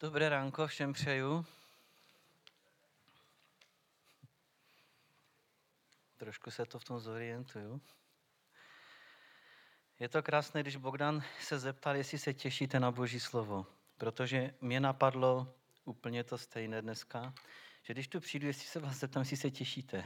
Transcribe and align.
Dobré 0.00 0.28
ránko 0.28 0.66
všem 0.66 0.92
přeju. 0.92 1.46
Trošku 6.16 6.50
se 6.50 6.66
to 6.66 6.78
v 6.78 6.84
tom 6.84 7.00
zorientuju. 7.00 7.80
Je 9.98 10.08
to 10.08 10.22
krásné, 10.22 10.62
když 10.62 10.76
Bogdan 10.76 11.22
se 11.40 11.58
zeptal, 11.58 11.96
jestli 11.96 12.18
se 12.18 12.34
těšíte 12.34 12.80
na 12.80 12.90
Boží 12.90 13.20
slovo. 13.20 13.66
Protože 13.98 14.54
mě 14.60 14.80
napadlo 14.80 15.54
úplně 15.84 16.24
to 16.24 16.38
stejné 16.38 16.82
dneska, 16.82 17.34
že 17.82 17.92
když 17.92 18.08
tu 18.08 18.20
přijdu, 18.20 18.46
jestli 18.46 18.64
se 18.64 18.80
vás 18.80 18.96
zeptám, 18.96 19.20
jestli 19.20 19.36
se 19.36 19.50
těšíte. 19.50 20.04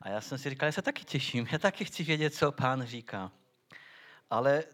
A 0.00 0.08
já 0.08 0.20
jsem 0.20 0.38
si 0.38 0.50
říkal, 0.50 0.66
já 0.66 0.72
se 0.72 0.82
taky 0.82 1.04
těším, 1.04 1.48
já 1.52 1.58
taky 1.58 1.84
chci 1.84 2.04
vědět, 2.04 2.34
co 2.34 2.52
pán 2.52 2.86
říká. 2.86 3.32
Ale 4.30 4.64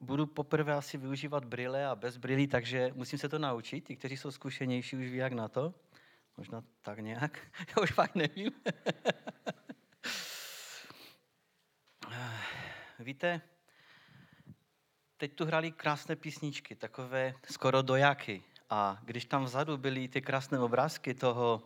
budu 0.00 0.26
poprvé 0.26 0.74
asi 0.74 0.98
využívat 0.98 1.44
brýle 1.44 1.86
a 1.86 1.94
bez 1.94 2.16
brýlí, 2.16 2.46
takže 2.46 2.90
musím 2.94 3.18
se 3.18 3.28
to 3.28 3.38
naučit. 3.38 3.80
Ti, 3.80 3.96
kteří 3.96 4.16
jsou 4.16 4.30
zkušenější, 4.30 4.96
už 4.96 5.06
ví, 5.06 5.16
jak 5.16 5.32
na 5.32 5.48
to. 5.48 5.74
Možná 6.36 6.64
tak 6.82 6.98
nějak. 6.98 7.38
Já 7.68 7.82
už 7.82 7.92
fakt 7.92 8.14
nevím. 8.14 8.52
Víte, 12.98 13.40
teď 15.16 15.34
tu 15.34 15.44
hrali 15.44 15.72
krásné 15.72 16.16
písničky, 16.16 16.74
takové 16.74 17.34
skoro 17.50 17.82
dojaky. 17.82 18.42
A 18.70 18.98
když 19.04 19.24
tam 19.24 19.44
vzadu 19.44 19.76
byly 19.76 20.08
ty 20.08 20.22
krásné 20.22 20.58
obrázky 20.58 21.14
toho, 21.14 21.62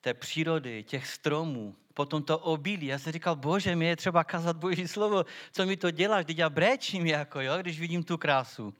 té 0.00 0.14
přírody, 0.14 0.84
těch 0.84 1.06
stromů, 1.06 1.76
potom 1.94 2.22
to 2.22 2.38
obilí. 2.38 2.86
Já 2.86 2.98
jsem 2.98 3.12
říkal, 3.12 3.36
bože, 3.36 3.76
mě 3.76 3.88
je 3.88 3.96
třeba 3.96 4.24
kazat 4.24 4.56
boží 4.56 4.88
slovo, 4.88 5.24
co 5.52 5.66
mi 5.66 5.76
to 5.76 5.90
děláš, 5.90 6.24
teď 6.26 6.38
já 6.38 6.50
brečím, 6.50 7.06
jako, 7.06 7.40
jo, 7.40 7.52
když 7.60 7.80
vidím 7.80 8.02
tu 8.02 8.18
krásu. 8.18 8.74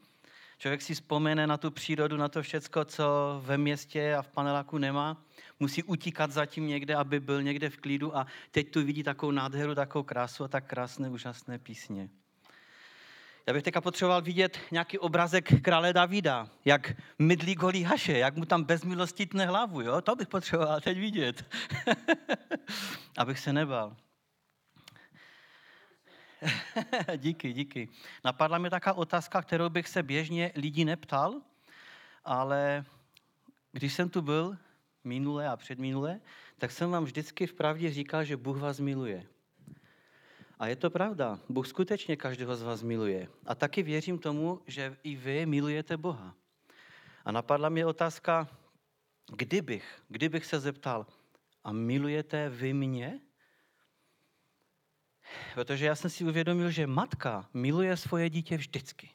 Člověk 0.58 0.82
si 0.82 0.94
vzpomene 0.94 1.46
na 1.46 1.56
tu 1.56 1.70
přírodu, 1.70 2.16
na 2.16 2.28
to 2.28 2.42
všecko, 2.42 2.84
co 2.84 3.04
ve 3.44 3.58
městě 3.58 4.14
a 4.14 4.22
v 4.22 4.28
paneláku 4.28 4.78
nemá. 4.78 5.24
Musí 5.60 5.82
utíkat 5.82 6.30
zatím 6.30 6.66
někde, 6.66 6.94
aby 6.94 7.20
byl 7.20 7.42
někde 7.42 7.70
v 7.70 7.76
klidu 7.76 8.16
a 8.16 8.26
teď 8.50 8.70
tu 8.70 8.84
vidí 8.84 9.02
takovou 9.02 9.32
nádheru, 9.32 9.74
takovou 9.74 10.02
krásu 10.02 10.44
a 10.44 10.48
tak 10.48 10.66
krásné, 10.66 11.10
úžasné 11.10 11.58
písně. 11.58 12.08
Já 13.50 13.54
bych 13.54 13.62
teďka 13.62 13.80
potřeboval 13.80 14.22
vidět 14.22 14.58
nějaký 14.70 14.98
obrazek 14.98 15.62
krále 15.62 15.92
Davida, 15.92 16.48
jak 16.64 16.92
mydlí 17.18 17.54
Goliáše, 17.54 18.18
jak 18.18 18.36
mu 18.36 18.44
tam 18.44 18.64
bez 18.64 18.84
milosti 18.84 19.26
tne 19.26 19.46
hlavu, 19.46 19.80
jo? 19.80 20.00
To 20.00 20.16
bych 20.16 20.28
potřeboval 20.28 20.80
teď 20.80 20.98
vidět, 20.98 21.44
abych 23.18 23.38
se 23.38 23.52
nebal. 23.52 23.96
díky, 27.16 27.52
díky. 27.52 27.88
Napadla 28.24 28.58
mi 28.58 28.70
taká 28.70 28.92
otázka, 28.92 29.42
kterou 29.42 29.68
bych 29.68 29.88
se 29.88 30.02
běžně 30.02 30.52
lidí 30.54 30.84
neptal, 30.84 31.40
ale 32.24 32.84
když 33.72 33.94
jsem 33.94 34.08
tu 34.08 34.22
byl 34.22 34.58
minule 35.04 35.48
a 35.48 35.56
předminule, 35.56 36.20
tak 36.58 36.70
jsem 36.70 36.90
vám 36.90 37.04
vždycky 37.04 37.46
v 37.46 37.54
pravdě 37.54 37.90
říkal, 37.92 38.24
že 38.24 38.36
Bůh 38.36 38.56
vás 38.56 38.80
miluje. 38.80 39.26
A 40.60 40.66
je 40.66 40.76
to 40.76 40.90
pravda. 40.90 41.40
Bůh 41.48 41.66
skutečně 41.66 42.16
každého 42.16 42.56
z 42.56 42.62
vás 42.62 42.82
miluje. 42.82 43.28
A 43.46 43.54
taky 43.54 43.82
věřím 43.82 44.18
tomu, 44.18 44.60
že 44.66 44.96
i 45.02 45.16
vy 45.16 45.46
milujete 45.46 45.96
Boha. 45.96 46.34
A 47.24 47.32
napadla 47.32 47.68
mi 47.68 47.84
otázka, 47.84 48.48
kdybych, 49.36 50.02
kdybych 50.08 50.46
se 50.46 50.60
zeptal, 50.60 51.06
a 51.64 51.72
milujete 51.72 52.48
vy 52.48 52.72
mě? 52.72 53.20
Protože 55.54 55.86
já 55.86 55.94
jsem 55.94 56.10
si 56.10 56.24
uvědomil, 56.24 56.70
že 56.70 56.86
matka 56.86 57.48
miluje 57.54 57.96
svoje 57.96 58.30
dítě 58.30 58.56
vždycky. 58.56 59.10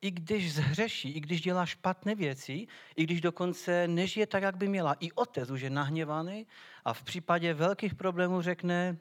I 0.00 0.10
když 0.10 0.54
zhřeší, 0.54 1.12
i 1.12 1.20
když 1.20 1.40
dělá 1.40 1.66
špatné 1.66 2.14
věci, 2.14 2.66
i 2.96 3.04
když 3.04 3.20
dokonce 3.20 3.88
nežije 3.88 4.26
tak, 4.26 4.42
jak 4.42 4.56
by 4.56 4.68
měla. 4.68 4.96
I 5.00 5.12
otec 5.12 5.50
už 5.50 5.60
je 5.60 5.70
nahněvaný 5.70 6.46
a 6.84 6.92
v 6.92 7.02
případě 7.02 7.54
velkých 7.54 7.94
problémů 7.94 8.42
řekne, 8.42 8.98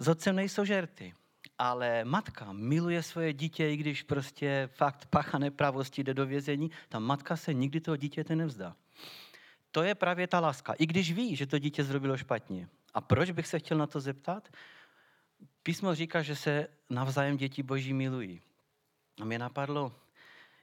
s 0.00 0.08
otcem 0.08 0.36
nejsou 0.36 0.64
žerty. 0.64 1.14
Ale 1.58 2.04
matka 2.04 2.52
miluje 2.52 3.02
svoje 3.02 3.32
dítě, 3.32 3.70
i 3.70 3.76
když 3.76 4.02
prostě 4.02 4.68
fakt 4.72 5.06
pacha 5.06 5.38
nepravosti 5.38 6.04
jde 6.04 6.14
do 6.14 6.26
vězení, 6.26 6.70
ta 6.88 6.98
matka 6.98 7.36
se 7.36 7.54
nikdy 7.54 7.80
toho 7.80 7.96
dítěte 7.96 8.36
nevzdá. 8.36 8.76
To 9.70 9.82
je 9.82 9.94
právě 9.94 10.26
ta 10.26 10.40
láska. 10.40 10.72
I 10.72 10.86
když 10.86 11.12
ví, 11.12 11.36
že 11.36 11.46
to 11.46 11.58
dítě 11.58 11.84
zrobilo 11.84 12.16
špatně. 12.16 12.68
A 12.94 13.00
proč 13.00 13.30
bych 13.30 13.46
se 13.46 13.58
chtěl 13.58 13.78
na 13.78 13.86
to 13.86 14.00
zeptat? 14.00 14.48
Písmo 15.62 15.94
říká, 15.94 16.22
že 16.22 16.36
se 16.36 16.68
navzájem 16.90 17.36
děti 17.36 17.62
boží 17.62 17.92
milují. 17.92 18.40
A 19.20 19.24
mě 19.24 19.38
napadlo, 19.38 19.92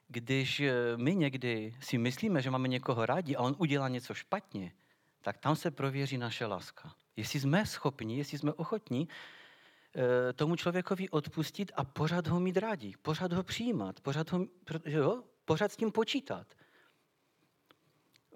když 0.08 0.60
eh, 0.60 0.74
my 0.96 1.16
někdy 1.16 1.76
si 1.80 1.98
myslíme, 1.98 2.42
že 2.42 2.52
máme 2.52 2.68
někoho 2.68 3.06
rádi 3.06 3.36
a 3.36 3.42
on 3.42 3.56
udělá 3.58 3.88
něco 3.88 4.14
špatně, 4.14 4.72
tak 5.22 5.38
tam 5.38 5.56
se 5.56 5.72
prověří 5.72 6.18
naše 6.18 6.46
láska. 6.46 6.96
Jestli 7.18 7.40
jsme 7.40 7.66
schopni, 7.66 8.18
jestli 8.18 8.38
jsme 8.38 8.54
ochotní 8.54 9.08
eh, 9.96 10.34
tomu 10.34 10.56
člověkovi 10.56 11.10
odpustit 11.10 11.72
a 11.76 11.84
pořád 11.84 12.28
ho 12.28 12.40
mít 12.40 12.58
rádi, 12.58 12.94
pořád 13.02 13.34
ho 13.34 13.44
přijímat, 13.44 14.00
pořád, 14.00 14.32
ho, 14.32 14.46
jo, 14.86 15.24
pořád 15.46 15.72
s 15.72 15.78
tím 15.78 15.92
počítat. 15.92 16.48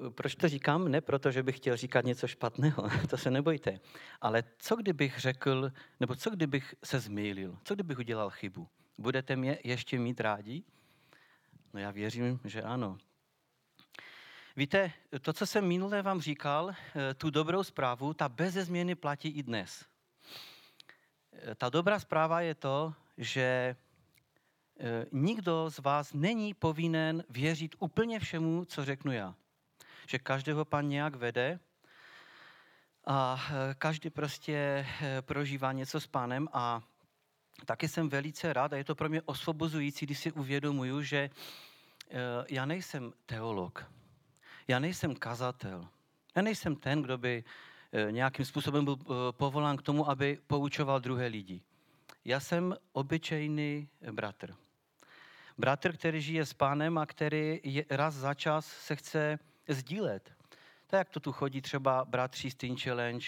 Proč 0.09 0.35
to 0.35 0.47
říkám? 0.49 0.87
Ne 0.87 1.01
proto, 1.01 1.31
že 1.31 1.43
bych 1.43 1.57
chtěl 1.57 1.77
říkat 1.77 2.05
něco 2.05 2.27
špatného, 2.27 2.89
to 3.09 3.17
se 3.17 3.31
nebojte. 3.31 3.79
Ale 4.21 4.43
co 4.57 4.75
kdybych 4.75 5.19
řekl, 5.19 5.71
nebo 5.99 6.15
co 6.15 6.29
kdybych 6.29 6.75
se 6.83 6.99
zmýlil? 6.99 7.57
Co 7.63 7.73
kdybych 7.75 7.97
udělal 7.97 8.29
chybu? 8.29 8.67
Budete 8.97 9.35
mě 9.35 9.59
ještě 9.63 9.99
mít 9.99 10.21
rádi? 10.21 10.63
No 11.73 11.79
já 11.79 11.91
věřím, 11.91 12.39
že 12.45 12.61
ano. 12.61 12.97
Víte, 14.55 14.91
to, 15.21 15.33
co 15.33 15.45
jsem 15.47 15.67
minule 15.67 16.01
vám 16.01 16.21
říkal, 16.21 16.69
eh, 16.71 17.13
tu 17.13 17.29
dobrou 17.29 17.63
zprávu, 17.63 18.13
ta 18.13 18.29
bez 18.29 18.53
změny 18.53 18.95
platí 18.95 19.29
i 19.29 19.43
dnes. 19.43 19.85
Eh, 21.33 21.55
ta 21.55 21.69
dobrá 21.69 21.99
zpráva 21.99 22.41
je 22.41 22.55
to, 22.55 22.93
že 23.17 23.75
eh, 24.79 25.05
nikdo 25.11 25.69
z 25.69 25.79
vás 25.79 26.13
není 26.13 26.53
povinen 26.53 27.23
věřit 27.29 27.75
úplně 27.79 28.19
všemu, 28.19 28.65
co 28.65 28.85
řeknu 28.85 29.11
já. 29.11 29.35
Že 30.07 30.19
každého 30.19 30.65
pan 30.65 30.89
nějak 30.89 31.15
vede 31.15 31.59
a 33.05 33.43
každý 33.77 34.09
prostě 34.09 34.87
prožívá 35.21 35.71
něco 35.71 35.99
s 35.99 36.07
pánem 36.07 36.47
a 36.53 36.81
taky 37.65 37.87
jsem 37.87 38.09
velice 38.09 38.53
rád 38.53 38.73
a 38.73 38.77
je 38.77 38.83
to 38.83 38.95
pro 38.95 39.09
mě 39.09 39.21
osvobozující, 39.21 40.05
když 40.05 40.19
si 40.19 40.31
uvědomuju, 40.31 41.01
že 41.01 41.29
já 42.49 42.65
nejsem 42.65 43.13
teolog, 43.25 43.85
já 44.67 44.79
nejsem 44.79 45.15
kazatel. 45.15 45.87
Já 46.35 46.41
nejsem 46.41 46.75
ten, 46.75 47.01
kdo 47.01 47.17
by 47.17 47.43
eh, 47.91 48.11
nějakým 48.11 48.45
způsobem 48.45 48.85
byl 48.85 48.97
eh, 49.01 49.13
povolán 49.31 49.77
k 49.77 49.81
tomu, 49.81 50.09
aby 50.09 50.39
poučoval 50.47 50.99
druhé 50.99 51.27
lidi. 51.27 51.61
Já 52.25 52.39
jsem 52.39 52.75
obyčejný 52.91 53.89
bratr. 54.11 54.55
Bratr, 55.57 55.93
který 55.93 56.21
žije 56.21 56.45
s 56.45 56.53
pánem 56.53 56.97
a 56.97 57.05
který 57.05 57.59
je, 57.63 57.85
raz 57.89 58.13
za 58.13 58.33
čas 58.33 58.65
se 58.65 58.95
chce 58.95 59.39
sdílet. 59.67 60.31
Tak 60.87 60.97
jak 60.97 61.09
to 61.09 61.19
tu 61.19 61.31
chodí 61.31 61.61
třeba 61.61 62.05
bratři 62.05 62.51
z 62.51 62.55
Teen 62.55 62.77
Challenge, 62.77 63.27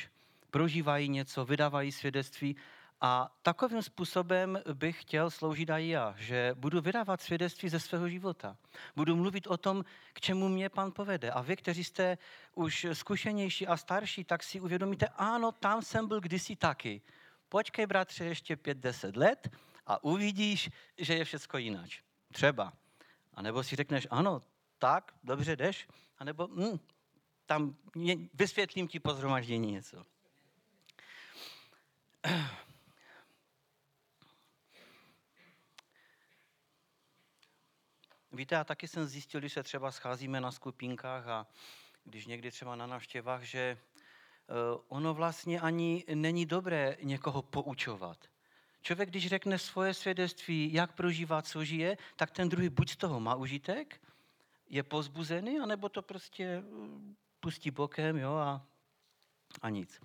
prožívají 0.52 1.10
něco, 1.10 1.46
vydávají 1.46 1.92
svědectví 1.92 2.56
a 3.02 3.38
takovým 3.42 3.82
způsobem 3.82 4.60
bych 4.74 5.02
chtěl 5.02 5.32
sloužit 5.32 5.70
i 5.70 5.90
já, 5.90 6.16
že 6.18 6.52
budu 6.58 6.82
vydávat 6.82 7.22
svědectví 7.22 7.70
ze 7.70 7.80
svého 7.80 8.10
života. 8.10 8.58
Budu 8.96 9.16
mluvit 9.16 9.48
o 9.48 9.58
tom, 9.58 9.86
k 10.14 10.22
čemu 10.22 10.50
mě 10.50 10.70
pan 10.70 10.92
povede. 10.92 11.32
A 11.32 11.42
vy, 11.42 11.56
kteří 11.56 11.84
jste 11.84 12.18
už 12.56 12.88
zkušenější 12.94 13.68
a 13.68 13.78
starší, 13.78 14.24
tak 14.24 14.44
si 14.44 14.60
uvědomíte, 14.60 15.08
ano, 15.08 15.52
tam 15.52 15.82
jsem 15.82 16.08
byl 16.08 16.22
kdysi 16.22 16.56
taky. 16.56 17.02
Počkej, 17.50 17.86
bratře, 17.86 18.26
ještě 18.26 18.56
pět, 18.56 18.78
deset 18.78 19.18
let 19.18 19.52
a 19.88 20.04
uvidíš, 20.04 20.70
že 20.98 21.14
je 21.14 21.26
všechno 21.26 21.60
jinak. 21.60 21.90
Třeba. 22.32 22.74
A 23.34 23.42
nebo 23.42 23.64
si 23.64 23.76
řekneš, 23.76 24.08
ano, 24.12 24.42
tak, 24.78 25.14
dobře 25.24 25.56
jdeš, 25.56 25.88
a 26.18 26.24
nebo 26.24 26.48
hm, 26.48 26.80
tam 27.46 27.76
vysvětlím 28.34 28.88
ti 28.88 29.00
po 29.00 29.14
něco. 29.48 30.06
Víte, 38.36 38.56
já 38.56 38.64
taky 38.64 38.88
jsem 38.88 39.06
zjistil, 39.06 39.40
když 39.40 39.54
se 39.54 39.64
třeba 39.64 39.92
scházíme 39.92 40.42
na 40.42 40.52
skupinkách 40.52 41.28
a 41.28 41.48
když 42.04 42.26
někdy 42.26 42.52
třeba 42.52 42.76
na 42.76 42.88
návštěvách, 42.88 43.44
že 43.44 43.60
eh, 43.60 43.78
ono 44.88 45.14
vlastně 45.14 45.60
ani 45.62 46.04
není 46.14 46.46
dobré 46.46 46.98
někoho 47.02 47.42
poučovat. 47.42 48.18
Člověk, 48.82 49.10
když 49.10 49.28
řekne 49.28 49.60
svoje 49.60 49.94
svědectví, 49.94 50.74
jak 50.74 50.92
prožívá, 50.94 51.42
co 51.42 51.66
žije, 51.66 51.98
tak 52.16 52.32
ten 52.32 52.50
druhý 52.50 52.70
buď 52.70 52.92
z 52.92 52.98
toho 52.98 53.20
má 53.20 53.36
užitek, 53.36 54.02
je 54.70 54.84
pozbuzený, 54.84 55.60
anebo 55.60 55.90
to 55.90 56.02
prostě 56.02 56.44
eh, 56.44 56.64
pustí 57.40 57.72
bokem 57.72 58.18
jo, 58.18 58.34
a, 58.34 58.66
a 59.62 59.70
nic. 59.70 60.02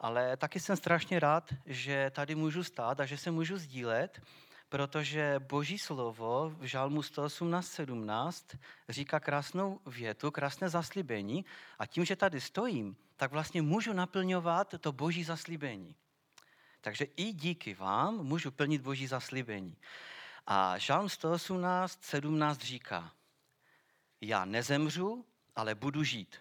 Ale 0.00 0.36
taky 0.36 0.60
jsem 0.60 0.76
strašně 0.76 1.20
rád, 1.20 1.54
že 1.66 2.10
tady 2.14 2.34
můžu 2.34 2.64
stát 2.64 3.00
a 3.00 3.06
že 3.06 3.16
se 3.16 3.30
můžu 3.30 3.56
sdílet, 3.56 4.20
protože 4.68 5.38
Boží 5.38 5.78
slovo 5.78 6.54
v 6.58 6.64
Žalmu 6.64 7.00
118.17 7.00 8.58
říká 8.88 9.20
krásnou 9.20 9.80
větu, 9.86 10.30
krásné 10.30 10.68
zaslíbení 10.68 11.44
a 11.78 11.86
tím, 11.86 12.04
že 12.04 12.16
tady 12.16 12.40
stojím, 12.40 12.96
tak 13.16 13.32
vlastně 13.32 13.62
můžu 13.62 13.92
naplňovat 13.92 14.74
to 14.80 14.92
Boží 14.92 15.24
zaslíbení. 15.24 15.94
Takže 16.80 17.04
i 17.04 17.32
díky 17.32 17.74
vám 17.74 18.14
můžu 18.14 18.50
plnit 18.50 18.82
Boží 18.82 19.06
zaslíbení. 19.06 19.76
A 20.46 20.78
Žalm 20.78 21.08
118, 21.08 22.04
17 22.04 22.58
říká, 22.58 23.12
já 24.20 24.44
nezemřu, 24.44 25.24
ale 25.56 25.74
budu 25.74 26.04
žít. 26.04 26.36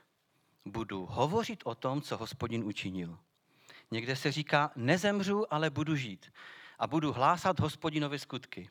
Budu 0.66 1.06
hovořit 1.06 1.62
o 1.64 1.76
tom, 1.76 2.02
co 2.02 2.18
hospodin 2.18 2.64
učinil. 2.64 3.20
Někde 3.92 4.16
se 4.16 4.32
říká, 4.32 4.72
nezemřu, 4.76 5.54
ale 5.54 5.70
budu 5.70 5.96
žít. 5.96 6.32
A 6.80 6.88
budu 6.88 7.14
hlásat 7.14 7.60
hospodinové 7.60 8.20
skutky. 8.20 8.70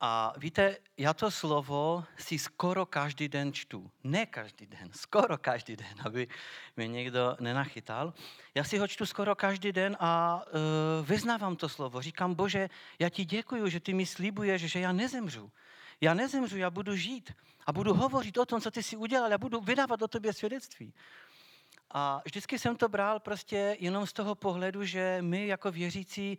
A 0.00 0.34
víte, 0.36 0.76
já 0.96 1.14
to 1.14 1.30
slovo 1.30 2.04
si 2.18 2.38
skoro 2.38 2.86
každý 2.86 3.28
den 3.28 3.52
čtu. 3.52 3.90
Ne 4.04 4.26
každý 4.26 4.66
den, 4.66 4.90
skoro 4.92 5.38
každý 5.38 5.76
den, 5.76 5.94
aby 6.04 6.28
mě 6.76 6.88
někdo 6.88 7.36
nenachytal. 7.40 8.14
Já 8.54 8.64
si 8.64 8.78
ho 8.78 8.88
čtu 8.88 9.06
skoro 9.06 9.34
každý 9.34 9.72
den 9.72 9.96
a 10.00 10.42
uh, 10.46 11.06
vyznávám 11.06 11.56
to 11.56 11.68
slovo. 11.68 12.02
Říkám, 12.02 12.34
Bože, 12.34 12.70
já 12.98 13.08
ti 13.08 13.24
děkuju, 13.24 13.68
že 13.68 13.80
ty 13.80 13.94
mi 13.94 14.06
slibuješ, 14.06 14.62
že 14.62 14.80
já 14.80 14.92
nezemřu. 14.92 15.52
Já 16.00 16.14
nezemřu, 16.14 16.56
já 16.56 16.70
budu 16.70 16.96
žít 16.96 17.32
a 17.66 17.72
budu 17.72 17.94
hovořit 17.94 18.38
o 18.38 18.46
tom, 18.46 18.60
co 18.60 18.70
ty 18.70 18.82
si 18.82 18.96
udělal, 18.96 19.30
já 19.30 19.38
budu 19.38 19.60
vydávat 19.60 20.02
o 20.02 20.08
tobě 20.08 20.32
svědectví. 20.32 20.94
A 21.90 22.22
vždycky 22.24 22.58
jsem 22.58 22.76
to 22.76 22.88
bral 22.88 23.20
prostě 23.20 23.76
jenom 23.80 24.06
z 24.06 24.12
toho 24.12 24.34
pohledu, 24.34 24.84
že 24.84 25.18
my 25.20 25.46
jako 25.46 25.70
věřící 25.70 26.38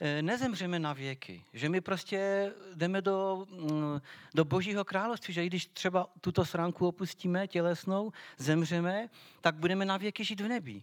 eh, 0.00 0.22
nezemřeme 0.22 0.78
na 0.78 0.92
věky, 0.92 1.44
že 1.52 1.68
my 1.68 1.80
prostě 1.80 2.52
jdeme 2.74 3.02
do, 3.02 3.46
mm, 3.50 4.00
do 4.34 4.44
božího 4.44 4.84
království, 4.84 5.34
že 5.34 5.44
i 5.44 5.46
když 5.46 5.66
třeba 5.66 6.08
tuto 6.20 6.44
sránku 6.44 6.88
opustíme 6.88 7.48
tělesnou, 7.48 8.12
zemřeme, 8.38 9.08
tak 9.40 9.54
budeme 9.54 9.84
na 9.84 9.96
věky 9.96 10.24
žít 10.24 10.40
v 10.40 10.48
nebi. 10.48 10.82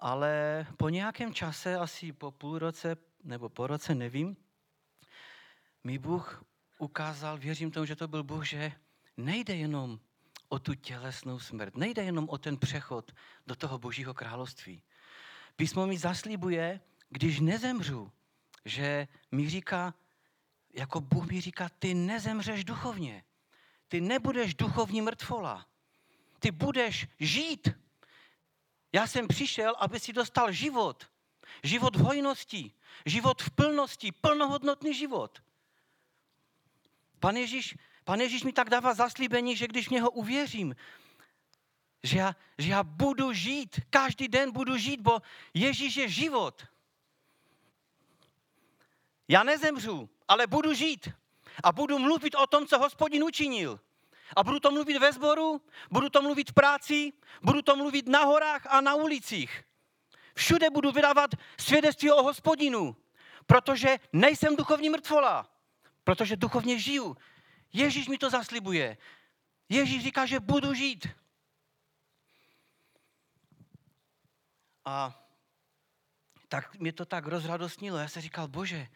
Ale 0.00 0.66
po 0.76 0.88
nějakém 0.88 1.34
čase, 1.34 1.76
asi 1.76 2.12
po 2.12 2.30
půl 2.30 2.58
roce 2.58 2.96
nebo 3.24 3.48
po 3.48 3.66
roce, 3.66 3.94
nevím, 3.94 4.36
mi 5.84 5.98
Bůh 5.98 6.44
ukázal, 6.78 7.38
věřím 7.38 7.70
tomu, 7.70 7.86
že 7.86 7.96
to 7.96 8.08
byl 8.08 8.22
Bůh, 8.22 8.46
že 8.46 8.72
nejde 9.16 9.54
jenom 9.54 9.98
o 10.52 10.58
tu 10.58 10.74
tělesnou 10.74 11.38
smrt, 11.38 11.76
nejde 11.76 12.02
jenom 12.04 12.28
o 12.28 12.38
ten 12.38 12.56
přechod 12.56 13.12
do 13.46 13.56
toho 13.56 13.78
božího 13.78 14.14
království. 14.14 14.82
Písmo 15.56 15.86
mi 15.86 15.98
zaslíbuje, 15.98 16.80
když 17.08 17.40
nezemřu, 17.40 18.12
že 18.64 19.08
mi 19.30 19.50
říká, 19.50 19.94
jako 20.74 21.00
Bůh 21.00 21.26
mi 21.30 21.40
říká, 21.40 21.68
ty 21.78 21.94
nezemřeš 21.94 22.64
duchovně. 22.64 23.24
Ty 23.88 24.00
nebudeš 24.00 24.54
duchovní 24.54 25.00
mrtvola. 25.00 25.66
Ty 26.38 26.50
budeš 26.50 27.06
žít. 27.20 27.68
Já 28.92 29.06
jsem 29.06 29.28
přišel, 29.28 29.74
aby 29.78 30.00
si 30.00 30.12
dostal 30.12 30.52
život. 30.52 31.10
Život 31.62 31.96
v 31.96 32.00
hojnosti, 32.00 32.72
život 33.06 33.42
v 33.42 33.50
plnosti, 33.50 34.12
plnohodnotný 34.12 34.94
život. 34.94 35.42
Pan 37.20 37.36
Ježíš, 37.36 37.76
pan 38.04 38.20
Ježíš 38.20 38.42
mi 38.42 38.52
tak 38.52 38.70
dává 38.70 38.94
zaslíbení, 38.94 39.56
že 39.56 39.68
když 39.68 39.88
v 39.88 39.90
něho 39.90 40.10
uvěřím, 40.10 40.76
že 42.02 42.18
já, 42.18 42.36
že 42.58 42.70
já 42.70 42.82
budu 42.82 43.32
žít, 43.32 43.80
každý 43.90 44.28
den 44.28 44.52
budu 44.52 44.76
žít, 44.76 45.00
bo 45.00 45.22
Ježíš 45.54 45.96
je 45.96 46.08
život. 46.08 46.66
Já 49.28 49.42
nezemřu, 49.42 50.08
ale 50.28 50.46
budu 50.46 50.74
žít. 50.74 51.08
A 51.64 51.72
budu 51.72 51.98
mluvit 51.98 52.34
o 52.34 52.46
tom, 52.46 52.66
co 52.66 52.78
hospodin 52.78 53.24
učinil. 53.24 53.80
A 54.36 54.44
budu 54.44 54.60
to 54.60 54.70
mluvit 54.70 54.98
ve 54.98 55.12
sboru, 55.12 55.60
budu 55.90 56.08
to 56.08 56.22
mluvit 56.22 56.50
v 56.50 56.54
práci, 56.54 57.12
budu 57.42 57.62
to 57.62 57.76
mluvit 57.76 58.08
na 58.08 58.24
horách 58.24 58.66
a 58.66 58.80
na 58.80 58.94
ulicích. 58.94 59.64
Všude 60.34 60.70
budu 60.70 60.92
vydávat 60.92 61.30
svědectví 61.60 62.10
o 62.10 62.22
hospodinu, 62.22 62.96
protože 63.46 63.98
nejsem 64.12 64.56
duchovní 64.56 64.90
mrtvola 64.90 65.52
protože 66.04 66.36
duchovně 66.36 66.78
žiju. 66.78 67.16
Ježíš 67.72 68.08
mi 68.08 68.18
to 68.18 68.30
zaslibuje. 68.30 68.96
Ježíš 69.68 70.02
říká, 70.02 70.26
že 70.26 70.40
budu 70.40 70.74
žít. 70.74 71.08
A 74.84 75.18
tak 76.48 76.74
mě 76.74 76.92
to 76.92 77.04
tak 77.04 77.26
rozradostnilo. 77.26 77.98
Já 77.98 78.08
se 78.08 78.20
říkal, 78.20 78.48
bože, 78.48 78.88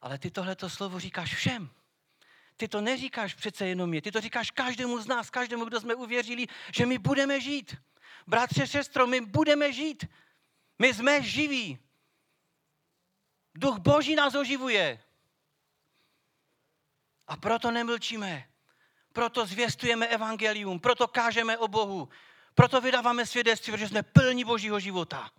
ale 0.00 0.18
ty 0.18 0.30
tohleto 0.30 0.70
slovo 0.70 1.00
říkáš 1.00 1.34
všem. 1.34 1.70
Ty 2.56 2.68
to 2.68 2.80
neříkáš 2.80 3.34
přece 3.34 3.66
jenom 3.66 3.90
mě, 3.90 4.02
ty 4.02 4.12
to 4.12 4.20
říkáš 4.20 4.50
každému 4.50 5.00
z 5.00 5.06
nás, 5.06 5.30
každému, 5.30 5.64
kdo 5.64 5.80
jsme 5.80 5.94
uvěřili, 5.94 6.46
že 6.76 6.86
my 6.86 6.98
budeme 6.98 7.40
žít. 7.40 7.76
Bratře, 8.26 8.66
sestro, 8.66 9.06
my 9.06 9.20
budeme 9.20 9.72
žít. 9.72 10.04
My 10.78 10.94
jsme 10.94 11.22
živí. 11.22 11.78
Duch 13.54 13.78
Boží 13.78 14.14
nás 14.14 14.34
oživuje. 14.34 15.02
A 17.26 17.36
proto 17.36 17.70
nemlčíme. 17.70 18.48
Proto 19.12 19.46
zvěstujeme 19.46 20.06
evangelium, 20.06 20.80
proto 20.80 21.08
kážeme 21.08 21.58
o 21.58 21.68
Bohu, 21.68 22.08
proto 22.54 22.80
vydáváme 22.80 23.26
svědectví, 23.26 23.72
protože 23.72 23.88
jsme 23.88 24.02
plní 24.02 24.44
Božího 24.44 24.80
života. 24.80 25.30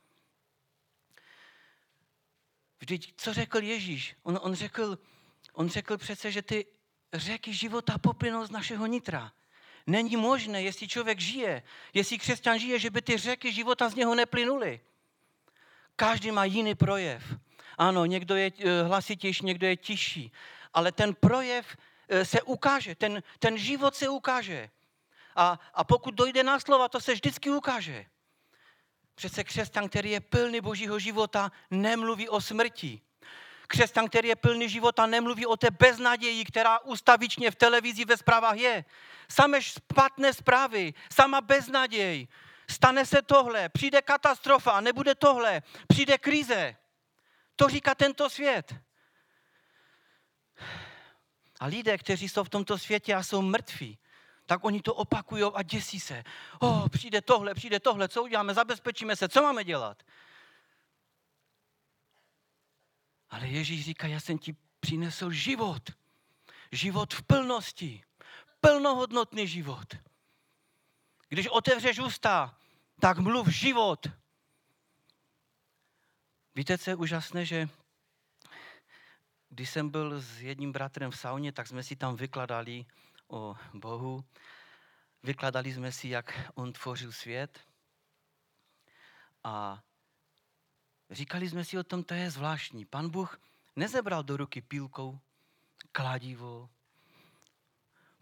Vždyť, 2.80 3.14
co 3.18 3.34
řekl 3.34 3.64
Ježíš? 3.64 4.16
On, 4.24 4.40
on, 4.42 4.56
řekl, 4.56 4.98
on 5.54 5.70
řekl 5.70 5.98
přece, 5.98 6.32
že 6.32 6.42
ty 6.42 6.66
řeky 7.14 7.54
života 7.54 7.98
poplynou 7.98 8.46
z 8.46 8.52
našeho 8.52 8.86
nitra. 8.86 9.32
Není 9.88 10.18
možné, 10.18 10.62
jestli 10.62 10.88
člověk 10.88 11.20
žije, 11.20 11.64
jestli 11.94 12.18
křesťan 12.18 12.60
žije, 12.60 12.80
že 12.80 12.90
by 12.90 13.02
ty 13.02 13.18
řeky 13.18 13.54
života 13.54 13.90
z 13.90 13.96
něho 13.96 14.16
neplynuly. 14.16 14.82
Každý 15.96 16.32
má 16.32 16.46
jiný 16.46 16.76
projev. 16.76 17.24
Ano, 17.78 18.06
někdo 18.06 18.36
je 18.36 18.52
eh, 18.60 18.84
hlasitější, 18.84 19.46
někdo 19.46 19.68
je 19.68 19.78
tižší 19.78 20.32
ale 20.74 20.92
ten 20.92 21.16
projev 21.16 21.78
eh, 22.10 22.26
se 22.26 22.42
ukáže, 22.42 22.96
ten, 22.96 23.24
ten 23.40 23.58
život 23.58 23.96
se 23.96 24.10
ukáže. 24.10 24.70
A, 25.36 25.60
a 25.74 25.84
pokud 25.84 26.14
dojde 26.14 26.44
na 26.44 26.60
slova, 26.60 26.90
to 26.90 27.02
se 27.02 27.14
vždycky 27.14 27.50
ukáže. 27.50 28.06
Přece 29.16 29.44
křesťan, 29.44 29.90
který 29.90 30.12
je 30.12 30.20
plný 30.20 30.62
božího 30.62 31.00
života, 31.00 31.52
nemluví 31.72 32.30
o 32.30 32.42
smrti. 32.42 33.02
Křesťan, 33.68 34.08
který 34.08 34.28
je 34.28 34.36
plný 34.36 34.70
života, 34.70 35.06
nemluví 35.06 35.46
o 35.46 35.58
té 35.58 35.72
beznaději, 35.72 36.46
která 36.46 36.80
ustavičně 36.80 37.52
v 37.52 37.56
televizi 37.56 38.06
ve 38.06 38.18
zprávách 38.18 38.58
je. 38.58 38.86
Samé 39.30 39.62
špatné 39.62 40.34
zprávy, 40.34 40.94
sama 41.14 41.42
beznaděj. 41.42 42.28
Stane 42.70 43.06
se 43.06 43.22
tohle, 43.22 43.70
přijde 43.70 44.02
katastrofa, 44.02 44.82
nebude 44.82 45.16
tohle, 45.16 45.62
přijde 45.88 46.18
krize. 46.18 46.76
To 47.56 47.70
říká 47.70 47.96
tento 47.96 48.30
svět. 48.30 48.76
A 51.60 51.66
lidé, 51.66 51.98
kteří 51.98 52.30
jsou 52.30 52.44
v 52.44 52.50
tomto 52.50 52.78
světě 52.78 53.16
a 53.16 53.24
jsou 53.24 53.42
mrtví, 53.42 53.98
tak 54.46 54.64
oni 54.64 54.82
to 54.82 54.94
opakují 54.94 55.44
a 55.54 55.64
děsí 55.64 56.00
se. 56.00 56.24
O, 56.60 56.70
oh, 56.70 56.90
přijde 56.90 57.22
tohle, 57.22 57.54
přijde 57.54 57.80
tohle, 57.80 58.10
co 58.10 58.24
uděláme, 58.24 58.54
zabezpečíme 58.54 59.16
se, 59.16 59.30
co 59.30 59.42
máme 59.42 59.64
dělat? 59.64 60.04
Ale 63.30 63.48
Ježíš 63.48 63.86
říká, 63.86 64.08
já 64.08 64.20
jsem 64.20 64.38
ti 64.38 64.56
přinesl 64.80 65.32
život. 65.32 65.92
Život 66.72 67.14
v 67.14 67.24
plnosti. 67.24 68.04
Plnohodnotný 68.62 69.48
život. 69.48 69.96
Když 71.30 71.48
otevřeš 71.48 72.00
ústa, 72.00 72.58
tak 73.00 73.18
mluv 73.18 73.48
život. 73.48 74.08
Víte, 76.56 76.78
co 76.78 76.90
je 76.90 76.96
úžasné, 76.96 77.46
že 77.46 77.70
když 79.58 79.70
jsem 79.70 79.90
byl 79.90 80.22
s 80.22 80.42
jedním 80.42 80.72
bratrem 80.72 81.12
v 81.12 81.18
sauně, 81.18 81.52
tak 81.52 81.68
jsme 81.68 81.84
si 81.84 81.96
tam 81.96 82.16
vykladali 82.16 82.86
o 83.28 83.56
Bohu. 83.74 84.24
Vykladali 85.24 85.74
jsme 85.74 85.92
si, 85.92 86.10
jak 86.10 86.52
On 86.56 86.74
tvořil 86.74 87.12
svět. 87.12 87.60
A 89.44 89.84
říkali 91.10 91.50
jsme 91.50 91.66
si 91.66 91.78
o 91.78 91.84
tom, 91.84 92.04
to 92.04 92.14
je 92.14 92.32
zvláštní. 92.32 92.86
Pan 92.86 93.10
Bůh 93.10 93.42
nezebral 93.76 94.24
do 94.24 94.38
ruky 94.38 94.62
pílkou, 94.62 95.20
kladivo, 95.92 96.70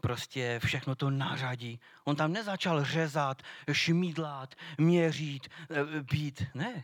prostě 0.01 0.59
všechno 0.63 0.95
to 0.95 1.09
nařadí. 1.09 1.79
On 2.03 2.15
tam 2.15 2.33
nezačal 2.33 2.85
řezat, 2.85 3.43
šmídlat, 3.71 4.55
měřit, 4.77 5.47
e, 5.47 6.01
být. 6.01 6.43
Ne. 6.53 6.83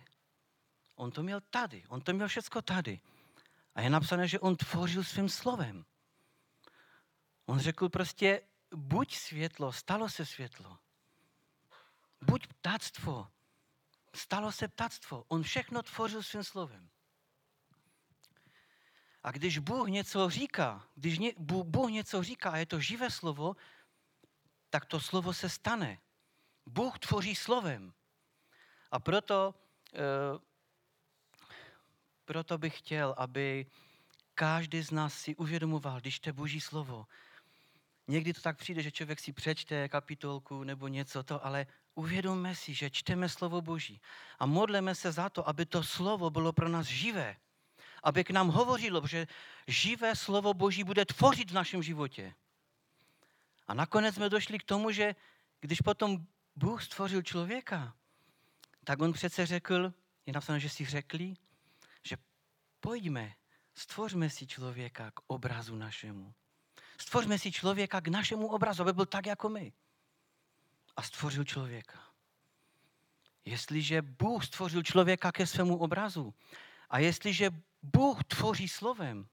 On 0.96 1.12
to 1.12 1.24
měl 1.24 1.42
tady. 1.42 1.84
On 1.88 2.02
to 2.02 2.14
měl 2.14 2.28
všechno 2.28 2.62
tady. 2.62 3.00
A 3.76 3.82
je 3.82 3.90
napsané, 3.90 4.28
že 4.28 4.40
on 4.40 4.56
tvořil 4.56 5.04
svým 5.04 5.30
slovem. 5.30 5.86
On 7.46 7.60
řekl 7.60 7.90
prostě, 7.90 8.42
buď 8.76 9.16
světlo, 9.16 9.74
stalo 9.74 10.10
se 10.10 10.26
světlo. 10.26 10.78
Buď 12.22 12.48
ptactvo, 12.48 13.28
stalo 14.16 14.52
se 14.52 14.68
ptactvo. 14.68 15.26
On 15.28 15.44
všechno 15.44 15.84
tvořil 15.84 16.24
svým 16.24 16.44
slovem. 16.44 16.90
A 19.24 19.32
když 19.32 19.58
Bůh 19.58 19.88
něco 19.88 20.30
říká, 20.30 20.88
když 20.96 21.20
Bůh 21.64 21.92
něco 21.92 22.24
říká 22.24 22.50
a 22.50 22.58
je 22.58 22.66
to 22.66 22.80
živé 22.80 23.12
slovo, 23.12 23.56
tak 24.70 24.86
to 24.86 25.00
slovo 25.00 25.34
se 25.34 25.50
stane. 25.50 26.00
Bůh 26.66 27.00
tvoří 27.00 27.36
slovem. 27.36 27.94
A 28.92 29.00
proto, 29.00 29.56
eh, 29.94 30.00
proto 32.32 32.58
bych 32.58 32.78
chtěl, 32.78 33.16
aby 33.18 33.66
každý 34.36 34.82
z 34.82 34.92
nás 34.92 35.14
si 35.14 35.36
uvědomoval, 35.36 36.00
když 36.00 36.20
to 36.20 36.34
boží 36.34 36.62
slovo. 36.62 37.06
Někdy 38.08 38.34
to 38.34 38.42
tak 38.42 38.58
přijde, 38.58 38.82
že 38.82 38.92
člověk 38.92 39.20
si 39.20 39.34
přečte 39.34 39.90
kapitolku 39.90 40.64
nebo 40.64 40.88
něco 40.88 41.24
to, 41.24 41.46
ale 41.46 41.68
uvědomme 41.96 42.56
si, 42.56 42.74
že 42.74 42.90
čteme 42.90 43.30
slovo 43.30 43.62
boží 43.62 44.02
a 44.40 44.46
modleme 44.46 44.96
se 44.96 45.12
za 45.12 45.30
to, 45.30 45.50
aby 45.50 45.66
to 45.66 45.84
slovo 45.84 46.30
bylo 46.30 46.54
pro 46.54 46.70
nás 46.70 46.88
živé. 46.88 47.36
Aby 48.04 48.24
k 48.24 48.32
nám 48.32 48.48
hovořilo, 48.48 49.08
že 49.08 49.28
živé 49.68 50.16
slovo 50.16 50.54
boží 50.54 50.84
bude 50.84 51.06
tvořit 51.06 51.52
v 51.52 51.54
našem 51.54 51.84
životě. 51.84 52.34
A 53.68 53.74
nakonec 53.74 54.16
jsme 54.16 54.30
došli 54.30 54.60
k 54.60 54.64
tomu, 54.64 54.92
že 54.92 55.16
když 55.60 55.82
potom 55.82 56.26
Bůh 56.56 56.84
stvořil 56.84 57.22
člověka, 57.22 57.94
tak 58.84 59.02
on 59.02 59.14
přece 59.14 59.46
řekl, 59.46 59.94
je 60.26 60.34
napsáno, 60.34 60.60
že 60.60 60.70
si 60.70 60.86
řekli, 60.86 61.36
pojďme, 62.82 63.34
stvořme 63.76 64.30
si 64.30 64.48
člověka 64.48 65.12
k 65.12 65.20
obrazu 65.28 65.76
našemu. 65.76 66.34
Stvořme 66.98 67.40
si 67.40 67.52
člověka 67.52 68.02
k 68.02 68.08
našemu 68.08 68.48
obrazu, 68.48 68.82
aby 68.82 68.94
byl 68.94 69.06
tak 69.06 69.26
jako 69.26 69.50
my. 69.50 69.74
A 70.96 71.02
stvořil 71.02 71.44
člověka. 71.44 72.00
Jestliže 73.46 74.02
Bůh 74.02 74.46
stvořil 74.46 74.84
člověka 74.84 75.32
ke 75.32 75.48
svému 75.48 75.78
obrazu 75.78 76.34
a 76.90 77.00
jestliže 77.00 77.52
Bůh 77.84 78.24
tvoří 78.24 78.68
slovem, 78.68 79.28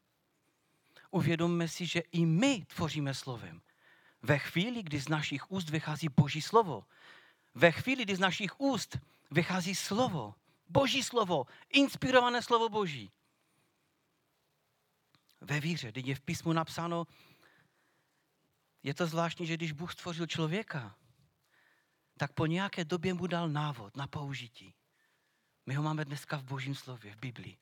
uvědomme 1.11 1.69
si, 1.69 1.87
že 1.87 2.01
i 2.01 2.27
my 2.27 2.65
tvoříme 2.65 3.15
slovem. 3.15 3.61
Ve 4.23 4.39
chvíli, 4.39 4.83
kdy 4.83 5.01
z 5.01 5.09
našich 5.09 5.51
úst 5.51 5.71
vychází 5.71 6.09
Boží 6.09 6.43
slovo, 6.43 6.85
ve 7.55 7.73
chvíli, 7.73 8.05
kdy 8.05 8.17
z 8.17 8.21
našich 8.21 8.61
úst 8.61 8.99
vychází 9.31 9.75
slovo, 9.75 10.35
Boží 10.69 11.03
slovo, 11.03 11.47
inspirované 11.69 12.43
slovo 12.43 12.69
Boží. 12.69 13.11
Ve 15.41 15.61
víře, 15.61 15.93
kdy 15.93 16.03
je 16.05 16.15
v 16.15 16.21
písmu 16.21 16.53
napsáno, 16.53 17.07
je 18.83 18.95
to 18.95 19.07
zvláštní, 19.07 19.47
že 19.47 19.55
když 19.55 19.73
Bůh 19.73 19.93
stvořil 19.93 20.27
člověka, 20.27 20.97
tak 22.17 22.33
po 22.33 22.47
nějaké 22.47 22.85
době 22.85 23.15
mu 23.15 23.27
dal 23.27 23.49
návod 23.49 23.97
na 23.97 24.07
použití. 24.07 24.75
My 25.67 25.75
ho 25.75 25.83
máme 25.83 26.05
dneska 26.05 26.37
v 26.37 26.43
Božím 26.43 26.75
slově, 26.75 27.15
v 27.15 27.17
Biblii. 27.17 27.57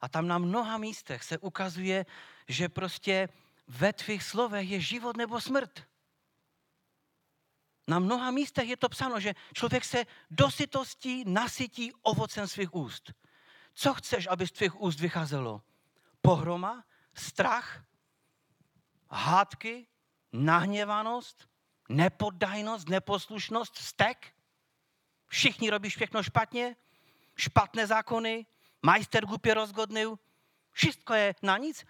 A 0.00 0.08
tam 0.08 0.26
na 0.26 0.38
mnoha 0.38 0.78
místech 0.78 1.24
se 1.24 1.38
ukazuje, 1.38 2.06
že 2.48 2.68
prostě 2.68 3.28
ve 3.68 3.92
tvých 3.92 4.22
slovech 4.22 4.70
je 4.70 4.80
život 4.80 5.16
nebo 5.16 5.40
smrt. 5.40 5.88
Na 7.88 7.98
mnoha 7.98 8.30
místech 8.30 8.68
je 8.68 8.76
to 8.76 8.88
psáno, 8.88 9.20
že 9.20 9.34
člověk 9.54 9.84
se 9.84 10.06
dosytostí 10.30 11.24
nasytí 11.26 11.92
ovocem 12.02 12.48
svých 12.48 12.74
úst. 12.74 13.12
Co 13.74 13.94
chceš, 13.94 14.26
aby 14.26 14.46
z 14.46 14.52
tvých 14.52 14.80
úst 14.80 15.00
vycházelo? 15.00 15.62
Pohroma? 16.20 16.84
Strach? 17.18 17.84
Hádky? 19.10 19.86
Nahněvanost? 20.32 21.48
Nepoddajnost? 21.88 22.88
Neposlušnost? 22.88 23.76
Stek? 23.76 24.34
Všichni 25.26 25.70
robí 25.70 25.90
všechno 25.90 26.22
špatně? 26.22 26.76
Špatné 27.36 27.86
zákony? 27.86 28.46
Majster 28.82 29.26
głupie 29.26 29.54
rozgodnył? 29.54 30.18
Wszystko 30.70 31.14
je 31.14 31.34
na 31.42 31.58
nic? 31.58 31.84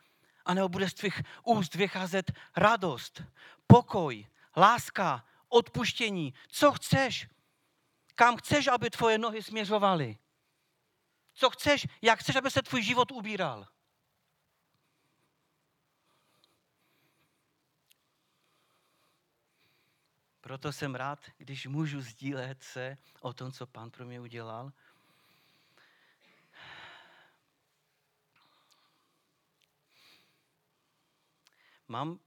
A 0.45 0.55
nebo 0.55 0.69
bude 0.69 0.91
z 0.91 0.95
tvých 0.95 1.23
úst 1.45 1.75
vycházet 1.75 2.33
radost, 2.57 3.23
pokoj, 3.67 4.27
láska, 4.57 5.25
odpuštění. 5.49 6.35
Co 6.49 6.73
chceš? 6.73 7.29
Kam 8.15 8.37
chceš, 8.37 8.67
aby 8.67 8.91
tvoje 8.91 9.19
nohy 9.19 9.43
směřovaly? 9.43 10.19
Co 11.35 11.51
chceš? 11.51 11.87
Jak 12.03 12.21
chceš, 12.21 12.37
aby 12.37 12.51
se 12.51 12.63
tvůj 12.63 12.83
život 12.83 13.13
ubíral? 13.13 13.69
Proto 20.49 20.73
jsem 20.73 20.95
rád, 20.95 21.19
když 21.39 21.67
můžu 21.67 22.01
sdílet 22.01 22.63
se 22.63 22.99
o 23.21 23.33
tom, 23.33 23.53
co 23.53 23.67
Pán 23.67 23.91
pro 23.91 24.05
mě 24.07 24.21
udělal. 24.21 24.73
Mám 31.89 32.21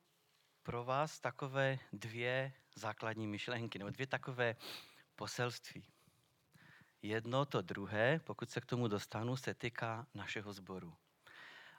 pro 0.64 0.84
vás 0.84 1.20
takové 1.20 1.80
dvě 1.94 2.54
základní 2.76 3.28
myšlenky, 3.28 3.80
nebo 3.80 3.90
dvě 3.90 4.08
takové 4.08 4.56
poselství. 5.16 5.86
Jedno, 7.02 7.46
to 7.46 7.62
druhé, 7.62 8.20
pokud 8.20 8.50
se 8.50 8.62
k 8.62 8.66
tomu 8.66 8.88
dostanu, 8.88 9.38
se 9.38 9.54
týká 9.54 10.08
našeho 10.14 10.54
sboru. 10.54 10.98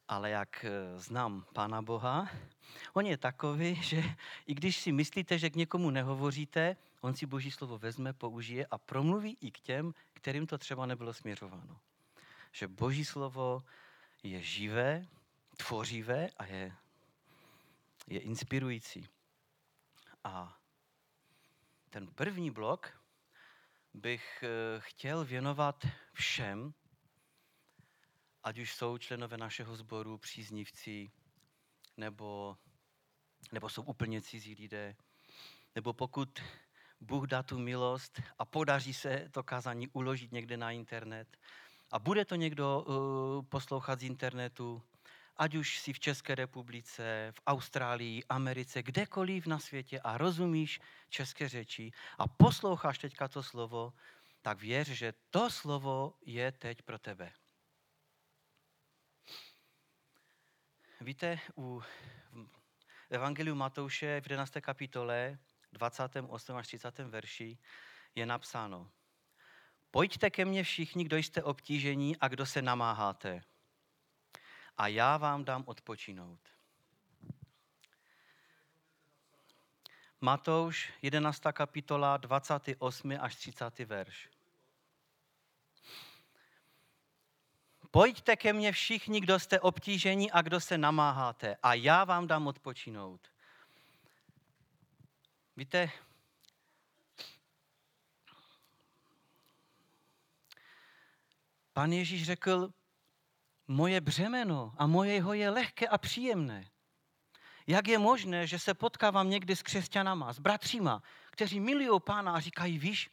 Ale 0.08 0.30
jak 0.30 0.64
eh, 0.64 0.98
znám 1.00 1.44
Pána 1.52 1.82
Boha, 1.82 2.28
on 2.92 3.06
je 3.06 3.16
takový, 3.16 3.74
že 3.82 4.02
i 4.46 4.54
když 4.54 4.76
si 4.76 4.92
myslíte, 4.92 5.38
že 5.38 5.50
k 5.50 5.56
někomu 5.56 5.90
nehovoříte, 5.90 6.76
on 7.00 7.14
si 7.14 7.26
Boží 7.26 7.50
slovo 7.50 7.78
vezme, 7.78 8.12
použije 8.12 8.66
a 8.66 8.78
promluví 8.78 9.36
i 9.40 9.50
k 9.50 9.60
těm, 9.60 9.94
kterým 10.12 10.46
to 10.46 10.58
třeba 10.58 10.86
nebylo 10.86 11.12
směřováno. 11.14 11.78
Že 12.52 12.68
Boží 12.68 13.04
slovo 13.04 13.62
je 14.22 14.42
živé, 14.42 15.06
tvořivé 15.56 16.28
a 16.36 16.44
je, 16.46 16.72
je 18.06 18.20
inspirující. 18.20 19.08
A 20.24 20.58
ten 21.90 22.06
první 22.06 22.50
blok 22.50 22.92
bych 23.94 24.44
eh, 24.46 24.80
chtěl 24.80 25.24
věnovat 25.24 25.86
všem, 26.12 26.74
ať 28.42 28.58
už 28.58 28.74
jsou 28.74 28.98
členové 28.98 29.36
našeho 29.36 29.76
sboru, 29.76 30.18
příznivci, 30.18 31.10
nebo, 31.96 32.56
nebo 33.52 33.68
jsou 33.68 33.82
úplně 33.82 34.22
cizí 34.22 34.54
lidé, 34.54 34.96
nebo 35.74 35.92
pokud 35.92 36.40
Bůh 37.00 37.26
dá 37.26 37.42
tu 37.42 37.58
milost 37.58 38.22
a 38.38 38.44
podaří 38.44 38.94
se 38.94 39.28
to 39.30 39.42
kázání 39.42 39.88
uložit 39.88 40.32
někde 40.32 40.56
na 40.56 40.70
internet 40.70 41.36
a 41.90 41.98
bude 41.98 42.24
to 42.24 42.34
někdo 42.34 42.84
uh, 42.86 42.94
poslouchat 43.48 44.00
z 44.00 44.02
internetu, 44.02 44.82
ať 45.36 45.54
už 45.54 45.78
si 45.78 45.92
v 45.92 46.00
České 46.00 46.34
republice, 46.34 47.32
v 47.36 47.40
Austrálii, 47.46 48.24
Americe, 48.28 48.82
kdekoliv 48.82 49.46
na 49.46 49.58
světě 49.58 50.00
a 50.00 50.18
rozumíš 50.18 50.80
české 51.08 51.48
řeči 51.48 51.90
a 52.18 52.28
posloucháš 52.28 52.98
teďka 52.98 53.28
to 53.28 53.42
slovo, 53.42 53.92
tak 54.42 54.60
věř, 54.60 54.88
že 54.88 55.14
to 55.30 55.50
slovo 55.50 56.14
je 56.26 56.52
teď 56.52 56.82
pro 56.82 56.98
tebe. 56.98 57.32
Víte, 61.02 61.40
u 61.56 61.82
Evangeliu 63.10 63.54
Matouše 63.54 64.20
v 64.20 64.24
11. 64.26 64.52
kapitole 64.60 65.38
28. 65.72 66.56
až 66.56 66.66
30. 66.66 66.98
verši 66.98 67.58
je 68.14 68.26
napsáno 68.26 68.90
Pojďte 69.90 70.30
ke 70.30 70.44
mně 70.44 70.64
všichni, 70.64 71.04
kdo 71.04 71.16
jste 71.16 71.42
obtížení 71.42 72.16
a 72.16 72.28
kdo 72.28 72.46
se 72.46 72.62
namáháte 72.62 73.42
a 74.76 74.88
já 74.88 75.16
vám 75.16 75.44
dám 75.44 75.64
odpočinout. 75.66 76.40
Matouš, 80.20 80.92
11. 81.02 81.42
kapitola, 81.52 82.16
28. 82.16 83.12
až 83.20 83.36
30. 83.36 83.78
verš. 83.78 84.28
Pojďte 87.92 88.36
ke 88.36 88.52
mně 88.52 88.72
všichni, 88.72 89.20
kdo 89.20 89.38
jste 89.38 89.60
obtížení 89.60 90.30
a 90.30 90.42
kdo 90.42 90.60
se 90.60 90.78
namáháte, 90.78 91.56
a 91.62 91.74
já 91.74 92.04
vám 92.04 92.26
dám 92.26 92.46
odpočinout. 92.46 93.20
Víte, 95.56 95.90
pan 101.72 101.92
Ježíš 101.92 102.24
řekl, 102.24 102.72
moje 103.68 104.00
břemeno 104.00 104.74
a 104.76 104.86
moje 104.86 105.12
jeho 105.12 105.32
je 105.32 105.50
lehké 105.50 105.88
a 105.88 105.98
příjemné. 105.98 106.70
Jak 107.66 107.88
je 107.88 107.98
možné, 107.98 108.46
že 108.46 108.58
se 108.58 108.74
potkávám 108.74 109.30
někdy 109.30 109.56
s 109.56 109.62
křesťanama, 109.62 110.32
s 110.32 110.38
bratříma, 110.38 111.02
kteří 111.30 111.60
milují 111.60 112.00
pána 112.00 112.32
a 112.34 112.40
říkají, 112.40 112.78
víš, 112.78 113.10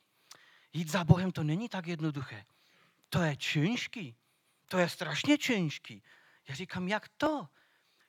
jít 0.73 0.89
za 0.89 1.03
Bohem 1.03 1.31
to 1.31 1.43
není 1.43 1.69
tak 1.69 1.87
jednoduché. 1.87 2.45
To 3.09 3.21
je 3.21 3.35
činšký. 3.35 4.15
To 4.69 4.77
je 4.77 4.89
strašně 4.89 5.37
činšký. 5.37 6.03
Já 6.47 6.55
říkám, 6.55 6.87
jak 6.87 7.09
to? 7.17 7.47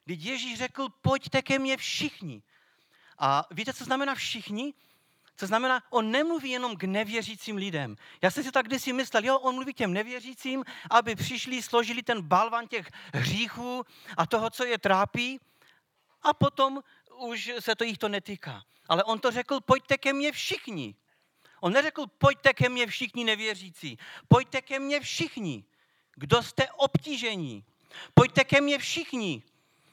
Když 0.04 0.24
Ježíš 0.24 0.58
řekl, 0.58 0.88
pojďte 0.88 1.42
ke 1.42 1.58
mně 1.58 1.76
všichni. 1.76 2.42
A 3.18 3.46
víte, 3.50 3.72
co 3.72 3.84
znamená 3.84 4.14
všichni? 4.14 4.74
To 5.36 5.46
znamená, 5.46 5.82
on 5.90 6.10
nemluví 6.10 6.50
jenom 6.50 6.76
k 6.76 6.84
nevěřícím 6.84 7.56
lidem. 7.56 7.96
Já 8.22 8.30
jsem 8.30 8.44
si 8.44 8.52
tak 8.52 8.66
kdysi 8.66 8.92
myslel, 8.92 9.24
jo, 9.24 9.38
on 9.38 9.54
mluví 9.54 9.74
těm 9.74 9.92
nevěřícím, 9.92 10.64
aby 10.90 11.16
přišli, 11.16 11.62
složili 11.62 12.02
ten 12.02 12.22
balvan 12.22 12.68
těch 12.68 12.90
hříchů 13.14 13.84
a 14.16 14.26
toho, 14.26 14.50
co 14.50 14.64
je 14.64 14.78
trápí, 14.78 15.40
a 16.22 16.34
potom 16.34 16.80
už 17.16 17.50
se 17.58 17.74
to 17.74 17.84
jich 17.84 17.98
to 17.98 18.08
netýká. 18.08 18.64
Ale 18.88 19.04
on 19.04 19.18
to 19.18 19.30
řekl, 19.30 19.60
pojďte 19.60 19.98
ke 19.98 20.12
mně 20.12 20.32
všichni. 20.32 20.94
On 21.60 21.72
neřekl, 21.72 22.06
pojďte 22.06 22.52
ke 22.52 22.68
mně 22.68 22.86
všichni 22.86 23.24
nevěřící. 23.24 23.98
Pojďte 24.28 24.62
ke 24.62 24.78
mně 24.78 25.00
všichni, 25.00 25.64
kdo 26.14 26.42
jste 26.42 26.70
obtížení. 26.70 27.64
Pojďte 28.14 28.44
ke 28.44 28.60
mně 28.60 28.78
všichni, 28.78 29.42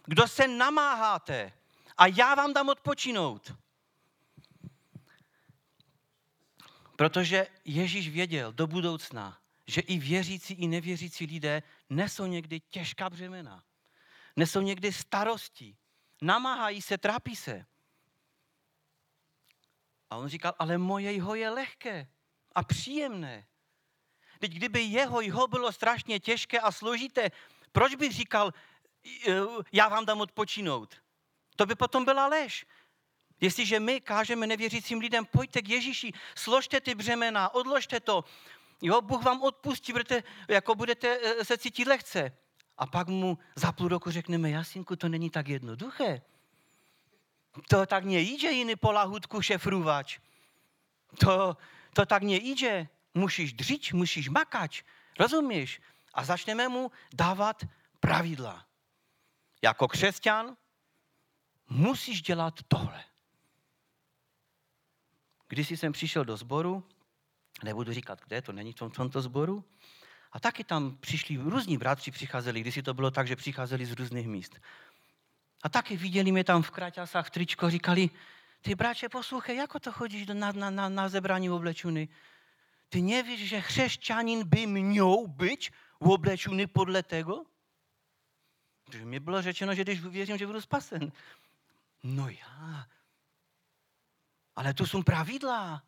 kdo 0.06 0.28
se 0.28 0.48
namáháte 0.48 1.54
a 1.98 2.08
já 2.08 2.36
vám 2.36 2.54
dám 2.54 2.70
odpočinout. 2.70 3.54
Protože 6.96 7.48
Ježíš 7.66 8.10
věděl 8.10 8.54
do 8.54 8.68
budoucna, 8.68 9.38
že 9.68 9.82
i 9.82 10.00
věřící, 10.00 10.54
i 10.54 10.68
nevěřící 10.68 11.26
lidé 11.26 11.64
nesou 11.90 12.26
někdy 12.26 12.60
těžká 12.60 13.10
břemena. 13.10 13.64
Nesou 14.36 14.62
někdy 14.62 14.94
starosti. 14.94 15.78
Namáhají 16.22 16.82
se, 16.82 16.98
trápí 16.98 17.36
se. 17.36 17.66
A 20.10 20.16
on 20.16 20.28
říkal, 20.30 20.54
ale 20.60 20.78
moje 20.78 21.12
jeho 21.14 21.36
je 21.36 21.50
lehké 21.50 22.08
a 22.56 22.64
příjemné. 22.64 23.48
Teď 24.40 24.52
kdyby 24.52 24.82
jeho 24.82 25.22
jeho 25.22 25.48
bylo 25.48 25.72
strašně 25.72 26.20
těžké 26.20 26.60
a 26.60 26.72
složité, 26.72 27.32
proč 27.72 27.96
bych 27.96 28.12
říkal, 28.12 28.54
já 29.72 29.88
vám 29.88 30.06
dám 30.06 30.22
odpočinout? 30.22 30.96
To 31.56 31.66
by 31.66 31.76
potom 31.76 32.06
byla 32.06 32.28
lež. 32.28 32.66
Jestliže 33.42 33.80
my 33.80 34.02
kážeme 34.02 34.48
nevěřícím 34.48 35.00
lidem, 35.00 35.26
pojďte 35.26 35.62
k 35.62 35.70
Ježíši, 35.70 36.14
složte 36.36 36.82
ty 36.82 36.96
břemena, 36.96 37.54
odložte 37.54 38.00
to. 38.00 38.24
Jo, 38.82 39.02
Bůh 39.02 39.24
vám 39.24 39.42
odpustí, 39.42 39.92
budete, 39.92 40.24
jako 40.48 40.76
budete 40.76 41.20
eh, 41.24 41.46
se 41.46 41.58
cítit 41.58 41.88
lehce. 41.88 42.32
A 42.78 42.88
pak 42.88 43.08
mu 43.08 43.38
za 43.56 43.72
půl 43.72 43.88
roku 43.88 44.12
řekneme, 44.12 44.50
jasinku, 44.50 44.96
to 44.96 45.10
není 45.10 45.30
tak 45.30 45.48
jednoduché. 45.48 46.22
To 47.70 47.86
tak 47.86 48.04
nejde 48.06 48.52
jiný 48.52 48.76
po 48.76 48.92
lahutku 48.92 49.42
šefrúvač. 49.42 50.20
To, 51.20 51.58
to 51.94 52.06
tak 52.06 52.24
nejde. 52.24 52.88
Musíš 53.18 53.54
dřič, 53.54 53.94
musíš 53.94 54.30
makač. 54.30 54.84
Rozumíš? 55.20 55.82
A 56.14 56.24
začneme 56.24 56.70
mu 56.70 56.92
dávat 57.14 57.64
pravidla. 58.00 58.66
Jako 59.62 59.88
křesťan 59.88 60.58
musíš 61.70 62.22
dělat 62.22 62.54
tohle. 62.68 63.04
Když 65.48 65.70
jsem 65.70 65.92
přišel 65.92 66.26
do 66.26 66.38
sboru, 66.38 66.84
nebudu 67.64 67.94
říkat 67.94 68.22
kde, 68.22 68.42
to 68.42 68.52
není 68.52 68.72
v 68.72 68.76
tom, 68.76 68.92
tomto 68.92 69.22
sboru, 69.22 69.64
a 70.32 70.40
taky 70.40 70.64
tam 70.64 70.98
přišli 70.98 71.38
různí 71.38 71.78
bratři, 71.78 72.12
přicházeli, 72.12 72.62
když 72.62 72.80
to 72.84 72.94
bylo 72.94 73.12
tak, 73.12 73.28
že 73.28 73.36
přicházeli 73.36 73.86
z 73.86 73.92
různých 73.92 74.28
míst. 74.28 74.60
A 75.64 75.70
taky 75.70 75.98
viděli 75.98 76.32
mě 76.32 76.44
tam 76.44 76.62
v 76.62 76.72
kraťasách, 76.72 77.28
v 77.28 77.30
tričko, 77.30 77.70
říkali, 77.70 78.10
ty 78.62 78.76
bratře, 78.76 79.10
poslouchej, 79.10 79.58
jako 79.58 79.80
to 79.80 79.92
chodíš 79.92 80.28
na, 80.28 80.52
na, 80.52 80.70
na, 80.70 80.90
na 80.90 81.10
zebrání 81.10 81.50
oblečuny? 81.50 82.10
Ty 82.90 83.02
nevíš, 83.02 83.50
že 83.50 83.62
křesťanin 83.62 84.48
by 84.48 84.68
měl 84.68 85.28
být 85.28 85.70
oblečuny 86.00 86.68
podle 86.68 87.04
tego? 87.04 87.44
Protože 88.84 89.06
mi 89.06 89.20
bylo 89.20 89.42
řečeno, 89.42 89.76
že 89.76 89.84
když 89.84 90.02
věřím, 90.02 90.38
že 90.38 90.48
budu 90.48 90.62
spasen. 90.62 91.12
No 92.04 92.30
já. 92.30 92.88
Ale 94.56 94.74
to 94.74 94.88
jsou 94.88 95.04
pravidla. 95.04 95.84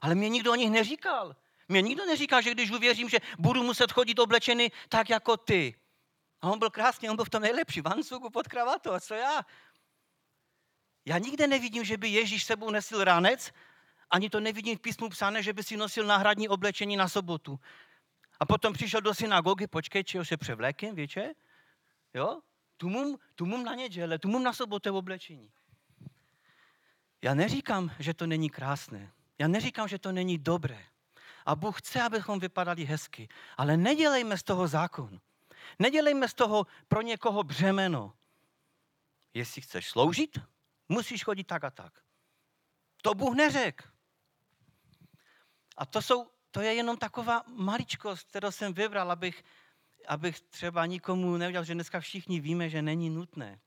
Ale 0.00 0.14
mě 0.14 0.28
nikdo 0.28 0.52
o 0.52 0.54
nich 0.54 0.70
neříkal. 0.70 1.36
Mě 1.68 1.82
nikdo 1.82 2.06
neříkal, 2.06 2.42
že 2.42 2.50
když 2.50 2.70
uvěřím, 2.70 3.08
že 3.08 3.18
budu 3.38 3.62
muset 3.62 3.92
chodit 3.92 4.18
oblečený 4.18 4.72
tak 4.88 5.10
jako 5.10 5.36
ty. 5.36 5.74
A 6.42 6.50
on 6.50 6.58
byl 6.58 6.70
krásný, 6.70 7.10
on 7.10 7.16
byl 7.16 7.24
v 7.24 7.30
tom 7.30 7.42
nejlepší, 7.42 7.80
v 7.80 7.88
ancugu 7.88 8.30
pod 8.30 8.48
kravatu, 8.48 8.92
a 8.92 9.00
co 9.00 9.14
já? 9.14 9.46
Já 11.04 11.18
nikde 11.18 11.46
nevidím, 11.46 11.84
že 11.84 11.96
by 11.96 12.08
Ježíš 12.08 12.44
sebou 12.44 12.70
nesil 12.70 13.04
ranec, 13.04 13.52
ani 14.12 14.30
to 14.30 14.40
nevidím 14.40 14.76
v 14.76 14.80
písmu 14.80 15.08
psané, 15.08 15.42
že 15.42 15.52
by 15.52 15.62
si 15.62 15.76
nosil 15.76 16.06
náhradní 16.06 16.48
oblečení 16.48 16.96
na 16.96 17.08
sobotu. 17.08 17.60
A 18.40 18.46
potom 18.46 18.72
přišel 18.72 19.00
do 19.00 19.14
synagogy, 19.14 19.66
počkej, 19.66 20.04
čeho 20.04 20.24
se 20.24 20.36
převlékem, 20.36 20.94
víte? 20.94 21.32
Jo? 22.14 22.40
Tu 22.76 22.88
mum, 22.88 23.18
tu 23.34 23.46
mum 23.46 23.64
na 23.64 23.74
neděle, 23.74 24.18
tu 24.18 24.28
mum 24.28 24.42
na 24.42 24.52
sobotu 24.52 24.96
oblečení. 24.96 25.50
Já 27.22 27.34
neříkám, 27.34 27.90
že 27.98 28.14
to 28.14 28.26
není 28.26 28.50
krásné. 28.50 29.12
Já 29.38 29.48
neříkám, 29.48 29.88
že 29.88 29.98
to 29.98 30.12
není 30.12 30.38
dobré. 30.38 30.84
A 31.46 31.56
Bůh 31.56 31.78
chce, 31.78 32.02
abychom 32.02 32.40
vypadali 32.40 32.84
hezky. 32.84 33.28
Ale 33.56 33.76
nedělejme 33.76 34.38
z 34.38 34.42
toho 34.42 34.68
zákon. 34.68 35.20
Nedělejme 35.78 36.28
z 36.28 36.34
toho 36.34 36.66
pro 36.88 37.02
někoho 37.02 37.42
břemeno. 37.42 38.12
Jestli 39.34 39.62
chceš 39.62 39.88
sloužit, 39.88 40.38
musíš 40.88 41.24
chodit 41.24 41.44
tak 41.44 41.64
a 41.64 41.70
tak. 41.70 41.92
To 43.02 43.14
Bůh 43.14 43.34
neřekl. 43.34 43.91
A 45.76 45.86
to, 45.86 46.02
jsou, 46.02 46.30
to 46.50 46.60
je 46.60 46.74
jenom 46.74 46.96
taková 46.96 47.42
maličkost, 47.46 48.28
kterou 48.28 48.50
jsem 48.50 48.74
vybral, 48.74 49.10
abych, 49.10 49.44
abych 50.08 50.40
třeba 50.40 50.86
nikomu 50.86 51.36
neudělal, 51.36 51.64
že 51.64 51.74
dneska 51.74 52.00
všichni 52.00 52.40
víme, 52.40 52.68
že 52.68 52.82
není 52.82 53.10
nutné. 53.10 53.60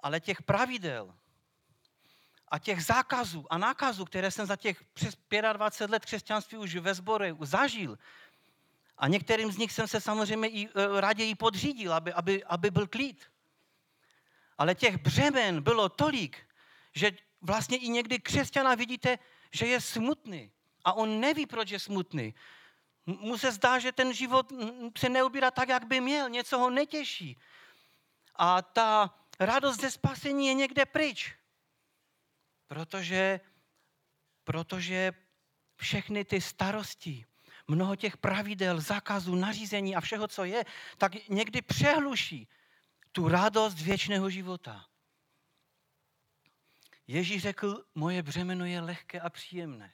Ale 0.00 0.20
těch 0.20 0.42
pravidel 0.42 1.14
a 2.48 2.58
těch 2.58 2.84
zákazů 2.84 3.46
a 3.50 3.58
nákazů, 3.58 4.04
které 4.04 4.30
jsem 4.30 4.46
za 4.46 4.56
těch 4.56 4.84
přes 4.84 5.16
25 5.52 5.90
let 5.90 6.04
křesťanství 6.04 6.58
už 6.58 6.76
ve 6.76 6.94
sboru 6.94 7.24
zažil, 7.40 7.98
a 9.00 9.08
některým 9.08 9.52
z 9.52 9.56
nich 9.56 9.72
jsem 9.72 9.88
se 9.88 10.00
samozřejmě 10.00 10.48
i 10.48 10.68
e, 10.68 11.00
raději 11.00 11.34
podřídil, 11.34 11.92
aby, 11.92 12.12
aby, 12.12 12.44
aby 12.44 12.70
byl 12.70 12.86
klid. 12.86 13.26
Ale 14.58 14.74
těch 14.74 14.96
břemen 14.96 15.62
bylo 15.62 15.88
tolik, 15.88 16.36
že 16.92 17.12
vlastně 17.40 17.76
i 17.76 17.88
někdy 17.88 18.18
křesťana 18.18 18.74
vidíte, 18.74 19.18
že 19.52 19.66
je 19.66 19.80
smutný. 19.80 20.52
A 20.84 20.92
on 20.92 21.20
neví, 21.20 21.46
proč 21.46 21.70
je 21.70 21.78
smutný. 21.78 22.34
Mu 23.06 23.38
se 23.38 23.52
zdá, 23.52 23.78
že 23.78 23.92
ten 23.92 24.12
život 24.12 24.52
se 24.98 25.08
neubírá 25.08 25.50
tak, 25.50 25.68
jak 25.68 25.84
by 25.84 26.00
měl. 26.00 26.28
Něco 26.28 26.58
ho 26.58 26.70
netěší. 26.70 27.38
A 28.36 28.62
ta 28.62 29.14
radost 29.40 29.80
ze 29.80 29.90
spasení 29.90 30.46
je 30.46 30.54
někde 30.54 30.86
pryč. 30.86 31.34
Protože, 32.66 33.40
protože 34.44 35.12
všechny 35.76 36.24
ty 36.24 36.40
starosti, 36.40 37.24
mnoho 37.68 37.96
těch 37.96 38.16
pravidel, 38.16 38.80
zákazů, 38.80 39.34
nařízení 39.34 39.96
a 39.96 40.00
všeho, 40.00 40.28
co 40.28 40.44
je, 40.44 40.64
tak 40.98 41.28
někdy 41.28 41.62
přehluší 41.62 42.48
tu 43.12 43.28
radost 43.28 43.80
věčného 43.80 44.30
života. 44.30 44.89
Ježíš 47.10 47.42
řekl, 47.42 47.82
moje 47.94 48.22
břemeno 48.22 48.64
je 48.64 48.80
lehké 48.80 49.20
a 49.20 49.30
příjemné. 49.30 49.90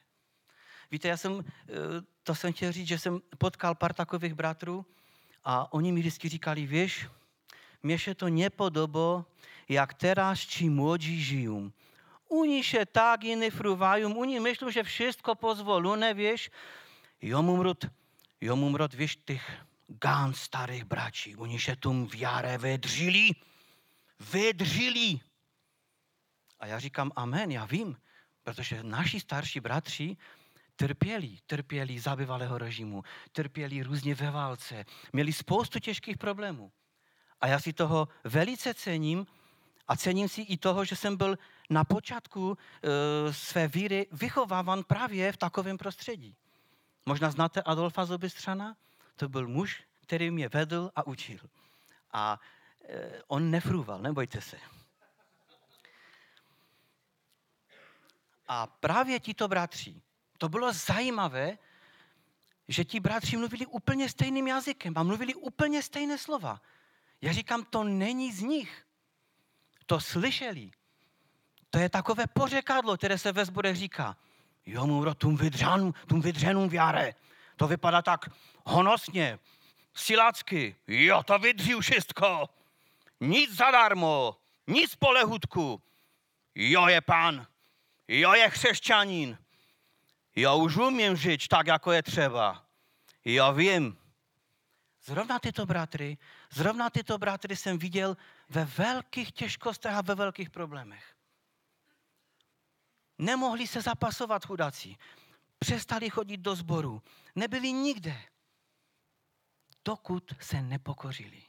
Víte, 0.91 1.07
já 1.07 1.17
jsem, 1.17 1.41
eh, 1.41 1.73
to 2.23 2.35
jsem 2.35 2.53
chtěl 2.53 2.71
říct, 2.71 2.87
že 2.87 2.99
jsem 2.99 3.21
potkal 3.37 3.75
pár 3.75 3.93
takových 3.93 4.33
bratrů 4.33 4.85
a 5.43 5.73
oni 5.73 5.91
mi 5.91 5.99
vždycky 5.99 6.29
říkali, 6.29 6.65
víš, 6.65 7.09
mě 7.83 7.99
se 7.99 8.15
to 8.15 8.29
nepodobo, 8.29 9.25
jak 9.69 9.93
teraz 9.93 10.45
či 10.45 10.69
młodzi 10.69 11.17
žijú. 11.17 11.73
Oni 12.29 12.63
se 12.63 12.85
tak 12.85 13.23
jiní 13.23 13.49
fruvají, 13.49 14.05
oni 14.05 14.39
myslí, 14.39 14.71
že 14.71 14.83
všechno 14.83 15.35
pozvolú, 15.35 15.95
nevíš, 15.95 16.51
Jomumrut, 17.21 17.85
jomumrut, 18.41 18.93
víš, 18.93 19.17
těch 19.25 19.41
gán 19.87 20.33
starých 20.33 20.83
bračí, 20.85 21.35
oni 21.35 21.59
se 21.59 21.75
tom 21.75 22.07
v 22.07 22.15
jare 22.15 22.57
vydřili, 22.57 23.31
vydřili. 24.19 25.26
A 26.59 26.67
já 26.67 26.79
říkám 26.79 27.11
amen, 27.15 27.51
já 27.51 27.65
vím, 27.65 27.97
protože 28.43 28.83
naši 28.83 29.19
starší 29.19 29.59
bratři 29.59 30.17
trpěli, 30.75 31.37
trpěli 31.45 31.99
za 31.99 32.15
bývalého 32.15 32.57
režimu, 32.57 33.03
trpěli 33.31 33.83
různě 33.83 34.15
ve 34.15 34.31
válce, 34.31 34.85
měli 35.13 35.33
spoustu 35.33 35.79
těžkých 35.79 36.17
problémů. 36.17 36.71
A 37.41 37.47
já 37.47 37.59
si 37.59 37.73
toho 37.73 38.07
velice 38.23 38.73
cením 38.73 39.27
a 39.87 39.95
cením 39.95 40.29
si 40.29 40.41
i 40.41 40.57
toho, 40.57 40.85
že 40.85 40.95
jsem 40.95 41.17
byl 41.17 41.37
na 41.69 41.83
počátku 41.83 42.57
e, 42.57 43.33
své 43.33 43.67
víry 43.67 44.07
vychováván 44.11 44.83
právě 44.83 45.31
v 45.31 45.37
takovém 45.37 45.77
prostředí. 45.77 46.35
Možná 47.05 47.31
znáte 47.31 47.61
Adolfa 47.61 48.05
Zobystřana? 48.05 48.75
To 49.15 49.29
byl 49.29 49.47
muž, 49.47 49.83
který 50.01 50.31
mě 50.31 50.49
vedl 50.49 50.91
a 50.95 51.07
učil. 51.07 51.39
A 52.11 52.39
e, 52.89 53.21
on 53.27 53.51
nefrůval, 53.51 54.01
nebojte 54.01 54.41
se. 54.41 54.57
A 58.47 58.67
právě 58.67 59.19
tito 59.19 59.47
bratři, 59.47 60.01
to 60.37 60.49
bylo 60.49 60.73
zajímavé, 60.73 61.57
že 62.67 62.85
ti 62.85 62.99
bratři 62.99 63.37
mluvili 63.37 63.65
úplně 63.65 64.09
stejným 64.09 64.47
jazykem 64.47 64.93
a 64.97 65.03
mluvili 65.03 65.35
úplně 65.35 65.83
stejné 65.83 66.17
slova. 66.17 66.61
Já 67.21 67.33
říkám, 67.33 67.65
to 67.65 67.83
není 67.83 68.33
z 68.33 68.41
nich. 68.41 68.85
To 69.85 69.99
slyšeli. 69.99 70.71
To 71.69 71.79
je 71.79 71.89
takové 71.89 72.27
pořekadlo, 72.27 72.97
které 72.97 73.17
se 73.17 73.31
ve 73.31 73.45
zborech 73.45 73.75
říká. 73.75 74.17
Jo, 74.65 74.87
muro, 74.87 75.15
tum 75.15 75.37
vydřan, 75.37 75.93
tum 76.07 76.21
vydřenům 76.21 76.69
věre. 76.69 77.13
To 77.55 77.67
vypadá 77.67 78.01
tak 78.01 78.29
honosně, 78.65 79.39
silácky. 79.95 80.75
Jo, 80.87 81.23
to 81.23 81.39
vydří 81.39 81.73
všechno. 81.79 82.49
Nic 83.19 83.55
zadarmo, 83.55 84.37
nic 84.67 84.95
po 84.95 85.11
lehutku. 85.11 85.81
Jo 86.55 86.87
je 86.87 87.01
pán, 87.01 87.47
jo 88.07 88.33
je 88.33 88.49
křesťanin. 88.49 89.37
Jo 90.35 90.57
už 90.57 90.77
umím 90.77 91.15
žít 91.15 91.47
tak, 91.47 91.67
jako 91.67 91.91
je 91.91 92.03
třeba. 92.03 92.65
Jo 93.25 93.53
vím. 93.53 93.97
Zrovna 95.03 95.39
tyto 95.39 95.65
bratry, 95.65 96.17
zrovna 96.51 96.89
tyto 96.89 97.17
bratry 97.17 97.55
jsem 97.55 97.77
viděl 97.77 98.17
ve 98.49 98.65
velkých 98.65 99.31
těžkostech 99.31 99.93
a 99.93 100.01
ve 100.01 100.15
velkých 100.15 100.49
problémech. 100.49 101.15
Nemohli 103.17 103.67
se 103.67 103.81
zapasovat 103.81 104.45
chudací. 104.45 104.97
Přestali 105.59 106.09
chodit 106.09 106.37
do 106.37 106.55
sboru. 106.55 107.01
Nebyli 107.35 107.71
nikde. 107.71 108.21
Dokud 109.85 110.33
se 110.39 110.61
nepokořili. 110.61 111.43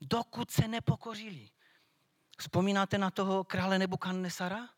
Dokud 0.00 0.50
se 0.50 0.68
nepokořili. 0.68 1.50
Vzpomínáte 2.38 2.98
na 2.98 3.10
toho 3.10 3.44
krále 3.44 3.78
Nebukadnesara? 3.78 4.68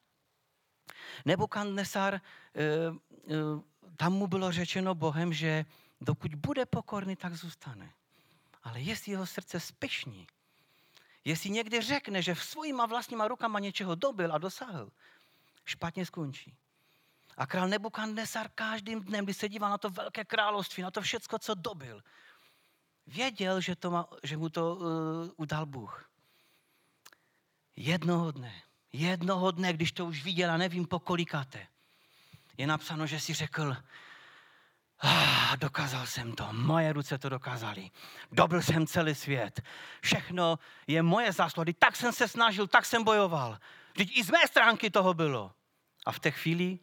Nebukadnesar, 1.25 2.15
eh, 2.15 2.21
eh, 3.29 3.35
tam 3.97 4.13
mu 4.13 4.27
bylo 4.27 4.53
řečeno 4.53 4.95
Bohem, 4.95 5.33
že 5.33 5.65
dokud 6.01 6.35
bude 6.35 6.67
pokorný, 6.67 7.17
tak 7.17 7.35
zůstane. 7.35 7.93
Ale 8.63 8.81
jestli 8.81 9.13
jeho 9.13 9.27
srdce 9.27 9.61
spěšní, 9.61 10.27
jestli 11.25 11.51
někdy 11.51 11.81
řekne, 11.81 12.23
že 12.23 12.35
v 12.35 12.45
svýma 12.45 12.87
vlastníma 12.87 13.29
rukama 13.29 13.59
něčeho 13.59 13.95
dobil 13.95 14.33
a 14.33 14.39
dosáhl, 14.39 14.91
špatně 15.65 16.07
skončí. 16.07 16.55
A 17.37 17.47
král 17.47 17.69
Nebukadnesar 17.69 18.49
každým 18.55 19.01
dnem, 19.01 19.25
když 19.25 19.37
se 19.37 19.49
díval 19.49 19.71
na 19.71 19.79
to 19.79 19.91
velké 19.91 20.25
království, 20.25 20.83
na 20.83 20.91
to 20.91 21.01
všecko, 21.01 21.39
co 21.39 21.55
dobil, 21.55 22.03
věděl, 23.07 23.61
že, 23.61 23.77
to 23.77 23.91
má, 23.91 24.09
že 24.23 24.37
mu 24.37 24.49
to 24.49 24.77
uh, 24.77 24.85
udal 25.37 25.67
Bůh. 25.67 26.11
Jednoho 27.77 28.31
dne, 28.31 28.63
jednoho 28.93 29.51
dne, 29.51 29.73
když 29.73 29.93
to 29.93 30.07
už 30.07 30.25
viděl 30.25 30.51
a 30.51 30.57
nevím 30.57 30.87
po 30.87 30.99
kolikáte, 30.99 31.67
je 32.59 32.67
napsáno, 32.67 33.07
že 33.07 33.21
si 33.21 33.35
řekl, 33.35 33.77
ah, 35.01 35.57
dokázal 35.57 36.07
jsem 36.07 36.33
to, 36.33 36.49
moje 36.53 36.93
ruce 36.93 37.19
to 37.19 37.29
dokázali. 37.29 37.91
Dobil 38.33 38.63
jsem 38.63 38.87
celý 38.87 39.15
svět. 39.15 39.61
Všechno 40.01 40.59
je 40.87 41.03
moje 41.03 41.33
zásluhy. 41.33 41.75
Tak 41.75 41.97
jsem 41.97 42.13
se 42.13 42.29
snažil, 42.29 42.67
tak 42.67 42.87
jsem 42.87 43.05
bojoval. 43.05 43.59
Vždyť 43.95 44.17
i 44.19 44.25
z 44.25 44.31
mé 44.31 44.47
stránky 44.47 44.91
toho 44.91 45.15
bylo. 45.15 45.53
A 46.07 46.13
v 46.13 46.21
té 46.21 46.31
chvíli 46.31 46.79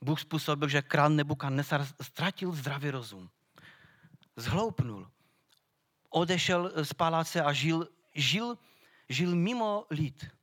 Bůh 0.00 0.20
způsobil, 0.20 0.68
že 0.68 0.82
král 0.82 1.10
Nebukadnesar 1.10 1.86
ztratil 2.02 2.52
zdravý 2.52 2.90
rozum. 2.90 3.30
Zhloupnul. 4.36 5.10
Odešel 6.10 6.72
z 6.84 6.92
paláce 6.92 7.42
a 7.42 7.52
žil, 7.52 7.88
žil, 8.14 8.58
žil 9.08 9.36
mimo 9.36 9.86
lid. 9.90 10.35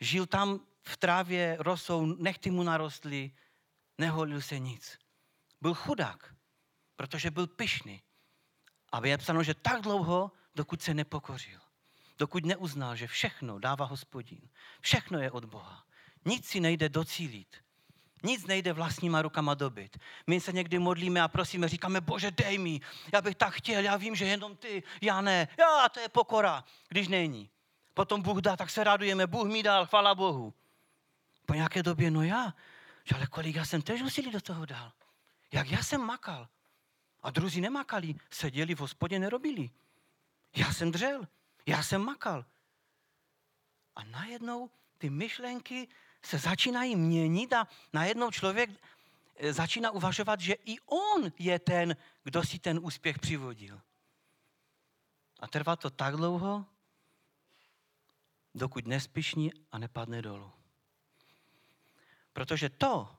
Žil 0.00 0.26
tam 0.26 0.60
v 0.82 0.96
trávě, 0.96 1.56
rosou, 1.60 2.06
nechty 2.06 2.50
mu 2.50 2.62
narostly, 2.62 3.32
neholil 3.98 4.40
se 4.40 4.58
nic. 4.58 4.98
Byl 5.60 5.74
chudák, 5.74 6.34
protože 6.96 7.30
byl 7.30 7.46
pyšný. 7.46 8.02
A 8.92 9.06
je 9.06 9.18
psáno, 9.18 9.42
že 9.42 9.54
tak 9.54 9.80
dlouho, 9.80 10.32
dokud 10.54 10.82
se 10.82 10.94
nepokořil. 10.94 11.60
Dokud 12.18 12.44
neuznal, 12.44 12.96
že 12.96 13.06
všechno 13.06 13.58
dává 13.58 13.84
hospodin. 13.84 14.48
Všechno 14.80 15.18
je 15.18 15.30
od 15.30 15.44
Boha. 15.44 15.84
Nic 16.24 16.46
si 16.46 16.60
nejde 16.60 16.88
docílit. 16.88 17.56
Nic 18.22 18.46
nejde 18.46 18.72
vlastníma 18.72 19.22
rukama 19.22 19.54
dobit. 19.54 19.98
My 20.26 20.40
se 20.40 20.52
někdy 20.52 20.78
modlíme 20.78 21.22
a 21.22 21.28
prosíme, 21.28 21.68
říkáme, 21.68 22.00
bože, 22.00 22.30
dej 22.30 22.58
mi, 22.58 22.80
já 23.12 23.20
bych 23.20 23.34
tak 23.34 23.54
chtěl, 23.54 23.82
já 23.82 23.96
vím, 23.96 24.14
že 24.14 24.24
jenom 24.24 24.56
ty, 24.56 24.82
já 25.00 25.20
ne. 25.20 25.48
Já, 25.58 25.88
to 25.88 26.00
je 26.00 26.08
pokora, 26.08 26.64
když 26.88 27.08
není. 27.08 27.50
Potom 27.94 28.22
Bůh 28.22 28.38
dá, 28.38 28.56
tak 28.56 28.70
se 28.70 28.84
radujeme, 28.84 29.26
Bůh 29.26 29.46
mi 29.46 29.62
dal, 29.62 29.86
chvala 29.86 30.14
Bohu. 30.14 30.54
Po 31.46 31.54
nějaké 31.54 31.82
době, 31.82 32.10
no 32.10 32.22
já, 32.22 32.54
ale 33.14 33.26
kolik 33.26 33.56
já 33.56 33.64
jsem 33.64 33.82
tež 33.82 34.02
úsilí 34.02 34.30
do 34.30 34.40
toho 34.40 34.66
dal. 34.66 34.92
Jak 35.52 35.70
já 35.70 35.82
jsem 35.82 36.00
makal. 36.00 36.48
A 37.22 37.30
druzí 37.30 37.60
nemakali, 37.60 38.14
seděli 38.30 38.74
v 38.74 38.80
hospodě, 38.80 39.18
nerobili. 39.18 39.70
Já 40.56 40.72
jsem 40.72 40.92
dřel, 40.92 41.28
já 41.66 41.82
jsem 41.82 42.04
makal. 42.04 42.44
A 43.96 44.04
najednou 44.04 44.70
ty 44.98 45.10
myšlenky 45.10 45.88
se 46.22 46.38
začínají 46.38 46.96
měnit 46.96 47.52
a 47.52 47.68
najednou 47.92 48.30
člověk 48.30 48.70
eh, 49.36 49.52
začíná 49.52 49.90
uvažovat, 49.90 50.40
že 50.40 50.54
i 50.54 50.80
on 50.80 51.32
je 51.38 51.58
ten, 51.58 51.96
kdo 52.24 52.42
si 52.42 52.58
ten 52.58 52.78
úspěch 52.82 53.18
přivodil. 53.18 53.80
A 55.40 55.48
trvá 55.48 55.76
to 55.76 55.90
tak 55.90 56.16
dlouho, 56.16 56.66
dokud 58.54 58.86
nespišní 58.86 59.52
a 59.72 59.78
nepadne 59.78 60.22
dolů. 60.22 60.52
Protože 62.32 62.68
to, 62.68 63.16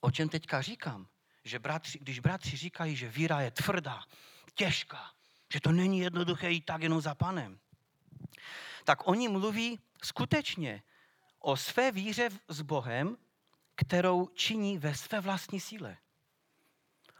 o 0.00 0.10
čem 0.10 0.28
teďka 0.28 0.62
říkám, 0.62 1.08
že 1.44 1.58
bratři, 1.58 1.98
když 1.98 2.18
bratři 2.18 2.56
říkají, 2.56 2.96
že 2.96 3.08
víra 3.08 3.40
je 3.40 3.50
tvrdá, 3.50 4.02
těžká, 4.54 5.12
že 5.52 5.60
to 5.60 5.72
není 5.72 5.98
jednoduché 5.98 6.50
jít 6.50 6.64
tak 6.64 6.82
jenom 6.82 7.00
za 7.00 7.14
panem, 7.14 7.58
tak 8.84 9.08
oni 9.08 9.28
mluví 9.28 9.80
skutečně 10.04 10.82
o 11.38 11.56
své 11.56 11.92
víře 11.92 12.28
s 12.48 12.62
Bohem, 12.62 13.16
kterou 13.74 14.28
činí 14.28 14.78
ve 14.78 14.94
své 14.94 15.20
vlastní 15.20 15.60
síle. 15.60 15.96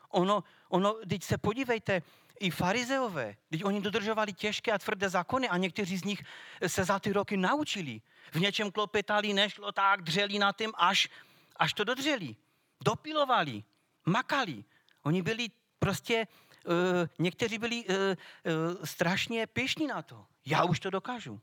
Ono, 0.09 0.45
ono, 0.69 0.95
teď 1.09 1.23
se 1.23 1.39
podívejte, 1.39 2.03
i 2.43 2.51
farizeové, 2.51 3.37
když 3.49 3.63
oni 3.63 3.81
dodržovali 3.81 4.33
těžké 4.33 4.73
a 4.73 4.79
tvrdé 4.79 5.09
zákony 5.09 5.49
a 5.49 5.57
někteří 5.57 5.97
z 5.97 6.05
nich 6.05 6.23
se 6.67 6.85
za 6.85 6.99
ty 6.99 7.13
roky 7.13 7.37
naučili. 7.37 8.01
V 8.33 8.41
něčem 8.41 8.71
klopetali, 8.71 9.33
nešlo 9.33 9.73
tak, 9.73 10.03
dřeli 10.03 10.39
na 10.39 10.53
tím, 10.53 10.73
až, 10.77 11.09
až 11.57 11.73
to 11.75 11.85
dodrželi. 11.85 12.37
Dopilovali, 12.85 13.63
makali. 14.07 14.65
Oni 15.03 15.23
byli 15.23 15.49
prostě, 15.79 16.27
uh, 16.67 16.73
někteří 17.19 17.59
byli 17.59 17.85
uh, 17.85 17.95
uh, 17.97 18.85
strašně 18.85 19.47
pěšní 19.47 19.87
na 19.87 20.03
to. 20.03 20.27
Já 20.47 20.65
už 20.65 20.81
to 20.81 20.91
dokážu. 20.91 21.41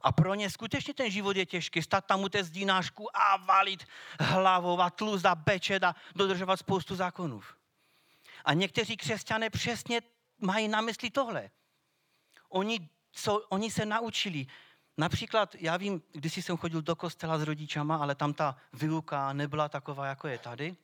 A 0.00 0.12
pro 0.12 0.34
ně 0.34 0.50
skutečně 0.50 0.94
ten 0.94 1.10
život 1.10 1.36
je 1.36 1.46
těžký. 1.46 1.82
Stát 1.82 2.06
tam 2.06 2.22
u 2.22 2.28
té 2.28 2.44
zdínášku 2.44 3.16
a 3.16 3.36
valit 3.36 3.84
hlavou 4.20 4.80
a 4.80 4.90
tlust 4.90 5.26
a 5.26 5.34
bečet 5.34 5.84
a 5.84 5.94
dodržovat 6.14 6.56
spoustu 6.56 6.96
zákonů. 6.96 7.42
A 8.44 8.52
někteří 8.52 8.96
křesťané 8.96 9.50
přesně 9.50 10.00
mají 10.38 10.68
na 10.68 10.80
mysli 10.80 11.10
tohle. 11.10 11.50
Oni, 12.48 12.88
co, 13.12 13.38
oni 13.48 13.70
se 13.70 13.86
naučili. 13.86 14.46
Například, 14.96 15.54
já 15.58 15.76
vím, 15.76 16.02
když 16.12 16.34
jsem 16.34 16.56
chodil 16.56 16.82
do 16.82 16.96
kostela 16.96 17.38
s 17.38 17.42
rodičama, 17.42 17.96
ale 17.96 18.14
tam 18.14 18.34
ta 18.34 18.56
výuka 18.72 19.32
nebyla 19.32 19.68
taková, 19.68 20.06
jako 20.06 20.28
je 20.28 20.38
tady. 20.38 20.76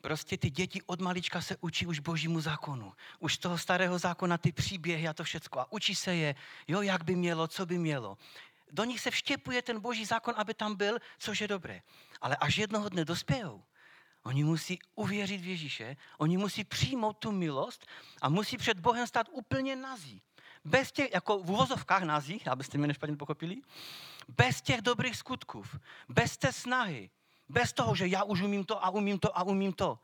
Prostě 0.00 0.38
ty 0.38 0.50
děti 0.50 0.82
od 0.82 1.00
malička 1.00 1.40
se 1.40 1.56
učí 1.60 1.86
už 1.86 1.98
božímu 1.98 2.40
zákonu. 2.40 2.92
Už 3.18 3.38
toho 3.38 3.58
starého 3.58 3.98
zákona 3.98 4.38
ty 4.38 4.52
příběhy 4.52 5.08
a 5.08 5.12
to 5.12 5.24
všecko. 5.24 5.60
A 5.60 5.72
učí 5.72 5.94
se 5.94 6.14
je, 6.14 6.34
jo, 6.68 6.82
jak 6.82 7.04
by 7.04 7.16
mělo, 7.16 7.48
co 7.48 7.66
by 7.66 7.78
mělo. 7.78 8.18
Do 8.72 8.84
nich 8.84 9.00
se 9.00 9.10
vštěpuje 9.10 9.62
ten 9.62 9.80
boží 9.80 10.04
zákon, 10.04 10.34
aby 10.36 10.54
tam 10.54 10.76
byl, 10.76 10.98
což 11.18 11.40
je 11.40 11.48
dobré. 11.48 11.82
Ale 12.20 12.36
až 12.36 12.58
jednoho 12.58 12.88
dne 12.88 13.04
dospějou, 13.04 13.64
oni 14.24 14.44
musí 14.44 14.78
uvěřit 14.94 15.40
v 15.40 15.46
Ježíše, 15.46 15.96
oni 16.18 16.36
musí 16.36 16.64
přijmout 16.64 17.12
tu 17.18 17.32
milost 17.32 17.86
a 18.22 18.28
musí 18.28 18.56
před 18.56 18.80
Bohem 18.80 19.06
stát 19.06 19.28
úplně 19.30 19.76
nazí. 19.76 20.22
Bez 20.64 20.92
těch, 20.92 21.12
jako 21.12 21.38
v 21.38 21.50
uvozovkách 21.50 22.02
nazí, 22.02 22.42
abyste 22.50 22.78
mě 22.78 22.86
nešpatně 22.86 23.16
pochopili, 23.16 23.56
bez 24.28 24.62
těch 24.62 24.82
dobrých 24.82 25.16
skutků, 25.16 25.64
bez 26.08 26.36
té 26.36 26.52
snahy, 26.52 27.10
bez 27.48 27.72
toho, 27.72 27.94
že 27.94 28.06
já 28.06 28.24
už 28.24 28.42
umím 28.42 28.64
to 28.64 28.84
a 28.84 28.90
umím 28.90 29.18
to 29.18 29.38
a 29.38 29.42
umím 29.42 29.72
to. 29.72 29.98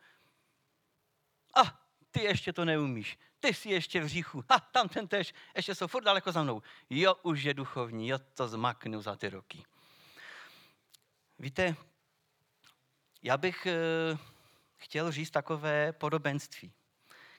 A 1.55 1.81
ty 2.11 2.23
ještě 2.23 2.53
to 2.53 2.65
neumíš. 2.65 3.19
Ty 3.41 3.55
jsi 3.55 3.71
ještě 3.71 4.01
v 4.01 4.07
říchu. 4.07 4.45
A 4.49 4.61
tam 4.61 4.89
ten 4.89 5.09
tež, 5.09 5.35
ještě 5.57 5.75
jsou 5.75 5.87
furt 5.87 6.05
daleko 6.05 6.33
za 6.33 6.43
mnou. 6.43 6.63
Jo, 6.91 7.15
už 7.23 7.43
je 7.43 7.55
duchovní, 7.55 8.09
jo, 8.09 8.19
to 8.35 8.49
zmaknu 8.49 9.03
za 9.03 9.17
ty 9.17 9.29
roky. 9.29 9.65
Víte, 11.39 11.77
já 13.23 13.37
bych 13.37 13.67
e, 13.67 13.75
chtěl 14.77 15.13
říct 15.13 15.31
takové 15.31 15.93
podobenství, 15.93 16.73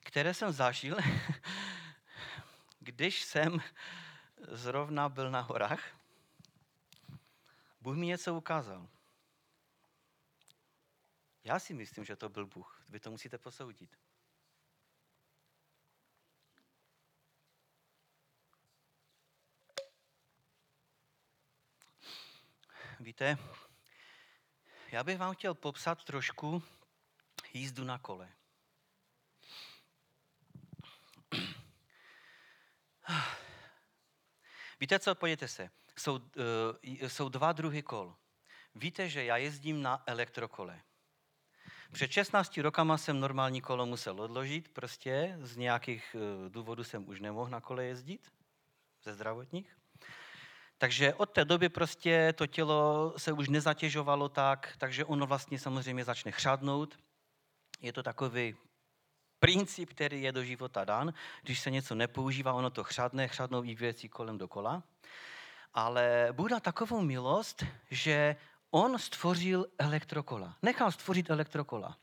které 0.04 0.34
jsem 0.34 0.52
zažil, 0.52 0.98
když 2.80 3.22
jsem 3.24 3.62
zrovna 4.48 5.10
byl 5.10 5.32
na 5.32 5.42
horách. 5.42 5.84
Bůh 7.82 7.96
mi 7.96 8.06
něco 8.06 8.36
ukázal. 8.36 8.88
Já 11.44 11.60
si 11.60 11.74
myslím, 11.74 12.06
že 12.06 12.16
to 12.16 12.30
byl 12.30 12.46
Bůh. 12.46 12.84
Vy 12.90 13.00
to 13.00 13.12
musíte 13.12 13.38
posoudit. 13.38 13.98
víte, 23.02 23.38
já 24.92 25.04
bych 25.04 25.18
vám 25.18 25.34
chtěl 25.34 25.54
popsat 25.54 26.04
trošku 26.04 26.64
jízdu 27.54 27.84
na 27.84 27.98
kole. 27.98 28.30
Víte 34.80 35.00
co, 35.00 35.16
pojďte 35.16 35.48
se. 35.48 35.70
Jsou, 35.98 36.14
uh, 36.14 36.22
jsou 37.08 37.30
dva 37.30 37.52
druhy 37.52 37.82
kol. 37.82 38.16
Víte, 38.76 39.10
že 39.10 39.24
já 39.24 39.38
jezdím 39.38 39.82
na 39.82 40.04
elektrokole. 40.06 40.82
Před 41.94 42.12
16 42.12 42.58
rokama 42.58 42.98
jsem 42.98 43.20
normální 43.20 43.62
kolo 43.62 43.86
musel 43.86 44.22
odložit, 44.22 44.70
prostě 44.70 45.38
z 45.42 45.58
nějakých 45.58 46.16
uh, 46.16 46.50
důvodů 46.50 46.84
jsem 46.84 47.08
už 47.08 47.20
nemohl 47.20 47.50
na 47.50 47.62
kole 47.62 47.86
jezdit, 47.86 48.32
ze 49.04 49.14
zdravotních. 49.14 49.81
Takže 50.82 51.14
od 51.14 51.30
té 51.30 51.46
doby 51.46 51.70
prostě 51.70 52.34
to 52.34 52.48
tělo 52.48 53.14
se 53.18 53.32
už 53.32 53.50
nezatěžovalo 53.50 54.30
tak, 54.30 54.74
takže 54.78 55.06
ono 55.06 55.28
vlastně 55.28 55.60
samozřejmě 55.60 56.04
začne 56.06 56.32
chřadnout. 56.32 56.98
Je 57.82 57.94
to 57.94 58.04
takový 58.04 58.56
princip, 59.40 59.90
který 59.90 60.24
je 60.24 60.32
do 60.32 60.44
života 60.44 60.86
dan. 60.86 61.14
Když 61.42 61.60
se 61.60 61.72
něco 61.72 61.96
nepoužívá, 61.96 62.54
ono 62.54 62.70
to 62.70 62.84
chřadne, 62.84 63.28
chřadnou 63.28 63.64
i 63.64 63.76
věci 63.76 64.10
kolem 64.10 64.38
dokola. 64.38 64.84
Ale 65.74 66.28
Bůh 66.32 66.50
dal 66.50 66.60
takovou 66.60 67.02
milost, 67.02 67.66
že 67.92 68.36
on 68.72 69.00
stvořil 69.00 69.66
elektrokola. 69.78 70.58
Nechal 70.62 70.92
stvořit 70.92 71.30
elektrokola. 71.30 71.98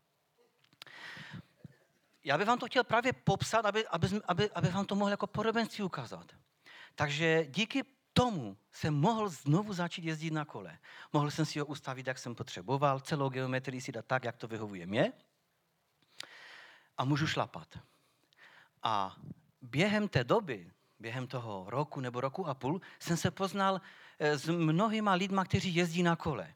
Já 2.23 2.37
bych 2.37 2.47
vám 2.47 2.59
to 2.59 2.67
chtěl 2.67 2.83
právě 2.83 3.13
popsat, 3.13 3.65
aby, 3.65 3.87
aby, 3.87 4.07
aby, 4.27 4.49
aby 4.51 4.69
vám 4.69 4.85
to 4.85 4.95
mohl 4.95 5.11
jako 5.11 5.27
podobenství 5.27 5.83
ukázat. 5.83 6.31
Takže 6.95 7.45
díky 7.49 7.83
tomu 8.13 8.57
jsem 8.71 8.93
mohl 8.93 9.29
znovu 9.29 9.73
začít 9.73 10.05
jezdit 10.05 10.31
na 10.31 10.45
kole. 10.45 10.79
Mohl 11.13 11.31
jsem 11.31 11.45
si 11.45 11.59
ho 11.59 11.65
ustavit, 11.65 12.07
jak 12.07 12.17
jsem 12.17 12.35
potřeboval, 12.35 12.99
celou 12.99 13.29
geometrii 13.29 13.81
si 13.81 13.91
dát 13.91 14.05
tak, 14.05 14.23
jak 14.23 14.37
to 14.37 14.47
vyhovuje 14.47 14.85
mě 14.85 15.13
a 16.97 17.05
můžu 17.05 17.27
šlapat. 17.27 17.79
A 18.83 19.15
během 19.61 20.07
té 20.07 20.23
doby, 20.23 20.71
během 20.99 21.27
toho 21.27 21.65
roku 21.69 21.99
nebo 21.99 22.21
roku 22.21 22.47
a 22.47 22.53
půl, 22.53 22.81
jsem 22.99 23.17
se 23.17 23.31
poznal 23.31 23.81
eh, 24.19 24.37
s 24.37 24.49
mnohýma 24.49 25.13
lidma, 25.13 25.45
kteří 25.45 25.75
jezdí 25.75 26.03
na 26.03 26.15
kole. 26.15 26.53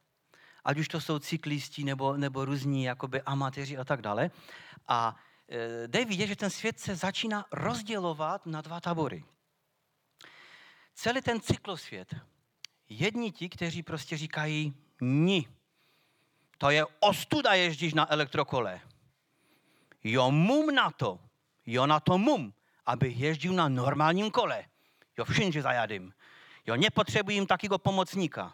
Ať 0.63 0.78
už 0.78 0.88
to 0.88 1.02
jsou 1.02 1.20
cyklisti 1.20 1.84
nebo, 1.84 2.18
nebo 2.18 2.46
různí 2.46 2.84
jakoby 2.84 3.22
amatéři 3.22 3.78
a 3.78 3.84
tak 3.84 4.02
dále. 4.02 4.32
A 4.88 5.16
e, 5.50 5.88
jde 5.88 6.06
vidět, 6.06 6.28
že 6.28 6.36
ten 6.36 6.50
svět 6.50 6.80
se 6.80 6.96
začíná 6.96 7.46
rozdělovat 7.52 8.46
na 8.46 8.62
dva 8.62 8.80
tabory 8.80 9.24
celý 10.93 11.21
ten 11.21 11.41
cyklosvět. 11.41 12.15
Jedni 12.89 13.32
ti, 13.32 13.49
kteří 13.49 13.84
prostě 13.84 14.17
říkají, 14.17 14.73
ni, 15.01 15.47
to 16.58 16.69
je 16.69 16.86
ostuda 16.99 17.53
jezdíš 17.53 17.93
na 17.93 18.12
elektrokole. 18.12 18.82
Jo, 20.03 20.32
mum 20.32 20.75
na 20.75 20.91
to, 20.91 21.19
jo 21.65 21.86
na 21.88 21.99
to 21.99 22.17
mum, 22.17 22.53
aby 22.86 23.12
jezdil 23.12 23.53
na 23.53 23.67
normálním 23.67 24.32
kole. 24.32 24.65
Jo, 25.17 25.25
všinže 25.25 25.62
zajadím. 25.62 26.13
Jo, 26.67 26.75
nepotřebuji 26.75 27.45
takého 27.45 27.77
pomocníka. 27.77 28.53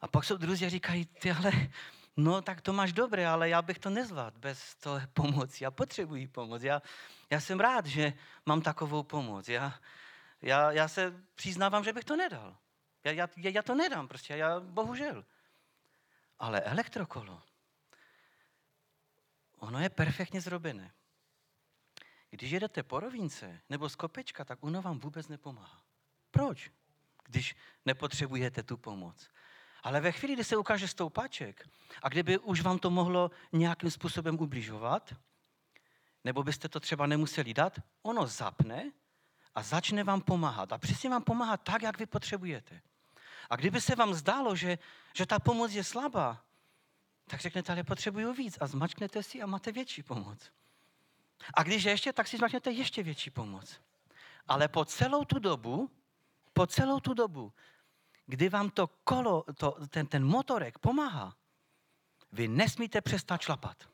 A 0.00 0.08
pak 0.08 0.24
jsou 0.24 0.36
druzí 0.36 0.68
říkají, 0.68 1.04
ty 1.06 1.30
ale, 1.30 1.52
no 2.16 2.42
tak 2.42 2.60
to 2.60 2.72
máš 2.72 2.92
dobré, 2.92 3.28
ale 3.28 3.48
já 3.48 3.62
bych 3.62 3.78
to 3.78 3.90
nezvládl 3.90 4.38
bez 4.38 4.74
toho 4.74 5.00
pomoci. 5.12 5.64
Já 5.64 5.70
potřebuji 5.70 6.28
pomoc. 6.28 6.62
Já, 6.62 6.82
já 7.30 7.40
jsem 7.40 7.60
rád, 7.60 7.86
že 7.86 8.12
mám 8.46 8.62
takovou 8.62 9.02
pomoc. 9.02 9.48
Já, 9.48 9.74
já, 10.42 10.72
já 10.72 10.88
se 10.88 11.24
přiznávám, 11.34 11.84
že 11.84 11.92
bych 11.92 12.04
to 12.04 12.16
nedal. 12.16 12.56
Já, 13.04 13.12
já, 13.12 13.28
já 13.36 13.62
to 13.62 13.74
nedám 13.74 14.08
prostě, 14.08 14.36
já 14.36 14.60
bohužel. 14.60 15.24
Ale 16.38 16.60
elektrokolo, 16.60 17.42
ono 19.58 19.80
je 19.80 19.88
perfektně 19.88 20.40
zrobené. 20.40 20.92
Když 22.30 22.50
jedete 22.50 22.82
po 22.82 23.00
rovince 23.00 23.60
nebo 23.68 23.88
z 23.88 23.94
kopečka, 23.94 24.44
tak 24.44 24.58
ono 24.62 24.82
vám 24.82 24.98
vůbec 24.98 25.28
nepomáhá. 25.28 25.82
Proč? 26.30 26.70
Když 27.24 27.56
nepotřebujete 27.86 28.62
tu 28.62 28.76
pomoc. 28.76 29.30
Ale 29.82 30.00
ve 30.00 30.12
chvíli, 30.12 30.34
kdy 30.34 30.44
se 30.44 30.56
ukáže 30.56 30.88
stoupaček 30.88 31.68
a 32.02 32.08
kdyby 32.08 32.38
už 32.38 32.60
vám 32.60 32.78
to 32.78 32.90
mohlo 32.90 33.30
nějakým 33.52 33.90
způsobem 33.90 34.40
ubližovat, 34.40 35.14
nebo 36.24 36.42
byste 36.42 36.68
to 36.68 36.80
třeba 36.80 37.06
nemuseli 37.06 37.54
dát, 37.54 37.78
ono 38.02 38.26
zapne 38.26 38.92
a 39.54 39.62
začne 39.62 40.04
vám 40.04 40.20
pomáhat. 40.20 40.72
A 40.72 40.78
přesně 40.78 41.10
vám 41.10 41.22
pomáhá 41.22 41.56
tak, 41.56 41.82
jak 41.82 41.98
vy 41.98 42.06
potřebujete. 42.06 42.82
A 43.50 43.56
kdyby 43.56 43.80
se 43.80 43.94
vám 43.94 44.14
zdálo, 44.14 44.56
že, 44.56 44.78
že 45.14 45.26
ta 45.26 45.38
pomoc 45.38 45.72
je 45.72 45.84
slabá, 45.84 46.44
tak 47.26 47.40
řeknete, 47.40 47.72
ale 47.72 47.84
potřebuju 47.84 48.32
víc 48.32 48.58
a 48.60 48.66
zmačknete 48.66 49.22
si 49.22 49.42
a 49.42 49.46
máte 49.46 49.72
větší 49.72 50.02
pomoc. 50.02 50.52
A 51.54 51.62
když 51.62 51.84
ještě, 51.84 52.12
tak 52.12 52.28
si 52.28 52.36
zmačknete 52.36 52.70
ještě 52.70 53.02
větší 53.02 53.30
pomoc. 53.30 53.80
Ale 54.48 54.68
po 54.68 54.84
celou 54.84 55.24
tu 55.24 55.38
dobu, 55.38 55.90
po 56.52 56.66
celou 56.66 57.00
tu 57.00 57.14
dobu, 57.14 57.52
kdy 58.26 58.48
vám 58.48 58.70
to 58.70 58.86
kolo, 58.86 59.44
to, 59.54 59.86
ten, 59.88 60.06
ten 60.06 60.24
motorek 60.24 60.78
pomáhá, 60.78 61.36
vy 62.32 62.48
nesmíte 62.48 63.00
přestat 63.00 63.40
šlapat. 63.40 63.88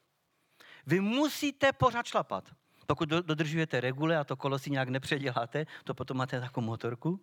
Vy 0.87 1.01
musíte 1.01 1.73
pořád 1.73 2.07
šlapat. 2.07 2.55
Pokud 2.87 3.09
dodržujete 3.09 3.81
regule 3.81 4.17
a 4.17 4.25
to 4.25 4.37
kolo 4.37 4.59
si 4.59 4.71
nějak 4.71 4.89
nepředěláte, 4.89 5.67
to 5.85 5.95
potom 5.95 6.17
máte 6.17 6.41
takovou 6.41 6.67
motorku. 6.67 7.21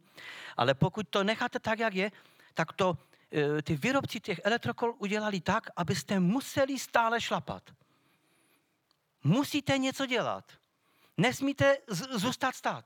Ale 0.58 0.74
pokud 0.74 1.10
to 1.10 1.24
necháte 1.24 1.60
tak, 1.60 1.80
jak 1.80 1.94
je, 1.94 2.12
tak 2.54 2.74
to 2.74 2.98
e, 3.34 3.62
ty 3.62 3.76
výrobci 3.76 4.20
těch 4.20 4.42
elektrokol 4.44 4.96
udělali 5.00 5.42
tak, 5.42 5.70
abyste 5.76 6.20
museli 6.20 6.80
stále 6.80 7.22
šlapat. 7.22 7.72
Musíte 9.24 9.78
něco 9.78 10.06
dělat. 10.06 10.52
Nesmíte 11.18 11.78
zůstat 12.12 12.56
stát. 12.56 12.86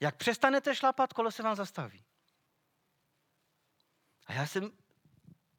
Jak 0.00 0.16
přestanete 0.16 0.74
šlapat, 0.74 1.12
kolo 1.12 1.30
se 1.30 1.42
vám 1.42 1.56
zastaví. 1.56 2.04
A 4.26 4.32
já 4.32 4.46
jsem 4.46 4.70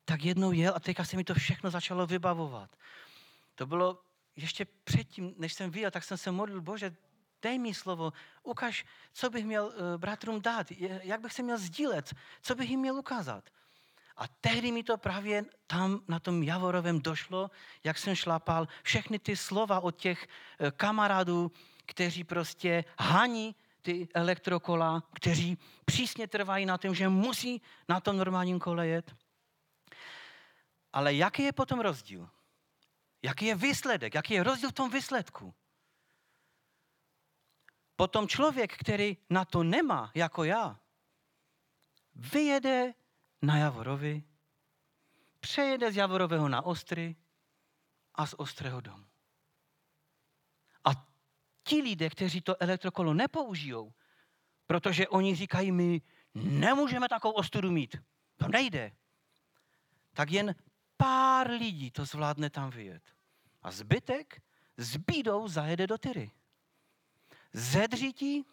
tak 0.06 0.24
jednou 0.26 0.52
jel 0.52 0.74
a 0.76 0.80
teďka 0.80 1.06
se 1.06 1.18
mi 1.18 1.24
to 1.24 1.34
všechno 1.34 1.70
začalo 1.70 2.08
vybavovat. 2.08 2.76
To 3.56 3.66
bylo 3.66 4.02
ještě 4.42 4.66
předtím, 4.84 5.34
než 5.38 5.54
jsem 5.54 5.72
viděl, 5.72 5.92
tak 5.92 6.04
jsem 6.04 6.18
se 6.18 6.32
modlil, 6.32 6.62
Bože, 6.62 6.96
dej 7.42 7.60
mi 7.60 7.74
slovo, 7.74 8.14
ukaž, 8.44 8.86
co 9.14 9.30
bych 9.30 9.46
měl 9.46 9.66
uh, 9.66 9.74
bratrům 9.98 10.42
dát, 10.42 10.72
jak 11.04 11.22
bych 11.22 11.34
se 11.34 11.44
měl 11.44 11.58
sdílet, 11.58 12.14
co 12.42 12.56
bych 12.56 12.70
jim 12.70 12.80
měl 12.80 12.96
ukázat. 12.96 13.50
A 14.18 14.28
tehdy 14.28 14.72
mi 14.72 14.84
to 14.84 14.98
právě 14.98 15.46
tam 15.68 16.02
na 16.08 16.20
tom 16.20 16.44
Javorovém 16.44 17.02
došlo, 17.02 17.52
jak 17.84 17.98
jsem 17.98 18.16
šlapal, 18.16 18.68
všechny 18.84 19.20
ty 19.20 19.38
slova 19.38 19.80
od 19.80 19.96
těch 19.96 20.28
uh, 20.28 20.72
kamarádů, 20.72 21.52
kteří 21.86 22.24
prostě 22.24 22.86
haní 23.00 23.56
ty 23.82 24.08
elektrokola, 24.14 25.04
kteří 25.14 25.58
přísně 25.86 26.28
trvají 26.28 26.66
na 26.66 26.78
tom, 26.78 26.96
že 26.96 27.10
musí 27.10 27.62
na 27.90 28.00
tom 28.00 28.18
normálním 28.18 28.60
kole 28.60 28.88
jet. 28.88 29.16
Ale 30.94 31.14
jaký 31.14 31.44
je 31.44 31.52
potom 31.52 31.80
rozdíl? 31.80 32.30
Jaký 33.22 33.46
je 33.46 33.56
výsledek? 33.56 34.16
Jaký 34.16 34.34
je 34.34 34.44
rozdíl 34.44 34.70
v 34.70 34.74
tom 34.74 34.90
výsledku? 34.90 35.56
Potom 37.96 38.28
člověk, 38.28 38.78
který 38.78 39.18
na 39.30 39.46
to 39.46 39.64
nemá, 39.64 40.12
jako 40.16 40.44
já, 40.44 40.80
vyjede 42.16 42.94
na 43.42 43.58
Javorovi, 43.58 44.24
přejede 45.40 45.92
z 45.92 45.96
Javorového 45.96 46.50
na 46.50 46.62
Ostry 46.62 47.16
a 48.16 48.26
z 48.26 48.36
Ostrého 48.38 48.82
domu. 48.82 49.06
A 50.86 51.08
ti 51.64 51.82
lidé, 51.82 52.10
kteří 52.10 52.42
to 52.42 52.62
elektrokolo 52.62 53.14
nepoužijou, 53.14 53.94
protože 54.68 55.08
oni 55.08 55.36
říkají, 55.36 55.72
my 55.72 56.02
nemůžeme 56.34 57.10
takovou 57.10 57.34
ostudu 57.34 57.72
mít, 57.72 57.96
to 58.38 58.48
nejde, 58.48 58.92
tak 60.14 60.32
jen 60.32 60.56
pár 61.00 61.48
lidí 61.48 61.92
to 61.92 62.04
zvládne 62.06 62.50
tam 62.52 62.70
vyjet. 62.70 63.04
A 63.64 63.72
zbytek 63.72 64.44
s 64.78 64.98
bídou 65.00 65.48
zajede 65.48 65.88
do 65.88 65.98
tyry. 65.98 66.32
Zedřití, 67.54 68.46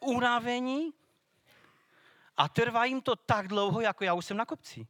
unavení 0.00 0.92
a 2.36 2.48
trvá 2.48 2.84
jim 2.84 3.00
to 3.00 3.16
tak 3.16 3.48
dlouho, 3.48 3.80
jako 3.80 4.04
já 4.04 4.14
už 4.14 4.24
jsem 4.24 4.36
na 4.36 4.44
kopci. 4.44 4.86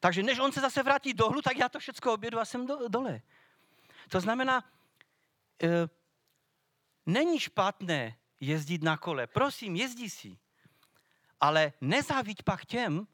Takže 0.00 0.22
než 0.22 0.38
on 0.38 0.52
se 0.52 0.60
zase 0.60 0.82
vrátí 0.82 1.14
dohlu, 1.14 1.42
tak 1.42 1.56
já 1.56 1.68
to 1.68 1.78
všechno 1.78 2.12
obědu 2.12 2.38
a 2.38 2.44
jsem 2.44 2.66
do, 2.66 2.88
dole. 2.88 3.22
To 4.08 4.20
znamená, 4.20 4.64
e, 5.62 5.88
není 7.06 7.40
špatné 7.40 8.16
jezdit 8.40 8.82
na 8.82 8.96
kole. 8.96 9.26
Prosím, 9.26 9.76
jezdí 9.76 10.10
si. 10.10 10.38
Ale 11.40 11.72
nezáviď 11.80 12.42
pak 12.42 12.64
těm, 12.64 13.06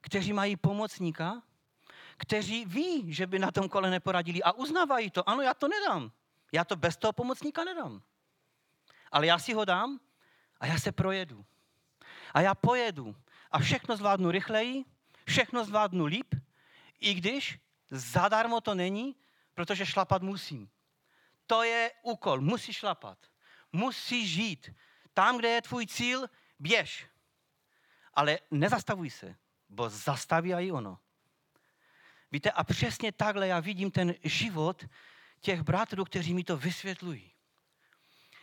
kteří 0.00 0.32
mají 0.32 0.56
pomocníka, 0.56 1.42
kteří 2.20 2.64
ví, 2.64 3.12
že 3.12 3.26
by 3.26 3.38
na 3.38 3.50
tom 3.50 3.68
kole 3.68 3.90
neporadili 3.90 4.42
a 4.42 4.52
uznávají 4.52 5.10
to. 5.10 5.28
Ano, 5.28 5.42
já 5.42 5.54
to 5.54 5.68
nedám. 5.68 6.12
Já 6.52 6.64
to 6.64 6.76
bez 6.76 6.96
toho 6.96 7.12
pomocníka 7.12 7.64
nedám. 7.64 8.02
Ale 9.12 9.26
já 9.26 9.38
si 9.38 9.52
ho 9.52 9.64
dám 9.64 10.00
a 10.60 10.66
já 10.66 10.78
se 10.78 10.92
projedu. 10.92 11.44
A 12.34 12.40
já 12.40 12.54
pojedu. 12.54 13.16
a 13.50 13.58
všechno 13.58 13.96
zvládnu 13.96 14.30
rychleji, 14.30 14.84
všechno 15.24 15.64
zvládnu 15.64 16.04
líp, 16.04 16.34
i 17.00 17.14
když 17.14 17.58
zadarmo 17.90 18.60
to 18.60 18.74
není, 18.74 19.16
protože 19.54 19.86
šlapat 19.86 20.22
musím. 20.22 20.70
To 21.46 21.62
je 21.62 21.90
úkol, 22.02 22.40
musíš 22.40 22.76
šlapat. 22.76 23.18
Musíš 23.72 24.30
žít. 24.30 24.70
Tam, 25.14 25.38
kde 25.38 25.48
je 25.48 25.62
tvůj 25.62 25.86
cíl, 25.86 26.30
běž. 26.58 27.06
Ale 28.14 28.38
nezastavuj 28.50 29.10
se, 29.10 29.36
bo 29.68 29.88
zastaví 29.88 30.54
i 30.54 30.72
ono. 30.72 30.98
Víte, 32.32 32.50
a 32.50 32.64
přesně 32.64 33.12
takhle 33.12 33.48
já 33.48 33.60
vidím 33.60 33.90
ten 33.90 34.14
život 34.24 34.84
těch 35.40 35.62
bratrů, 35.62 36.04
kteří 36.04 36.34
mi 36.34 36.44
to 36.44 36.56
vysvětlují. 36.56 37.32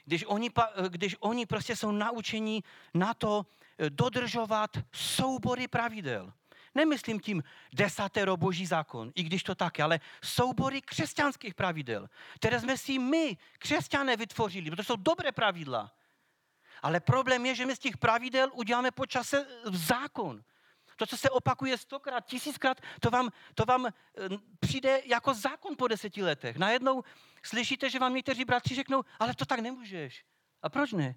Když 0.06 0.26
oni, 0.28 0.50
když 0.90 1.16
oni 1.20 1.46
prostě 1.46 1.76
jsou 1.76 1.92
naučení 1.92 2.64
na 2.94 3.14
to 3.14 3.46
eh, 3.78 3.90
dodržovat 3.90 4.78
soubory 4.92 5.68
pravidel. 5.68 6.34
Nemyslím 6.76 7.20
tím 7.20 7.44
desatero 7.74 8.38
boží 8.38 8.66
zákon, 8.66 9.12
i 9.16 9.24
když 9.24 9.44
to 9.44 9.56
tak, 9.56 9.80
ale 9.80 10.00
soubory 10.24 10.82
křesťanských 10.82 11.54
pravidel, 11.54 12.10
které 12.36 12.60
jsme 12.60 12.78
si 12.78 13.00
my, 13.00 13.38
křesťané, 13.60 14.18
vytvořili, 14.18 14.72
protože 14.72 14.84
jsou 14.84 14.96
dobré 14.96 15.32
pravidla. 15.32 15.92
Ale 16.82 17.00
problém 17.00 17.46
je, 17.46 17.56
že 17.56 17.66
my 17.66 17.76
z 17.76 17.80
těch 17.80 17.98
pravidel 17.98 18.50
uděláme 18.54 18.92
po 18.92 19.06
čase 19.06 19.46
zákon. 19.66 20.44
To, 20.98 21.06
co 21.06 21.18
se 21.18 21.30
opakuje 21.30 21.78
stokrát, 21.78 22.26
tisíckrát, 22.26 22.82
to 23.00 23.10
vám, 23.10 23.30
to 23.56 23.66
vám 23.66 23.86
eh, 23.86 23.92
přijde 24.60 25.02
jako 25.06 25.34
zákon 25.34 25.76
po 25.78 25.88
deseti 25.88 26.24
letech. 26.24 26.58
Najednou 26.58 27.04
slyšíte, 27.44 27.90
že 27.90 28.00
vám 28.00 28.14
někteří 28.14 28.46
bratři 28.46 28.76
řeknou, 28.76 29.04
ale 29.20 29.34
to 29.34 29.46
tak 29.46 29.60
nemůžeš. 29.60 30.26
A 30.62 30.70
proč 30.70 30.92
ne? 30.92 31.16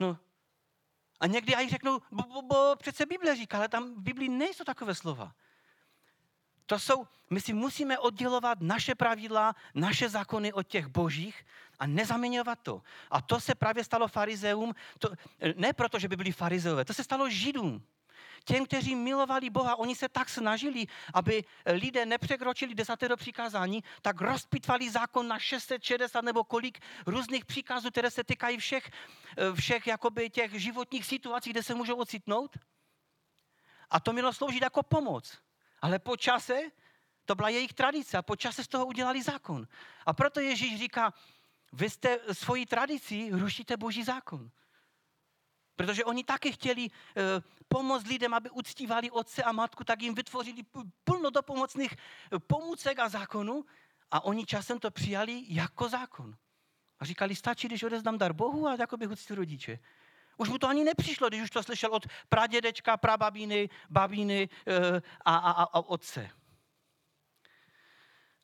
No, 0.00 0.18
a 1.20 1.26
někdy 1.26 1.54
i 1.54 1.68
řeknou, 1.68 1.98
bo, 2.10 2.22
bo, 2.22 2.42
bo 2.42 2.76
přece 2.76 3.06
Bible 3.06 3.36
říká, 3.36 3.56
ale 3.58 3.68
tam 3.68 3.94
v 3.94 4.00
Biblii 4.00 4.28
nejsou 4.28 4.64
takové 4.64 4.94
slova. 4.94 5.34
To 6.66 6.78
jsou, 6.78 7.06
my 7.30 7.40
si 7.40 7.52
musíme 7.52 7.98
oddělovat 7.98 8.60
naše 8.60 8.94
pravidla, 8.94 9.54
naše 9.74 10.08
zákony 10.08 10.52
od 10.52 10.66
těch 10.66 10.86
božích 10.86 11.46
a 11.78 11.86
nezaměňovat 11.86 12.58
to. 12.62 12.82
A 13.10 13.22
to 13.22 13.40
se 13.40 13.54
právě 13.54 13.84
stalo 13.84 14.08
farizeum, 14.08 14.74
to, 14.98 15.10
ne 15.56 15.72
proto, 15.72 15.98
že 15.98 16.08
by 16.08 16.16
byli 16.16 16.32
farizeové, 16.32 16.84
to 16.84 16.94
se 16.94 17.04
stalo 17.04 17.30
židům. 17.30 17.82
Těm, 18.46 18.66
kteří 18.66 18.94
milovali 18.94 19.50
Boha, 19.50 19.76
oni 19.76 19.94
se 19.94 20.08
tak 20.08 20.28
snažili, 20.28 20.86
aby 21.14 21.44
lidé 21.66 22.06
nepřekročili 22.06 22.74
desatero 22.74 23.16
přikázání, 23.16 23.84
tak 24.02 24.20
rozpitvali 24.20 24.90
zákon 24.90 25.28
na 25.28 25.38
660 25.38 26.20
nebo 26.20 26.44
kolik 26.44 26.78
různých 27.06 27.44
příkazů, 27.44 27.90
které 27.90 28.10
se 28.10 28.24
týkají 28.24 28.58
všech, 28.58 28.90
všech 29.54 29.86
jakoby 29.86 30.30
těch 30.30 30.60
životních 30.62 31.06
situací, 31.06 31.50
kde 31.50 31.62
se 31.62 31.74
můžou 31.74 31.96
ocitnout. 31.96 32.56
A 33.90 34.00
to 34.00 34.12
mělo 34.12 34.32
sloužit 34.32 34.62
jako 34.62 34.82
pomoc. 34.82 35.38
Ale 35.82 35.98
po 35.98 36.16
čase, 36.16 36.60
to 37.24 37.34
byla 37.34 37.48
jejich 37.48 37.72
tradice 37.72 38.18
a 38.18 38.22
po 38.22 38.36
čase 38.36 38.64
z 38.64 38.68
toho 38.68 38.86
udělali 38.86 39.22
zákon. 39.22 39.66
A 40.06 40.12
proto 40.12 40.40
Ježíš 40.40 40.78
říká, 40.78 41.14
vy 41.72 41.90
jste 41.90 42.18
svojí 42.32 42.66
tradicí 42.66 43.30
rušíte 43.30 43.76
boží 43.76 44.04
zákon. 44.04 44.50
Protože 45.76 46.04
oni 46.04 46.24
taky 46.24 46.52
chtěli 46.52 46.88
uh, 46.88 47.22
pomoct 47.68 48.06
lidem, 48.06 48.34
aby 48.34 48.50
uctívali 48.50 49.10
otce 49.10 49.42
a 49.42 49.52
matku, 49.52 49.84
tak 49.84 50.02
jim 50.02 50.14
vytvořili 50.14 50.62
plno 51.04 51.30
dopomocných 51.30 51.92
eh, 51.92 52.38
pomůcek 52.38 52.98
a 52.98 53.08
zákonů 53.08 53.64
a 54.10 54.24
oni 54.24 54.46
časem 54.46 54.78
to 54.78 54.90
přijali 54.90 55.44
jako 55.48 55.88
zákon. 55.88 56.36
A 56.98 57.04
říkali, 57.04 57.34
stačí, 57.34 57.68
když 57.68 57.82
odezdám 57.82 58.18
dar 58.18 58.32
Bohu 58.32 58.66
a 58.66 58.76
jako 58.80 58.96
bych 58.96 59.10
uctil 59.10 59.36
rodiče. 59.36 59.78
Už 60.36 60.48
mu 60.48 60.58
to 60.58 60.68
ani 60.68 60.84
nepřišlo, 60.84 61.28
když 61.28 61.42
už 61.42 61.50
to 61.50 61.62
slyšel 61.62 61.90
od 61.92 62.06
pradědečka, 62.28 62.96
prababíny, 62.96 63.68
babíny 63.90 64.48
uh, 64.66 65.00
a, 65.24 65.36
a, 65.36 65.62
a 65.62 65.80
otce. 65.80 66.30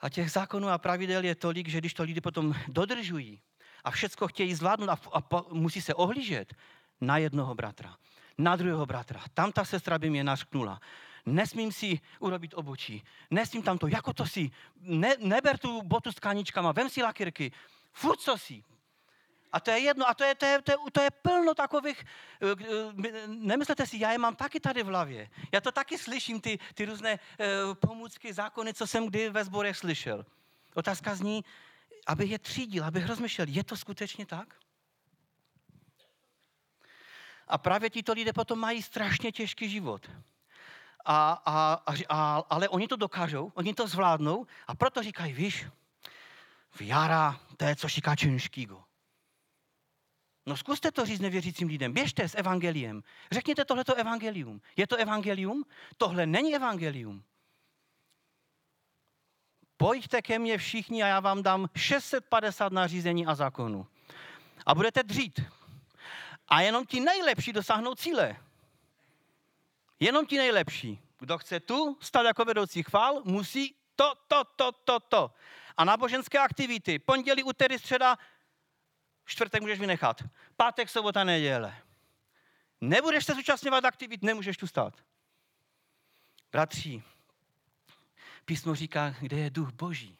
A 0.01 0.09
těch 0.09 0.31
zákonů 0.31 0.69
a 0.69 0.79
pravidel 0.79 1.25
je 1.25 1.35
tolik, 1.35 1.69
že 1.69 1.79
když 1.79 1.95
to 1.95 2.03
lidi 2.03 2.21
potom 2.21 2.55
dodržují 2.69 3.43
a 3.85 3.91
všecko 3.91 4.29
chtějí 4.29 4.55
zvládnout 4.55 4.89
a, 4.89 4.99
a, 5.13 5.19
a 5.19 5.45
musí 5.53 5.81
se 5.81 5.95
ohlížet, 5.95 6.55
na 7.03 7.19
jednoho 7.19 7.55
bratra, 7.55 7.97
na 8.39 8.57
druhého 8.57 8.87
bratra. 8.87 9.21
Tam 9.35 9.53
ta 9.53 9.65
sestra 9.65 9.99
by 9.99 10.11
mě 10.11 10.25
nařknula. 10.25 10.81
Nesmím 11.27 11.73
si 11.73 12.01
urobit 12.19 12.55
obočí. 12.55 13.03
Nesmím 13.31 13.63
tam 13.63 13.79
to, 13.79 13.87
jako 13.87 14.13
to 14.13 14.27
si. 14.27 14.51
Ne, 14.81 15.15
neber 15.19 15.59
tu 15.59 15.83
botu 15.83 16.13
s 16.13 16.19
kaničkama, 16.19 16.73
vem 16.73 16.91
si 16.91 17.03
lakirky. 17.03 17.53
Furt 17.93 18.21
co 18.21 18.39
si. 18.39 18.65
A 19.53 19.61
to 19.61 19.71
je 19.71 19.79
jedno, 19.79 20.09
a 20.09 20.15
to 20.15 20.25
je, 20.25 20.35
to 20.35 20.47
je, 20.47 20.63
to 20.63 20.73
je, 20.73 20.77
to 20.93 21.01
je 21.01 21.11
plno 21.11 21.55
takových, 21.55 22.05
eh, 22.41 23.09
eh, 23.09 23.27
nemyslete 23.27 23.87
si, 23.87 23.99
já 23.99 24.13
je 24.13 24.19
mám 24.19 24.37
taky 24.37 24.61
tady 24.61 24.83
v 24.83 24.87
hlavě. 24.87 25.29
Já 25.53 25.61
to 25.61 25.73
taky 25.73 25.99
slyším, 25.99 26.41
ty, 26.41 26.59
ty 26.75 26.85
různé 26.85 27.19
uh, 27.19 27.75
pomůcky, 27.75 28.33
zákony, 28.33 28.75
co 28.75 28.87
jsem 28.87 29.07
kdy 29.07 29.31
ve 29.31 29.45
sborech 29.45 29.77
slyšel. 29.77 30.25
Otázka 30.75 31.15
zní, 31.15 31.45
abych 32.07 32.31
je 32.31 32.39
třídil, 32.39 32.85
abych 32.85 33.07
rozmyšlel, 33.07 33.47
je 33.51 33.65
to 33.65 33.77
skutečně 33.77 34.27
tak? 34.27 34.57
A 37.53 37.59
právě 37.59 37.91
tito 37.91 38.13
lidé 38.13 38.33
potom 38.33 38.59
mají 38.59 38.83
strašně 38.83 39.33
těžký 39.33 39.69
život. 39.69 40.11
A, 41.05 41.43
a, 41.47 41.83
a, 42.09 42.45
ale 42.51 42.69
oni 42.69 42.89
to 42.89 42.97
dokážou, 42.97 43.53
oni 43.55 43.75
to 43.75 43.87
zvládnou 43.89 44.47
a 44.67 44.75
proto 44.75 45.03
říkají, 45.03 45.33
víš, 45.33 45.67
Viara, 46.79 47.41
to 47.57 47.65
je 47.65 47.77
co 47.77 47.89
říká 47.89 48.17
ciężkiego. 48.17 48.85
No 50.47 50.57
zkuste 50.57 50.93
to 50.93 51.05
říct 51.05 51.21
nevěřícím 51.21 51.69
lidem. 51.69 51.93
Běžte 51.93 52.29
s 52.29 52.39
evangeliem. 52.39 53.03
Řekněte 53.33 53.65
tohleto 53.65 53.95
evangelium. 53.95 54.61
Je 54.77 54.87
to 54.87 54.97
evangelium? 54.97 55.65
Tohle 55.97 56.27
není 56.27 56.57
evangelium. 56.57 57.25
Pojďte 59.77 60.23
ke 60.23 60.39
mně 60.39 60.59
všichni 60.59 61.03
a 61.03 61.07
já 61.07 61.21
vám 61.21 61.43
dám 61.43 61.69
650 61.77 62.73
nařízení 62.73 63.27
a 63.27 63.35
zákonů. 63.35 63.87
A 64.67 64.75
budete 64.75 65.03
dřít. 65.03 65.41
A 66.49 66.61
jenom 66.61 66.87
ti 66.87 67.01
nejlepší 67.01 67.53
dosáhnou 67.53 67.95
cíle. 67.95 68.37
Jenom 70.01 70.27
ti 70.27 70.39
nejlepší. 70.39 71.01
Kdo 71.19 71.39
chce 71.39 71.61
tu 71.61 71.99
stát 72.01 72.27
jako 72.27 72.45
vedoucí 72.45 72.83
chvál, 72.83 73.23
musí 73.25 73.75
to, 73.97 74.15
to, 74.29 74.45
to, 74.57 74.73
to, 74.73 75.01
to. 75.01 75.35
A 75.77 75.85
náboženské 75.85 76.39
aktivity. 76.39 76.99
Pondělí, 76.99 77.43
úterý, 77.43 77.79
středa, 77.79 78.19
čtvrtek 79.25 79.63
můžeš 79.63 79.81
vynechat. 79.81 80.23
Pátek, 80.57 80.89
sobota, 80.89 81.25
neděle. 81.25 81.79
Nebudeš 82.81 83.25
se 83.25 83.35
zúčastňovat 83.35 83.85
aktivit, 83.85 84.23
nemůžeš 84.23 84.57
tu 84.57 84.67
stát. 84.67 84.95
Bratři, 86.53 87.03
písmo 88.45 88.75
říká, 88.75 89.15
kde 89.21 89.37
je 89.37 89.51
duch 89.51 89.73
boží, 89.73 90.19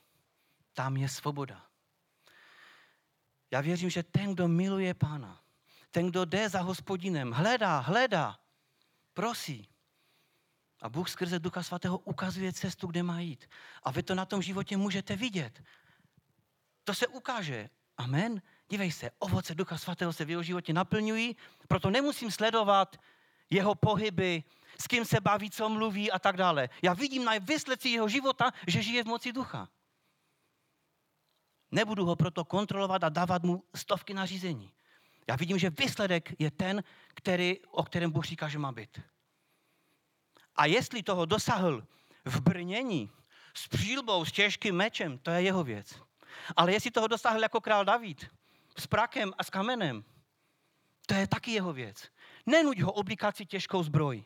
tam 0.73 0.97
je 0.97 1.09
svoboda. 1.09 1.67
Já 3.51 3.61
věřím, 3.61 3.91
že 3.91 4.03
ten, 4.03 4.35
kdo 4.35 4.49
miluje 4.49 4.95
pána, 4.95 5.42
ten, 5.93 6.11
kdo 6.11 6.25
jde 6.25 6.49
za 6.49 6.61
hospodinem, 6.61 7.33
hledá, 7.33 7.79
hledá, 7.79 8.39
prosí. 9.15 9.69
A 10.83 10.89
Bůh 10.89 11.11
skrze 11.11 11.39
Ducha 11.39 11.63
Svatého 11.63 11.99
ukazuje 11.99 12.53
cestu, 12.53 12.87
kde 12.87 13.03
má 13.03 13.21
jít. 13.21 13.51
A 13.83 13.91
vy 13.91 14.03
to 14.03 14.15
na 14.15 14.25
tom 14.25 14.43
životě 14.43 14.77
můžete 14.77 15.17
vidět. 15.17 15.63
To 16.85 16.95
se 16.95 17.07
ukáže. 17.07 17.71
Amen. 17.97 18.43
Dívej 18.69 18.93
se, 18.93 19.11
ovoce 19.19 19.55
Ducha 19.55 19.79
Svatého 19.79 20.13
se 20.13 20.25
v 20.25 20.31
jeho 20.31 20.43
životě 20.43 20.73
naplňují, 20.73 21.37
proto 21.69 21.91
nemusím 21.91 22.31
sledovat 22.31 22.97
jeho 23.51 23.75
pohyby, 23.75 24.45
s 24.81 24.87
kým 24.87 25.05
se 25.05 25.21
baví, 25.21 25.51
co 25.51 25.69
mluví 25.69 26.11
a 26.11 26.19
tak 26.19 26.37
dále. 26.37 26.69
Já 26.83 26.93
vidím 26.93 27.25
na 27.25 27.33
výsledci 27.39 27.89
jeho 27.89 28.09
života, 28.09 28.53
že 28.67 28.83
žije 28.83 29.05
v 29.05 29.07
moci 29.07 29.33
ducha. 29.33 29.69
Nebudu 31.71 32.05
ho 32.05 32.17
proto 32.17 32.45
kontrolovat 32.45 33.05
a 33.05 33.09
dávat 33.09 33.43
mu 33.43 33.65
stovky 33.75 34.15
nařízení. 34.15 34.73
Já 35.33 35.37
vidím, 35.37 35.59
že 35.59 35.71
výsledek 35.71 36.35
je 36.39 36.51
ten, 36.51 36.85
který, 37.15 37.61
o 37.61 37.83
kterém 37.83 38.11
Bůh 38.11 38.25
říká, 38.25 38.49
že 38.49 38.59
má 38.59 38.73
být. 38.73 39.01
A 40.57 40.67
jestli 40.67 41.03
toho 41.03 41.25
dosahl 41.25 41.87
v 42.25 42.41
brnění, 42.41 43.11
s 43.55 43.69
přílbou, 43.69 44.25
s 44.25 44.33
těžkým 44.33 44.77
mečem, 44.77 45.19
to 45.19 45.31
je 45.31 45.43
jeho 45.43 45.65
věc. 45.65 46.01
Ale 46.57 46.73
jestli 46.73 46.91
toho 46.91 47.07
dosáhl 47.07 47.43
jako 47.43 47.61
král 47.61 47.85
David, 47.85 48.31
s 48.79 48.87
prakem 48.87 49.33
a 49.39 49.45
s 49.45 49.51
kamenem, 49.51 50.05
to 51.07 51.15
je 51.15 51.27
taky 51.27 51.51
jeho 51.51 51.73
věc. 51.73 52.09
Nenuď 52.47 52.81
ho 52.81 52.93
oblíkat 52.93 53.37
si 53.37 53.47
těžkou 53.47 53.83
zbroj. 53.83 54.25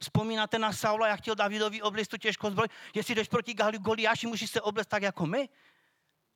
Vzpomínáte 0.00 0.58
na 0.58 0.72
Saula, 0.72 1.08
jak 1.08 1.20
chtěl 1.20 1.34
Davidovi 1.34 1.82
oblist 1.82 2.08
tu 2.08 2.16
těžkou 2.16 2.50
zbroj? 2.50 2.68
Jestli 2.94 3.14
jdeš 3.14 3.28
proti 3.28 3.54
Goliáši, 3.54 4.26
musíš 4.26 4.50
se 4.50 4.60
oblést 4.60 4.86
tak 4.86 5.02
jako 5.02 5.26
my. 5.26 5.48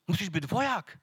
Musíš 0.07 0.29
být 0.29 0.51
voják. 0.51 0.99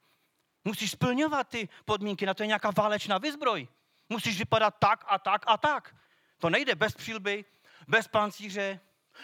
Musíš 0.66 0.92
splňovat 0.92 1.50
ty 1.50 1.70
podmínky, 1.86 2.26
na 2.26 2.34
to 2.34 2.44
je 2.44 2.48
nějaká 2.48 2.72
válečná 2.72 3.18
vyzbroj. 3.18 3.68
Musíš 4.10 4.40
vypadat 4.40 4.76
tak 4.80 5.06
a 5.08 5.20
tak 5.20 5.44
a 5.48 5.58
tak. 5.58 5.96
To 6.38 6.50
nejde 6.50 6.76
bez 6.76 6.96
přilby, 6.96 7.46
bez 7.88 8.08
pancíře, 8.08 8.80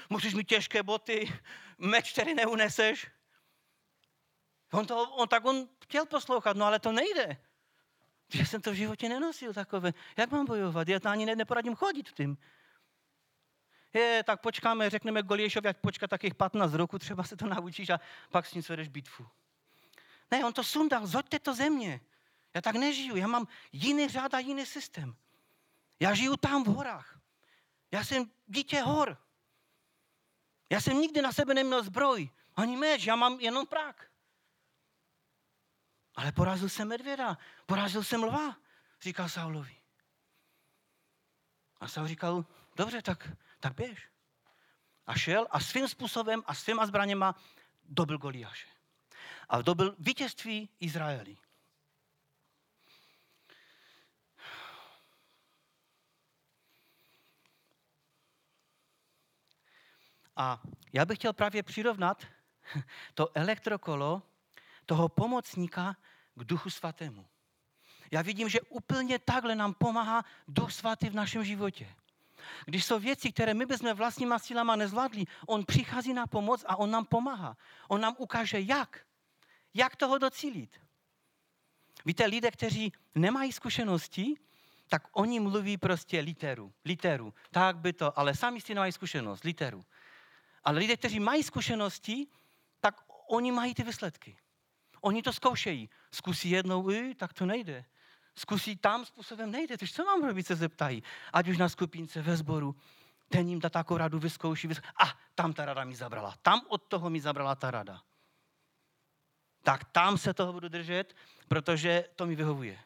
musíš 0.10 0.34
mít 0.34 0.48
těžké 0.48 0.84
boty, 0.84 1.40
meč, 1.78 2.12
který 2.12 2.34
neuneseš. 2.34 3.08
On, 4.72 4.86
to, 4.86 5.10
on 5.10 5.28
tak 5.28 5.46
on 5.46 5.68
chtěl 5.84 6.06
poslouchat, 6.06 6.58
no 6.58 6.66
ale 6.66 6.80
to 6.80 6.92
nejde. 6.92 7.38
Já 8.34 8.46
jsem 8.46 8.62
to 8.62 8.72
v 8.72 8.76
životě 8.76 9.10
nenosil 9.10 9.54
takové. 9.54 9.94
Jak 10.18 10.32
mám 10.32 10.46
bojovat? 10.46 10.88
Já 10.88 11.00
to 11.00 11.10
ani 11.10 11.26
neporadím 11.26 11.76
chodit 11.76 12.12
tím. 12.12 12.38
je, 13.94 14.24
tak 14.24 14.42
počkáme, 14.42 14.90
řekneme 14.90 15.24
Goliešovi, 15.24 15.70
ať 15.70 15.78
počká 15.78 16.08
takých 16.08 16.36
15 16.36 16.74
roku, 16.74 17.00
třeba 17.00 17.24
se 17.24 17.38
to 17.38 17.48
naučíš 17.48 17.90
a 17.90 18.00
pak 18.30 18.46
s 18.46 18.54
ním 18.54 18.64
svedeš 18.64 18.88
bitvu. 18.88 19.28
Ne, 20.32 20.46
on 20.46 20.54
to 20.54 20.64
sundal, 20.64 21.08
zoďte 21.08 21.40
to 21.40 21.54
země. 21.54 22.02
Já 22.54 22.62
tak 22.62 22.76
nežiju, 22.76 23.16
já 23.16 23.28
mám 23.28 23.48
jiný 23.72 24.08
řád 24.08 24.34
a 24.34 24.40
jiný 24.40 24.66
systém. 24.66 25.16
Já 26.00 26.14
žiju 26.14 26.38
tam 26.38 26.64
v 26.64 26.68
horách. 26.68 27.20
Já 27.92 28.04
jsem 28.04 28.32
dítě 28.48 28.82
hor. 28.82 29.18
Já 30.70 30.82
jsem 30.82 31.02
nikdy 31.02 31.22
na 31.22 31.32
sebe 31.32 31.54
neměl 31.54 31.84
zbroj, 31.84 32.30
ani 32.56 32.78
meč, 32.78 33.06
já 33.06 33.16
mám 33.16 33.40
jenom 33.40 33.68
prák. 33.68 34.12
Ale 36.16 36.32
porazil 36.32 36.70
jsem 36.70 36.88
medvěda, 36.88 37.38
porazil 37.66 38.04
jsem 38.04 38.24
lva, 38.24 38.58
říkal 39.02 39.30
Saulovi. 39.30 39.78
A 41.80 41.88
Saul 41.88 42.08
říkal, 42.08 42.46
dobře, 42.76 43.02
tak, 43.02 43.30
tak 43.60 43.76
běž. 43.76 44.10
A 45.08 45.16
šel 45.16 45.48
a 45.50 45.60
svým 45.60 45.88
způsobem 45.88 46.44
a 46.46 46.54
svýma 46.54 46.86
zbraněma 46.86 47.36
dobil 47.84 48.18
Goliáše. 48.18 48.75
A 49.50 49.62
dobil 49.62 49.96
vítězství 50.00 50.70
Izraeli. 50.80 51.38
A 60.36 60.62
já 60.94 61.06
bych 61.06 61.18
chtěl 61.18 61.34
právě 61.34 61.64
přirovnat 61.64 62.26
to 63.14 63.38
elektrokolo 63.38 64.22
toho 64.86 65.10
pomocníka 65.10 65.98
k 66.36 66.44
Duchu 66.44 66.70
Svatému. 66.70 67.28
Já 68.12 68.22
vidím, 68.22 68.50
že 68.50 68.62
úplně 68.62 69.20
takhle 69.20 69.56
nám 69.56 69.74
pomáhá 69.74 70.26
Duch 70.48 70.74
Svatý 70.74 71.10
v 71.10 71.16
našem 71.16 71.44
životě. 71.44 71.96
Když 72.66 72.86
jsou 72.86 73.00
věci, 73.00 73.32
které 73.32 73.54
my 73.54 73.66
bychom 73.66 73.94
vlastníma 73.94 74.40
silama 74.40 74.76
nezvládli, 74.76 75.26
on 75.48 75.66
přichází 75.66 76.14
na 76.14 76.28
pomoc 76.28 76.66
a 76.68 76.76
on 76.76 76.92
nám 76.92 77.06
pomáhá. 77.06 77.58
On 77.88 78.02
nám 78.02 78.16
ukáže, 78.18 78.60
jak. 78.60 79.05
Jak 79.76 79.96
toho 79.96 80.18
docílit. 80.18 80.82
Víte, 82.06 82.26
lidé, 82.26 82.52
kteří 82.52 82.94
nemají 83.16 83.52
zkušenosti, 83.52 84.36
tak 84.88 85.08
oni 85.12 85.40
mluví 85.40 85.78
prostě 85.78 86.20
literu, 86.20 86.74
literu. 86.86 87.34
Tak 87.52 87.78
by 87.78 87.94
to, 87.94 88.20
ale 88.20 88.36
sami 88.36 88.62
si 88.62 88.74
nemají 88.74 88.92
zkušenost, 88.92 89.44
literu. 89.44 89.86
Ale 90.64 90.80
lidé, 90.80 90.98
kteří 90.98 91.20
mají 91.20 91.44
zkušenosti, 91.44 92.28
tak 92.80 93.02
oni 93.28 93.52
mají 93.52 93.74
ty 93.74 93.84
výsledky. 93.84 94.38
Oni 95.02 95.22
to 95.22 95.34
zkoušejí. 95.34 95.90
Zkusí 96.12 96.50
jednou, 96.50 96.90
i, 96.92 97.16
tak 97.16 97.34
to 97.34 97.46
nejde. 97.46 97.86
Zkusí 98.36 98.76
tam 98.76 99.06
způsobem, 99.06 99.52
nejde. 99.52 99.78
Takže 99.78 99.94
co 99.94 100.06
mám 100.06 100.24
robit, 100.24 100.48
se 100.48 100.56
zeptají. 100.56 101.04
Ať 101.34 101.48
už 101.48 101.58
na 101.58 101.70
skupince, 101.70 102.22
ve 102.22 102.38
sboru. 102.38 102.76
Ten 103.30 103.50
jim 103.50 103.60
dá 103.60 103.70
takovou 103.70 103.98
radu, 103.98 104.20
vyzkouší. 104.20 104.70
A 105.04 105.20
tam 105.36 105.54
ta 105.54 105.66
rada 105.66 105.84
mi 105.84 105.96
zabrala. 105.96 106.36
Tam 106.42 106.62
od 106.68 106.84
toho 106.84 107.10
mi 107.10 107.22
zabrala 107.22 107.56
ta 107.56 107.72
rada. 107.72 108.02
Tak 109.66 109.84
tam 109.84 110.18
se 110.18 110.34
toho 110.34 110.54
budu 110.54 110.70
držet, 110.70 111.16
protože 111.48 112.06
to 112.16 112.26
mi 112.26 112.36
vyhovuje. 112.36 112.80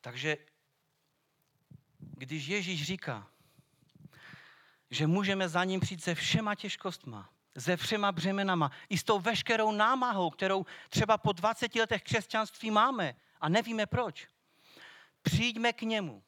Takže 0.00 0.36
když 1.98 2.46
Ježíš 2.46 2.82
říká, 2.82 3.26
že 4.90 5.06
můžeme 5.06 5.48
za 5.48 5.64
ním 5.64 5.80
přijít 5.80 6.02
se 6.02 6.14
všema 6.14 6.54
těžkostma, 6.54 7.30
se 7.58 7.76
všema 7.76 8.12
břemenama, 8.12 8.70
i 8.88 8.98
s 8.98 9.04
tou 9.04 9.20
veškerou 9.20 9.72
námahou, 9.72 10.30
kterou 10.30 10.66
třeba 10.88 11.18
po 11.18 11.32
20 11.32 11.74
letech 11.74 12.02
křesťanství 12.02 12.70
máme 12.70 13.16
a 13.40 13.48
nevíme 13.48 13.86
proč. 13.86 14.28
Přijďme 15.22 15.72
k 15.72 15.82
němu, 15.82 16.22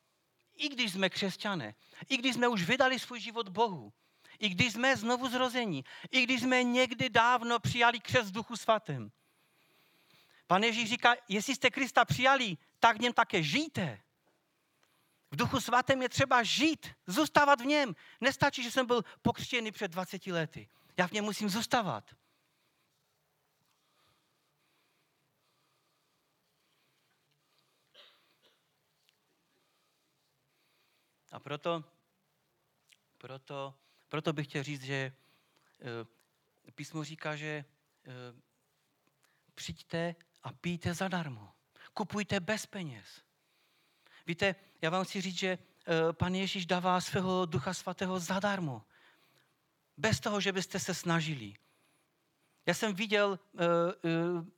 i 0.61 0.69
když 0.69 0.93
jsme 0.93 1.11
křesťané, 1.11 1.75
i 2.09 2.17
když 2.17 2.35
jsme 2.35 2.49
už 2.49 2.63
vydali 2.63 2.99
svůj 2.99 3.21
život 3.21 3.49
Bohu, 3.49 3.93
i 4.39 4.49
když 4.49 4.73
jsme 4.73 4.97
znovu 4.97 5.29
zrození, 5.29 5.85
i 6.11 6.23
když 6.23 6.41
jsme 6.41 6.65
někdy 6.65 7.09
dávno 7.09 7.59
přijali 7.59 8.01
křes 8.01 8.31
duchu 8.31 8.57
svatém. 8.57 9.11
Pane 10.47 10.67
Ježíš 10.67 10.91
říká, 10.91 11.17
jestli 11.29 11.55
jste 11.55 11.71
Krista 11.71 12.05
přijali, 12.05 12.57
tak 12.79 12.97
v 12.97 13.01
něm 13.01 13.13
také 13.13 13.43
žijte. 13.43 14.01
V 15.31 15.37
duchu 15.37 15.61
svatém 15.61 16.03
je 16.03 16.09
třeba 16.09 16.43
žít, 16.43 16.87
zůstávat 17.07 17.61
v 17.61 17.67
něm. 17.67 17.95
Nestačí, 18.21 18.63
že 18.63 18.71
jsem 18.71 18.87
byl 18.87 19.05
pokřtěný 19.23 19.73
před 19.73 19.91
20 19.91 20.27
lety. 20.27 20.69
Já 20.97 21.07
v 21.07 21.13
něm 21.13 21.25
musím 21.25 21.49
zůstávat. 21.49 22.05
Proto, 31.43 31.85
proto, 33.19 33.75
proto 34.09 34.33
bych 34.33 34.47
chtěl 34.47 34.63
říct, 34.63 34.83
že 34.83 34.95
e, 34.95 35.13
písmo 36.73 37.05
říká, 37.05 37.37
že 37.37 37.47
e, 37.47 37.65
přijďte 39.55 40.15
a 40.43 40.53
pijte 40.53 40.95
zadarmo. 40.95 41.53
Kupujte 41.95 42.41
bez 42.41 42.67
peněz. 42.67 43.07
Víte, 44.27 44.55
já 44.83 44.91
vám 44.91 45.05
chci 45.05 45.21
říct, 45.21 45.39
že 45.39 45.59
eh, 45.87 46.13
pan 46.13 46.35
Ježíš 46.35 46.67
dává 46.67 47.01
svého 47.01 47.47
ducha 47.47 47.75
svatého 47.75 48.21
zadarmo. 48.21 48.83
Bez 49.97 50.21
toho, 50.21 50.41
že 50.41 50.53
byste 50.53 50.79
se 50.79 50.95
snažili. 50.95 51.55
Já 52.67 52.75
jsem 52.75 52.95
viděl 52.95 53.39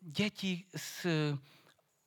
děti 0.00 0.64
uh, 0.74 1.38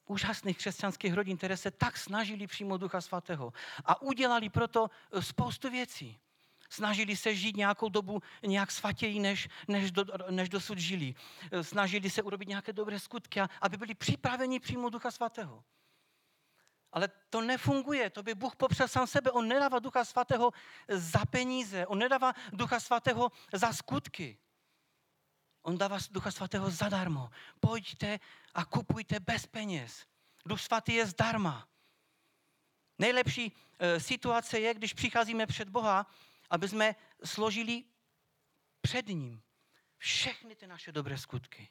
úžasných 0.05 0.57
křesťanských 0.57 1.13
rodin, 1.13 1.37
které 1.37 1.57
se 1.57 1.71
tak 1.71 1.97
snažili 1.97 2.47
přijmout 2.47 2.77
ducha 2.77 3.01
svatého 3.01 3.53
a 3.85 4.01
udělali 4.01 4.49
proto 4.49 4.89
spoustu 5.19 5.69
věcí. 5.69 6.19
Snažili 6.69 7.15
se 7.15 7.35
žít 7.35 7.57
nějakou 7.57 7.89
dobu 7.89 8.21
nějak 8.45 8.71
svatěji, 8.71 9.19
než, 9.19 9.49
než, 9.67 9.91
do, 9.91 10.05
než 10.29 10.49
dosud 10.49 10.77
žili. 10.77 11.15
Snažili 11.61 12.09
se 12.09 12.23
urobit 12.23 12.47
nějaké 12.47 12.73
dobré 12.73 12.99
skutky, 12.99 13.41
aby 13.61 13.77
byli 13.77 13.93
připraveni 13.95 14.59
přijmout 14.59 14.89
ducha 14.89 15.11
svatého. 15.11 15.63
Ale 16.91 17.09
to 17.29 17.41
nefunguje, 17.41 18.09
to 18.09 18.23
by 18.23 18.35
Bůh 18.35 18.55
popřel 18.55 18.87
sám 18.87 19.07
sebe. 19.07 19.31
On 19.31 19.47
nedává 19.47 19.79
Ducha 19.79 20.05
Svatého 20.05 20.51
za 20.87 21.25
peníze, 21.25 21.87
on 21.87 21.99
nedává 21.99 22.33
Ducha 22.53 22.79
Svatého 22.79 23.31
za 23.53 23.73
skutky. 23.73 24.37
On 25.65 25.77
dává 25.77 25.97
Ducha 26.11 26.31
Svatého 26.31 26.71
zadarmo. 26.71 27.29
Pojďte 27.59 28.19
a 28.53 28.65
kupujte 28.65 29.19
bez 29.19 29.45
peněz. 29.45 30.05
Duch 30.45 30.61
Svatý 30.61 30.93
je 30.93 31.05
zdarma. 31.05 31.67
Nejlepší 32.99 33.51
e, 33.79 33.99
situace 33.99 34.59
je, 34.59 34.73
když 34.73 34.93
přicházíme 34.93 35.45
před 35.47 35.69
Boha, 35.69 36.07
aby 36.49 36.67
jsme 36.69 36.95
složili 37.23 37.83
před 38.81 39.07
ním 39.07 39.41
všechny 39.97 40.55
ty 40.55 40.67
naše 40.67 40.91
dobré 40.91 41.17
skutky. 41.17 41.69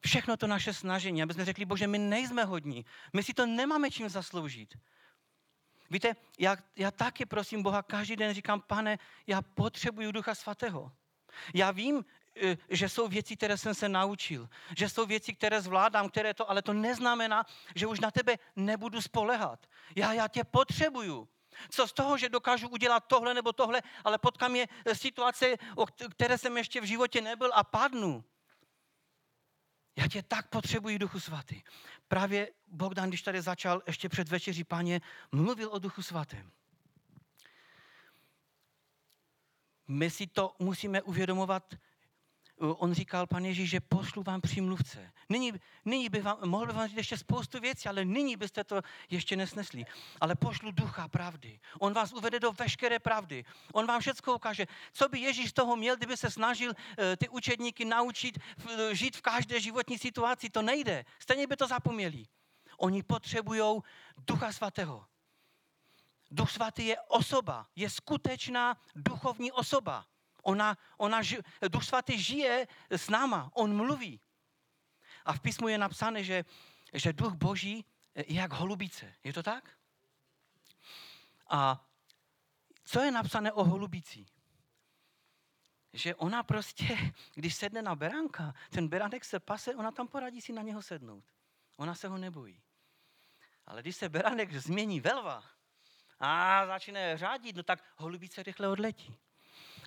Všechno 0.00 0.36
to 0.36 0.46
naše 0.46 0.72
snažení, 0.74 1.22
aby 1.22 1.34
jsme 1.34 1.44
řekli, 1.44 1.64
bože, 1.64 1.86
my 1.86 1.98
nejsme 1.98 2.44
hodní, 2.44 2.84
my 3.12 3.22
si 3.22 3.34
to 3.34 3.46
nemáme 3.46 3.90
čím 3.90 4.08
zasloužit. 4.08 4.74
Víte, 5.90 6.16
já, 6.38 6.56
já 6.76 6.90
taky 6.90 7.26
prosím 7.26 7.62
Boha, 7.62 7.82
každý 7.82 8.16
den 8.16 8.34
říkám, 8.34 8.60
pane, 8.60 8.98
já 9.26 9.42
potřebuju 9.42 10.12
Ducha 10.12 10.34
Svatého. 10.34 10.92
Já 11.54 11.70
vím, 11.70 12.04
že 12.68 12.88
jsou 12.88 13.08
věci, 13.08 13.36
které 13.36 13.56
jsem 13.56 13.74
se 13.74 13.88
naučil, 13.88 14.48
že 14.76 14.88
jsou 14.88 15.06
věci, 15.06 15.34
které 15.34 15.62
zvládám, 15.62 16.08
které 16.08 16.34
to, 16.34 16.50
ale 16.50 16.62
to 16.62 16.72
neznamená, 16.72 17.46
že 17.74 17.86
už 17.86 18.00
na 18.00 18.10
tebe 18.10 18.38
nebudu 18.56 19.02
spolehat. 19.02 19.66
Já, 19.96 20.12
já 20.12 20.28
tě 20.28 20.44
potřebuju. 20.44 21.28
Co 21.70 21.86
z 21.88 21.92
toho, 21.92 22.18
že 22.18 22.28
dokážu 22.28 22.68
udělat 22.68 23.04
tohle 23.06 23.34
nebo 23.34 23.52
tohle, 23.52 23.82
ale 24.04 24.18
potkám 24.18 24.56
je 24.56 24.68
situace, 24.92 25.56
o 25.76 25.86
které 25.86 26.38
jsem 26.38 26.56
ještě 26.56 26.80
v 26.80 26.84
životě 26.84 27.20
nebyl 27.20 27.50
a 27.54 27.64
padnu. 27.64 28.24
Já 29.96 30.08
tě 30.08 30.22
tak 30.22 30.48
potřebuji, 30.48 30.98
Duchu 30.98 31.20
Svatý. 31.20 31.62
Právě 32.08 32.52
Bogdan, 32.66 33.08
když 33.08 33.22
tady 33.22 33.42
začal 33.42 33.82
ještě 33.86 34.08
před 34.08 34.28
večeří, 34.28 34.64
páně, 34.64 35.00
mluvil 35.32 35.68
o 35.72 35.78
Duchu 35.78 36.02
Svatém. 36.02 36.52
My 39.88 40.10
si 40.10 40.26
to 40.26 40.56
musíme 40.58 41.02
uvědomovat 41.02 41.74
on 42.62 42.94
říkal, 42.94 43.26
pan 43.26 43.44
Ježíš, 43.44 43.70
že 43.70 43.80
pošlu 43.80 44.22
vám 44.22 44.40
přímluvce. 44.40 45.12
Nyní, 45.28 45.52
nyní 45.84 46.08
bych 46.08 46.22
vám, 46.22 46.38
mohl 46.44 46.66
bych 46.66 46.76
vám 46.76 46.88
říct 46.88 46.96
ještě 46.96 47.16
spoustu 47.16 47.60
věcí, 47.60 47.88
ale 47.88 48.04
nyní 48.04 48.36
byste 48.36 48.64
to 48.64 48.80
ještě 49.10 49.36
nesnesli. 49.36 49.84
Ale 50.20 50.34
pošlu 50.34 50.70
ducha 50.70 51.08
pravdy. 51.08 51.60
On 51.78 51.92
vás 51.92 52.12
uvede 52.12 52.40
do 52.40 52.52
veškeré 52.52 52.98
pravdy. 52.98 53.44
On 53.72 53.86
vám 53.86 54.00
všechno 54.00 54.34
ukáže. 54.34 54.66
Co 54.92 55.08
by 55.08 55.18
Ježíš 55.18 55.52
toho 55.52 55.76
měl, 55.76 55.96
kdyby 55.96 56.16
se 56.16 56.30
snažil 56.30 56.72
eh, 56.98 57.16
ty 57.16 57.28
učedníky 57.28 57.84
naučit 57.84 58.38
žít 58.92 59.16
v 59.16 59.22
každé 59.22 59.60
životní 59.60 59.98
situaci? 59.98 60.50
To 60.50 60.62
nejde. 60.62 61.04
Stejně 61.18 61.46
by 61.46 61.56
to 61.56 61.66
zapomněli. 61.66 62.26
Oni 62.78 63.02
potřebují 63.02 63.80
ducha 64.26 64.52
svatého. 64.52 65.04
Duch 66.30 66.50
svatý 66.50 66.86
je 66.86 66.96
osoba, 67.00 67.66
je 67.76 67.90
skutečná 67.90 68.76
duchovní 68.94 69.52
osoba. 69.52 70.06
Ona, 70.42 70.78
ona, 70.96 71.20
Duch 71.68 71.84
svatý 71.84 72.18
žije 72.22 72.66
s 72.90 73.08
náma, 73.08 73.50
on 73.54 73.76
mluví. 73.76 74.20
A 75.24 75.32
v 75.32 75.40
písmu 75.40 75.68
je 75.68 75.78
napsané, 75.78 76.24
že, 76.24 76.44
že 76.92 77.12
duch 77.12 77.34
boží 77.34 77.84
je 78.14 78.34
jak 78.34 78.52
holubice. 78.52 79.14
Je 79.24 79.32
to 79.32 79.42
tak? 79.42 79.70
A 81.50 81.86
co 82.84 83.00
je 83.00 83.10
napsané 83.10 83.52
o 83.52 83.64
holubici? 83.64 84.26
Že 85.92 86.14
ona 86.14 86.42
prostě, 86.42 87.12
když 87.34 87.54
sedne 87.54 87.82
na 87.82 87.94
beránka, 87.94 88.54
ten 88.70 88.88
beránek 88.88 89.24
se 89.24 89.40
pase, 89.40 89.74
ona 89.74 89.90
tam 89.90 90.08
poradí 90.08 90.40
si 90.40 90.52
na 90.52 90.62
něho 90.62 90.82
sednout. 90.82 91.24
Ona 91.76 91.94
se 91.94 92.08
ho 92.08 92.18
nebojí. 92.18 92.62
Ale 93.66 93.82
když 93.82 93.96
se 93.96 94.08
beránek 94.08 94.52
změní 94.52 95.00
velva 95.00 95.44
a 96.20 96.66
začne 96.66 97.18
řádit, 97.18 97.56
no 97.56 97.62
tak 97.62 97.84
holubice 97.96 98.42
rychle 98.42 98.68
odletí. 98.68 99.18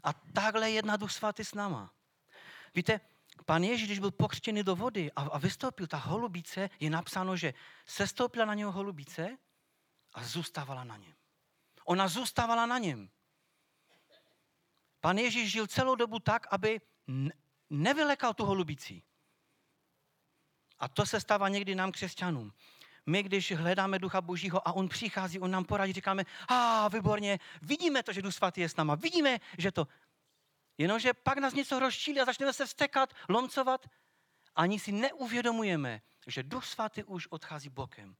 A 0.05 0.13
takhle 0.13 0.71
jedna 0.71 0.97
duch 0.97 1.11
svatý 1.11 1.45
s 1.45 1.53
náma. 1.53 1.93
Víte, 2.75 2.99
pan 3.45 3.63
Ježíš, 3.63 3.87
když 3.87 3.99
byl 3.99 4.11
pokřtěný 4.11 4.63
do 4.63 4.75
vody 4.75 5.11
a, 5.11 5.21
a 5.21 5.37
vystoupil, 5.37 5.87
ta 5.87 5.97
holubice, 5.97 6.69
je 6.79 6.89
napsáno, 6.89 7.37
že 7.37 7.53
sestoupila 7.85 8.45
na 8.45 8.53
něho 8.53 8.71
holubice 8.71 9.37
a 10.13 10.23
zůstávala 10.23 10.83
na 10.83 10.97
něm. 10.97 11.15
Ona 11.85 12.07
zůstávala 12.07 12.65
na 12.65 12.77
něm. 12.77 13.09
Pan 14.99 15.17
Ježíš 15.17 15.51
žil 15.51 15.67
celou 15.67 15.95
dobu 15.95 16.19
tak, 16.19 16.47
aby 16.51 16.81
nevylekal 17.69 18.33
tu 18.33 18.45
holubici. 18.45 19.01
A 20.79 20.87
to 20.87 21.05
se 21.05 21.21
stává 21.21 21.49
někdy 21.49 21.75
nám 21.75 21.91
křesťanům. 21.91 22.53
My, 23.05 23.23
když 23.23 23.51
hledáme 23.51 23.99
Ducha 23.99 24.21
Božího 24.21 24.67
a 24.67 24.73
On 24.73 24.89
přichází, 24.89 25.39
On 25.39 25.51
nám 25.51 25.65
poradí, 25.65 25.93
říkáme, 25.93 26.23
a 26.47 26.85
ah, 26.85 26.89
výborně, 26.89 27.39
vidíme 27.61 28.03
to, 28.03 28.13
že 28.13 28.21
Duch 28.21 28.33
Svatý 28.33 28.61
je 28.61 28.69
s 28.69 28.75
náma, 28.75 28.95
vidíme, 28.95 29.39
že 29.57 29.71
to. 29.71 29.87
Jenomže 30.77 31.13
pak 31.13 31.37
nás 31.37 31.53
něco 31.53 31.79
rozčílí 31.79 32.21
a 32.21 32.25
začneme 32.25 32.53
se 32.53 32.65
vstekat, 32.65 33.13
lomcovat. 33.29 33.89
Ani 34.55 34.79
si 34.79 34.91
neuvědomujeme, 34.91 36.01
že 36.27 36.43
Duch 36.43 36.65
Svatý 36.65 37.03
už 37.03 37.27
odchází 37.27 37.69
bokem. 37.69 38.15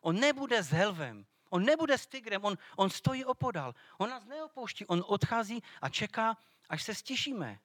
On 0.00 0.20
nebude 0.20 0.62
s 0.62 0.70
helvem, 0.70 1.26
on 1.50 1.64
nebude 1.64 1.98
s 1.98 2.06
tigrem, 2.06 2.44
on, 2.44 2.58
on 2.76 2.90
stojí 2.90 3.24
opodal. 3.24 3.74
On 3.98 4.10
nás 4.10 4.24
neopouští, 4.24 4.86
on 4.86 5.04
odchází 5.06 5.62
a 5.80 5.88
čeká, 5.88 6.36
až 6.68 6.82
se 6.82 6.94
stišíme. 6.94 7.58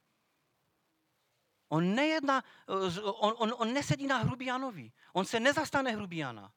On 1.70 1.96
nejedná, 1.96 2.44
on, 3.04 3.36
on, 3.38 3.54
on 3.58 3.74
nesedí 3.74 4.08
na 4.08 4.18
hrubianovi. 4.18 4.92
On 5.14 5.26
se 5.26 5.40
nezastane 5.40 5.92
hrubiana. 5.92 6.52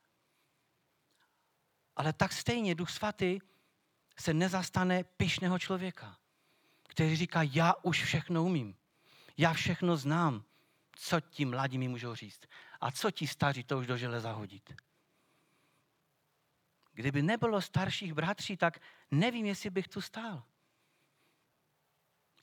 Ale 1.97 2.13
tak 2.13 2.33
stejně 2.33 2.75
Duch 2.75 2.91
Svatý 2.91 3.39
se 4.19 4.35
nezastane 4.35 5.05
pyšného 5.05 5.59
člověka, 5.59 6.19
který 6.89 7.17
říká, 7.17 7.43
já 7.43 7.75
už 7.83 8.03
všechno 8.05 8.45
umím. 8.45 8.77
Já 9.37 9.53
všechno 9.53 9.97
znám. 9.97 10.45
Co 10.97 11.21
ti 11.21 11.45
mladí 11.45 11.79
mi 11.79 11.89
můžou 11.89 12.15
říct? 12.15 12.41
A 12.81 12.91
co 12.91 13.11
ti 13.11 13.27
staří 13.27 13.65
to 13.65 13.79
už 13.79 13.87
do 13.87 13.97
železa 13.97 14.33
hodit? 14.33 14.73
Kdyby 16.93 17.23
nebylo 17.23 17.63
starších 17.63 18.15
bratří, 18.15 18.57
tak 18.57 18.83
nevím, 19.11 19.47
jestli 19.47 19.71
bych 19.71 19.89
tu 19.89 20.01
stál. 20.01 20.43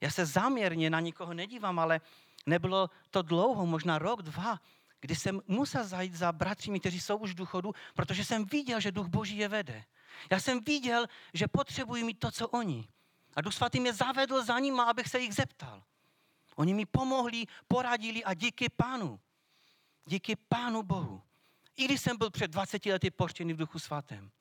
Já 0.01 0.11
se 0.11 0.25
záměrně 0.25 0.89
na 0.89 0.99
nikoho 0.99 1.33
nedívám, 1.33 1.79
ale 1.79 2.01
nebylo 2.47 2.89
to 3.11 3.21
dlouho, 3.21 3.65
možná 3.65 3.99
rok, 3.99 4.21
dva, 4.21 4.59
kdy 5.01 5.15
jsem 5.15 5.41
musel 5.47 5.87
zajít 5.87 6.15
za 6.15 6.31
bratřími, 6.31 6.79
kteří 6.79 6.99
jsou 6.99 7.17
už 7.17 7.31
v 7.31 7.35
důchodu, 7.35 7.73
protože 7.93 8.25
jsem 8.25 8.45
viděl, 8.45 8.79
že 8.79 8.91
duch 8.91 9.07
Boží 9.07 9.37
je 9.37 9.47
vede. 9.47 9.83
Já 10.31 10.39
jsem 10.39 10.63
viděl, 10.63 11.05
že 11.33 11.47
potřebují 11.47 12.03
mít 12.03 12.19
to, 12.19 12.31
co 12.31 12.49
oni. 12.49 12.87
A 13.35 13.41
duch 13.41 13.53
svatý 13.53 13.79
mě 13.79 13.93
zavedl 13.93 14.43
za 14.43 14.59
nima, 14.59 14.83
abych 14.83 15.07
se 15.07 15.19
jich 15.19 15.35
zeptal. 15.35 15.83
Oni 16.55 16.73
mi 16.73 16.85
pomohli, 16.85 17.45
poradili 17.67 18.23
a 18.23 18.33
díky 18.33 18.69
pánu. 18.69 19.19
Díky 20.05 20.35
pánu 20.35 20.83
Bohu. 20.83 21.21
I 21.75 21.85
když 21.85 22.01
jsem 22.01 22.17
byl 22.17 22.29
před 22.29 22.51
20 22.51 22.85
lety 22.85 23.11
poštěný 23.11 23.53
v 23.53 23.57
duchu 23.57 23.79
svatém. 23.79 24.31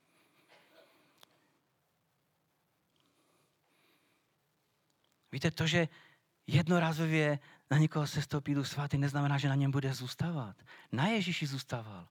Víte, 5.33 5.51
to, 5.51 5.67
že 5.67 5.89
jednorázově 6.47 7.39
na 7.71 7.79
někoho 7.79 8.07
se 8.07 8.23
stoupí 8.23 8.55
duch 8.55 8.67
svatý, 8.67 8.99
neznamená, 8.99 9.39
že 9.39 9.49
na 9.49 9.55
něm 9.55 9.71
bude 9.71 9.95
zůstávat. 9.95 10.57
Na 10.93 11.07
Ježíši 11.07 11.47
zůstával. 11.47 12.09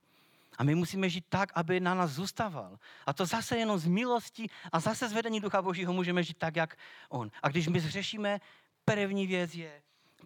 A 0.58 0.64
my 0.64 0.76
musíme 0.76 1.10
žít 1.10 1.26
tak, 1.30 1.52
aby 1.56 1.80
na 1.80 1.94
nás 1.94 2.12
zůstával. 2.12 2.80
A 3.06 3.14
to 3.14 3.26
zase 3.26 3.58
jenom 3.58 3.80
z 3.80 3.86
milosti 3.86 4.50
a 4.72 4.80
zase 4.80 5.10
z 5.10 5.14
vedení 5.14 5.40
Ducha 5.40 5.62
Božího 5.62 5.94
můžeme 5.94 6.24
žít 6.24 6.38
tak, 6.38 6.56
jak 6.56 6.78
On. 7.10 7.32
A 7.44 7.50
když 7.50 7.68
my 7.68 7.80
zřešíme, 7.80 8.42
první 8.86 9.28
věc 9.28 9.56
je 9.56 9.82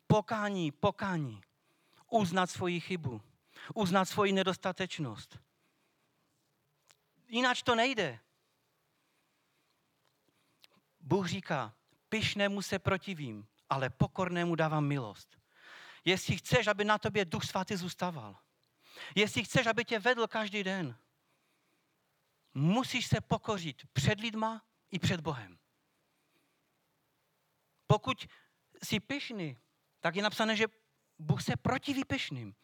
pokání, 0.07 0.71
pokání. 0.71 1.41
Uznat 2.09 2.49
svoji 2.49 2.79
chybu. 2.79 3.21
Uznat 3.73 4.05
svoji 4.05 4.31
nedostatečnost. 4.31 5.39
Jinak 7.27 7.61
to 7.63 7.75
nejde. 7.75 8.19
Bůh 10.99 11.27
říká, 11.27 11.73
pyšnému 12.09 12.61
se 12.61 12.79
protivím, 12.79 13.47
ale 13.69 13.89
pokornému 13.89 14.55
dávám 14.55 14.85
milost. 14.85 15.37
Jestli 16.05 16.37
chceš, 16.37 16.67
aby 16.67 16.85
na 16.85 16.97
tobě 16.97 17.25
Duch 17.25 17.43
Svatý 17.43 17.75
zůstával, 17.75 18.35
jestli 19.15 19.43
chceš, 19.43 19.65
aby 19.65 19.85
tě 19.85 19.99
vedl 19.99 20.27
každý 20.27 20.63
den, 20.63 20.97
musíš 22.53 23.07
se 23.07 23.21
pokořit 23.21 23.81
před 23.93 24.19
lidma 24.19 24.61
i 24.91 24.99
před 24.99 25.21
Bohem. 25.21 25.59
Pokud 27.87 28.27
jsi 28.83 28.99
pyšný, 28.99 29.57
tak 29.99 30.15
je 30.15 30.23
napsané, 30.23 30.55
že 30.55 30.65
Bůh 31.19 31.43
se 31.43 31.55
protiví 31.55 32.05
pyšným. 32.05 32.55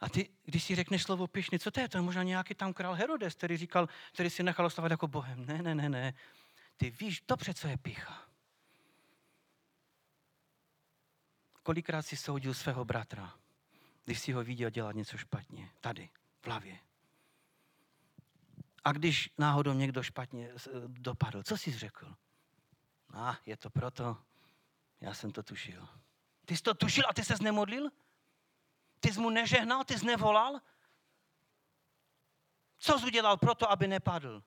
A 0.00 0.08
ty, 0.08 0.28
když 0.42 0.64
si 0.64 0.74
řekneš 0.74 1.02
slovo 1.02 1.26
pyšný, 1.26 1.58
co 1.58 1.70
to 1.70 1.80
je? 1.80 1.88
To 1.88 1.98
je 1.98 2.02
možná 2.02 2.22
nějaký 2.22 2.54
tam 2.54 2.72
král 2.72 2.94
Herodes, 2.94 3.34
který 3.34 3.56
říkal, 3.56 3.88
který 4.12 4.30
si 4.30 4.42
nechal 4.42 4.66
ostávat 4.66 4.90
jako 4.90 5.08
Bohem. 5.08 5.46
Ne, 5.46 5.62
ne, 5.62 5.74
ne, 5.74 5.88
ne. 5.88 6.14
Ty 6.76 6.90
víš 6.90 7.22
dobře, 7.28 7.54
co 7.54 7.68
je 7.68 7.76
pícha. 7.76 8.31
Kolikrát 11.62 12.02
si 12.02 12.16
soudil 12.16 12.54
svého 12.54 12.84
bratra, 12.84 13.34
když 14.04 14.20
si 14.20 14.32
ho 14.32 14.44
viděl 14.44 14.70
dělat 14.70 14.94
něco 14.94 15.18
špatně, 15.18 15.70
tady, 15.80 16.10
v 16.42 16.46
hlavě. 16.46 16.78
A 18.84 18.92
když 18.92 19.30
náhodou 19.38 19.72
někdo 19.72 20.02
špatně 20.02 20.52
dopadl, 20.86 21.42
co 21.42 21.56
jsi 21.56 21.72
řekl? 21.72 22.14
A 23.10 23.30
ah, 23.30 23.36
je 23.46 23.56
to 23.56 23.70
proto, 23.70 24.16
já 25.00 25.14
jsem 25.14 25.30
to 25.30 25.42
tušil. 25.42 25.88
Ty 26.44 26.56
jsi 26.56 26.62
to 26.62 26.74
tušil 26.74 27.04
a 27.08 27.14
ty 27.14 27.24
se 27.24 27.34
nemodlil? 27.40 27.90
Ty 29.00 29.12
jsi 29.12 29.20
mu 29.20 29.30
nežehnal, 29.30 29.84
ty 29.84 29.98
jsi 29.98 30.06
nevolal? 30.06 30.60
Co 32.78 32.98
jsi 32.98 33.06
udělal 33.06 33.36
proto, 33.36 33.70
aby 33.70 33.88
nepadl? 33.88 34.42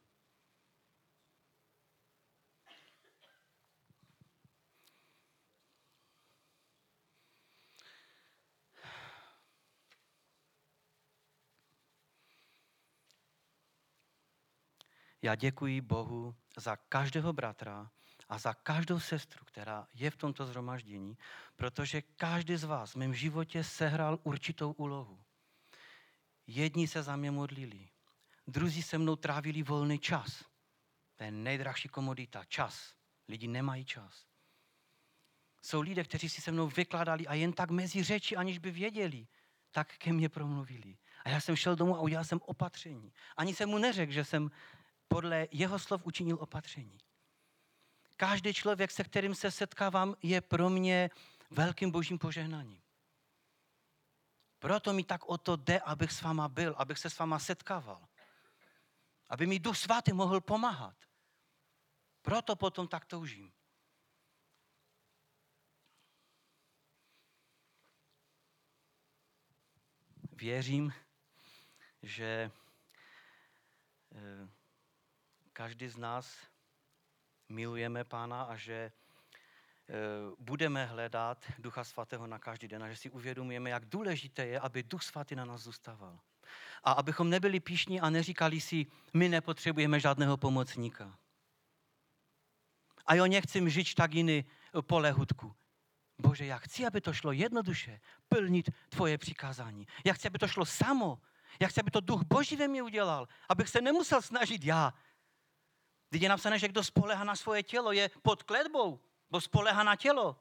Já 15.25 15.35
děkuji 15.35 15.81
Bohu 15.81 16.35
za 16.57 16.75
každého 16.75 17.33
bratra 17.33 17.91
a 18.29 18.37
za 18.37 18.53
každou 18.53 18.99
sestru, 18.99 19.45
která 19.45 19.87
je 19.93 20.11
v 20.11 20.15
tomto 20.15 20.45
zhromaždění, 20.45 21.17
protože 21.55 22.01
každý 22.01 22.55
z 22.55 22.63
vás 22.63 22.91
v 22.91 22.95
mém 22.95 23.13
životě 23.13 23.63
sehrál 23.63 24.19
určitou 24.23 24.71
úlohu. 24.71 25.23
Jedni 26.47 26.87
se 26.87 27.03
za 27.03 27.15
mě 27.15 27.31
modlili, 27.31 27.89
druzí 28.47 28.83
se 28.83 28.97
mnou 28.97 29.15
trávili 29.15 29.63
volný 29.63 29.99
čas. 29.99 30.45
To 31.15 31.23
je 31.23 31.31
nejdražší 31.31 31.89
komodita, 31.89 32.43
čas. 32.43 32.93
Lidi 33.27 33.47
nemají 33.47 33.85
čas. 33.85 34.25
Jsou 35.61 35.81
lidé, 35.81 36.03
kteří 36.03 36.29
si 36.29 36.41
se 36.41 36.51
mnou 36.51 36.67
vykladali 36.67 37.27
a 37.27 37.33
jen 37.33 37.53
tak 37.53 37.69
mezi 37.69 38.03
řeči, 38.03 38.35
aniž 38.35 38.57
by 38.57 38.71
věděli, 38.71 39.27
tak 39.71 39.97
ke 39.97 40.13
mně 40.13 40.29
promluvili. 40.29 40.97
A 41.23 41.29
já 41.29 41.39
jsem 41.39 41.55
šel 41.55 41.75
domů 41.75 41.95
a 41.95 42.01
udělal 42.01 42.23
jsem 42.23 42.41
opatření. 42.45 43.13
Ani 43.37 43.55
jsem 43.55 43.69
mu 43.69 43.77
neřekl, 43.77 44.11
že 44.11 44.25
jsem 44.25 44.51
podle 45.15 45.47
jeho 45.51 45.79
slov 45.79 46.05
učinil 46.05 46.37
opatření. 46.39 46.97
Každý 48.17 48.53
člověk, 48.53 48.91
se 48.91 49.03
kterým 49.03 49.35
se 49.35 49.51
setkávám, 49.51 50.15
je 50.21 50.41
pro 50.41 50.69
mě 50.69 51.09
velkým 51.51 51.91
božím 51.91 52.19
požehnáním. 52.19 52.81
Proto 54.59 54.93
mi 54.93 55.03
tak 55.03 55.25
o 55.25 55.37
to 55.37 55.55
jde, 55.55 55.79
abych 55.79 56.11
s 56.11 56.21
váma 56.21 56.47
byl, 56.49 56.75
abych 56.77 56.99
se 56.99 57.09
s 57.09 57.19
váma 57.19 57.39
setkával. 57.39 58.07
Aby 59.29 59.47
mi 59.47 59.59
Duch 59.59 59.77
Svatý 59.77 60.13
mohl 60.13 60.41
pomáhat. 60.41 60.95
Proto 62.21 62.55
potom 62.55 62.87
tak 62.87 63.05
toužím. 63.05 63.53
Věřím, 70.31 70.93
že 72.03 72.51
eh, 74.11 74.64
každý 75.55 75.87
z 75.87 75.97
nás 75.97 76.37
milujeme 77.49 78.03
Pána 78.03 78.43
a 78.43 78.55
že 78.55 78.91
budeme 80.39 80.85
hledat 80.85 81.45
Ducha 81.59 81.83
Svatého 81.83 82.27
na 82.27 82.39
každý 82.39 82.67
den 82.67 82.83
a 82.83 82.89
že 82.89 82.95
si 82.95 83.09
uvědomujeme, 83.09 83.69
jak 83.69 83.85
důležité 83.85 84.45
je, 84.45 84.59
aby 84.59 84.83
Duch 84.83 85.03
Svatý 85.03 85.35
na 85.35 85.45
nás 85.45 85.61
zůstával. 85.61 86.19
A 86.83 86.91
abychom 86.91 87.29
nebyli 87.29 87.59
píšní 87.59 88.01
a 88.01 88.09
neříkali 88.09 88.61
si, 88.61 88.85
my 89.13 89.29
nepotřebujeme 89.29 89.99
žádného 89.99 90.37
pomocníka. 90.37 91.17
A 93.05 93.15
jo, 93.15 93.25
nechcem 93.25 93.69
žít 93.69 93.95
tak 93.95 94.13
jiný 94.13 94.45
pole 94.81 95.11
hudku. 95.11 95.55
Bože, 96.17 96.45
já 96.45 96.57
chci, 96.57 96.85
aby 96.85 97.01
to 97.01 97.13
šlo 97.13 97.31
jednoduše, 97.31 97.99
plnit 98.27 98.69
tvoje 98.89 99.17
přikázání. 99.17 99.87
Já 100.05 100.13
chci, 100.13 100.27
aby 100.27 100.39
to 100.39 100.47
šlo 100.47 100.65
samo. 100.65 101.21
Já 101.59 101.67
chci, 101.67 101.79
aby 101.79 101.91
to 101.91 101.99
duch 101.99 102.23
Boží 102.23 102.55
ve 102.55 102.67
mě 102.67 102.83
udělal, 102.83 103.27
abych 103.49 103.69
se 103.69 103.81
nemusel 103.81 104.21
snažit 104.21 104.63
já. 104.63 104.93
Teď 106.09 106.21
je 106.21 106.29
napsané, 106.29 106.59
že 106.59 106.67
kdo 106.67 106.83
spolehá 106.83 107.23
na 107.23 107.35
svoje 107.35 107.63
tělo, 107.63 107.91
je 107.91 108.09
pod 108.21 108.43
kledbou, 108.43 108.99
bo 109.29 109.41
spolehá 109.41 109.83
na 109.83 109.95
tělo. 109.95 110.39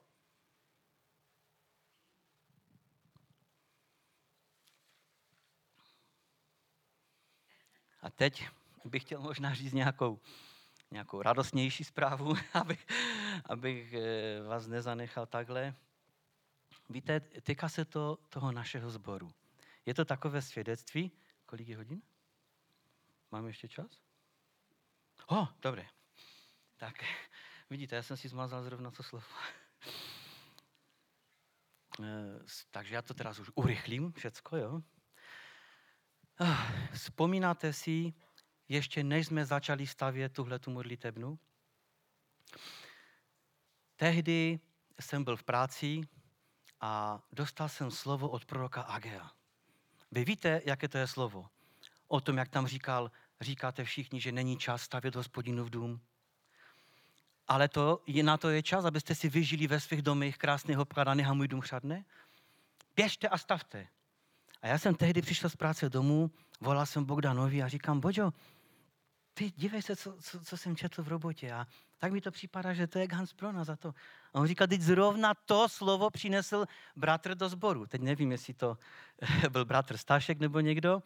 A 8.03 8.11
teď 8.11 8.49
bych 8.85 9.03
chtěl 9.03 9.21
možná 9.21 9.55
říct 9.55 9.73
nějakou, 9.73 10.21
nějakou 10.91 11.23
radostnější 11.23 11.85
zprávu, 11.85 12.35
abych, 12.53 12.87
abych 13.45 13.93
eh, 13.93 14.43
vás 14.43 14.67
nezanechal 14.67 15.27
takhle. 15.27 15.75
Víte, 16.89 17.21
týká 17.21 17.69
se 17.69 17.85
to 17.85 18.19
toho 18.29 18.53
našeho 18.53 18.91
sboru. 18.91 19.33
Je 19.87 19.95
to 19.95 20.05
takové 20.05 20.43
svědectví. 20.43 21.13
Kolik 21.47 21.69
je 21.69 21.77
hodin? 21.77 22.03
Máme 23.31 23.49
ještě 23.49 23.69
čas? 23.69 24.01
O, 25.27 25.41
oh, 25.41 25.49
dobré. 25.63 25.87
Tak, 26.77 26.95
vidíte, 27.71 27.97
já 27.97 28.03
jsem 28.03 28.17
si 28.17 28.29
zmazal 28.29 28.63
zrovna 28.63 28.91
to 28.91 29.03
slovo. 29.03 29.27
Eh, 32.03 32.41
takže 32.71 32.95
já 32.95 33.03
to 33.03 33.15
teraz 33.15 33.39
už 33.39 33.51
urychlím 33.55 34.13
všecko, 34.13 34.57
jo? 34.57 34.83
Ah, 36.39 36.89
vzpomínáte 36.93 37.73
si, 37.73 38.15
ještě 38.69 39.05
než 39.05 39.27
jsme 39.27 39.45
začali 39.47 39.87
stavět 39.87 40.33
tuhle 40.33 40.59
tu 40.59 40.71
modlitebnu? 40.71 41.39
Tehdy 43.97 44.61
jsem 45.01 45.25
byl 45.25 45.37
v 45.37 45.43
práci 45.43 46.01
a 46.81 47.23
dostal 47.33 47.69
jsem 47.69 47.91
slovo 47.91 48.29
od 48.29 48.45
proroka 48.45 48.83
Agea. 48.83 49.31
Vy 50.11 50.25
víte, 50.25 50.61
jaké 50.65 50.89
to 50.89 50.99
je 50.99 51.07
slovo? 51.07 51.49
O 52.09 52.21
tom, 52.21 52.37
jak 52.37 52.49
tam 52.49 52.67
říkal, 52.67 53.11
říkáte 53.41 53.85
všichni, 53.85 54.21
že 54.21 54.33
není 54.33 54.57
čas 54.57 54.83
stavět 54.83 55.15
hospodinu 55.15 55.65
v 55.65 55.71
dům. 55.71 56.01
Ale 57.49 57.69
to, 57.69 58.03
na 58.23 58.37
to 58.37 58.49
je 58.49 58.63
čas, 58.63 58.85
abyste 58.85 59.15
si 59.15 59.29
vyžili 59.29 59.67
ve 59.67 59.81
svých 59.81 60.03
domech 60.03 60.39
krásného 60.39 60.83
obkladaných 60.83 61.27
a 61.27 61.35
můj 61.35 61.49
dům 61.49 61.61
chřadne. 61.61 62.05
Běžte 62.97 63.29
a 63.29 63.39
stavte. 63.39 63.89
A 64.63 64.67
já 64.67 64.79
jsem 64.79 64.95
tehdy 64.95 65.23
přišel 65.23 65.51
z 65.51 65.57
práce 65.57 65.91
domů, 65.91 66.31
volal 66.61 66.87
jsem 66.87 67.05
Bogdanovi 67.05 67.63
a 67.63 67.69
říkám, 67.69 68.01
Boďo, 68.01 68.33
ty 69.35 69.51
dívej 69.57 69.83
se, 69.83 69.97
co, 69.97 70.17
co, 70.21 70.41
co 70.41 70.57
jsem 70.57 70.77
četl 70.77 71.03
v 71.03 71.09
robotě. 71.09 71.53
A 71.53 71.67
tak 71.99 72.13
mi 72.13 72.21
to 72.21 72.31
připadá, 72.31 72.75
že 72.75 72.87
to 72.87 72.99
je 72.99 73.09
Hans 73.13 73.33
Prona 73.33 73.65
za 73.65 73.77
to. 73.77 73.95
A 74.35 74.41
on 74.41 74.47
říká, 74.47 74.67
teď 74.67 74.81
zrovna 74.81 75.35
to 75.35 75.69
slovo 75.69 76.11
přinesl 76.11 76.67
bratr 76.97 77.35
do 77.35 77.49
sboru. 77.49 77.87
Teď 77.87 78.01
nevím, 78.01 78.33
jestli 78.33 78.55
to 78.55 78.79
byl 79.51 79.65
bratr 79.65 79.97
Stašek 79.97 80.39
nebo 80.39 80.61
někdo, 80.61 81.03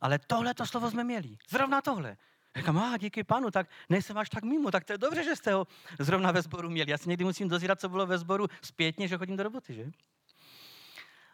ale 0.00 0.18
tohle 0.18 0.54
to 0.54 0.66
slovo 0.66 0.90
jsme 0.90 1.04
měli. 1.04 1.38
Zrovna 1.48 1.82
tohle. 1.82 2.16
Říkám, 2.56 2.78
a 2.78 2.96
díky 2.96 3.24
panu, 3.24 3.50
tak 3.50 3.70
nejsem 3.88 4.18
až 4.18 4.28
tak 4.28 4.44
mimo, 4.44 4.70
tak 4.70 4.84
to 4.84 4.92
je 4.92 4.98
dobře, 4.98 5.24
že 5.24 5.36
jste 5.36 5.52
ho 5.52 5.66
zrovna 5.98 6.32
ve 6.32 6.42
sboru 6.42 6.70
měli. 6.70 6.90
Já 6.90 6.98
si 6.98 7.08
někdy 7.08 7.24
musím 7.24 7.48
dozírat, 7.48 7.80
co 7.80 7.88
bylo 7.88 8.06
ve 8.06 8.18
sboru 8.18 8.46
zpětně, 8.62 9.08
že 9.08 9.18
chodím 9.18 9.36
do 9.36 9.42
roboty, 9.42 9.74
že? 9.74 9.90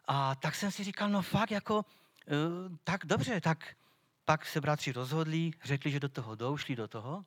A 0.04 0.34
tak 0.34 0.54
jsem 0.54 0.70
si 0.70 0.84
říkal, 0.84 1.08
no 1.08 1.22
fakt, 1.22 1.50
jako, 1.50 1.76
uh, 1.76 2.76
tak 2.84 3.06
dobře, 3.06 3.40
tak 3.40 3.76
pak 4.24 4.46
se 4.46 4.60
bratři 4.60 4.92
rozhodli, 4.92 5.50
řekli, 5.64 5.90
že 5.90 6.00
do 6.00 6.08
toho 6.08 6.34
jdou, 6.34 6.56
šli 6.56 6.76
do 6.76 6.88
toho. 6.88 7.24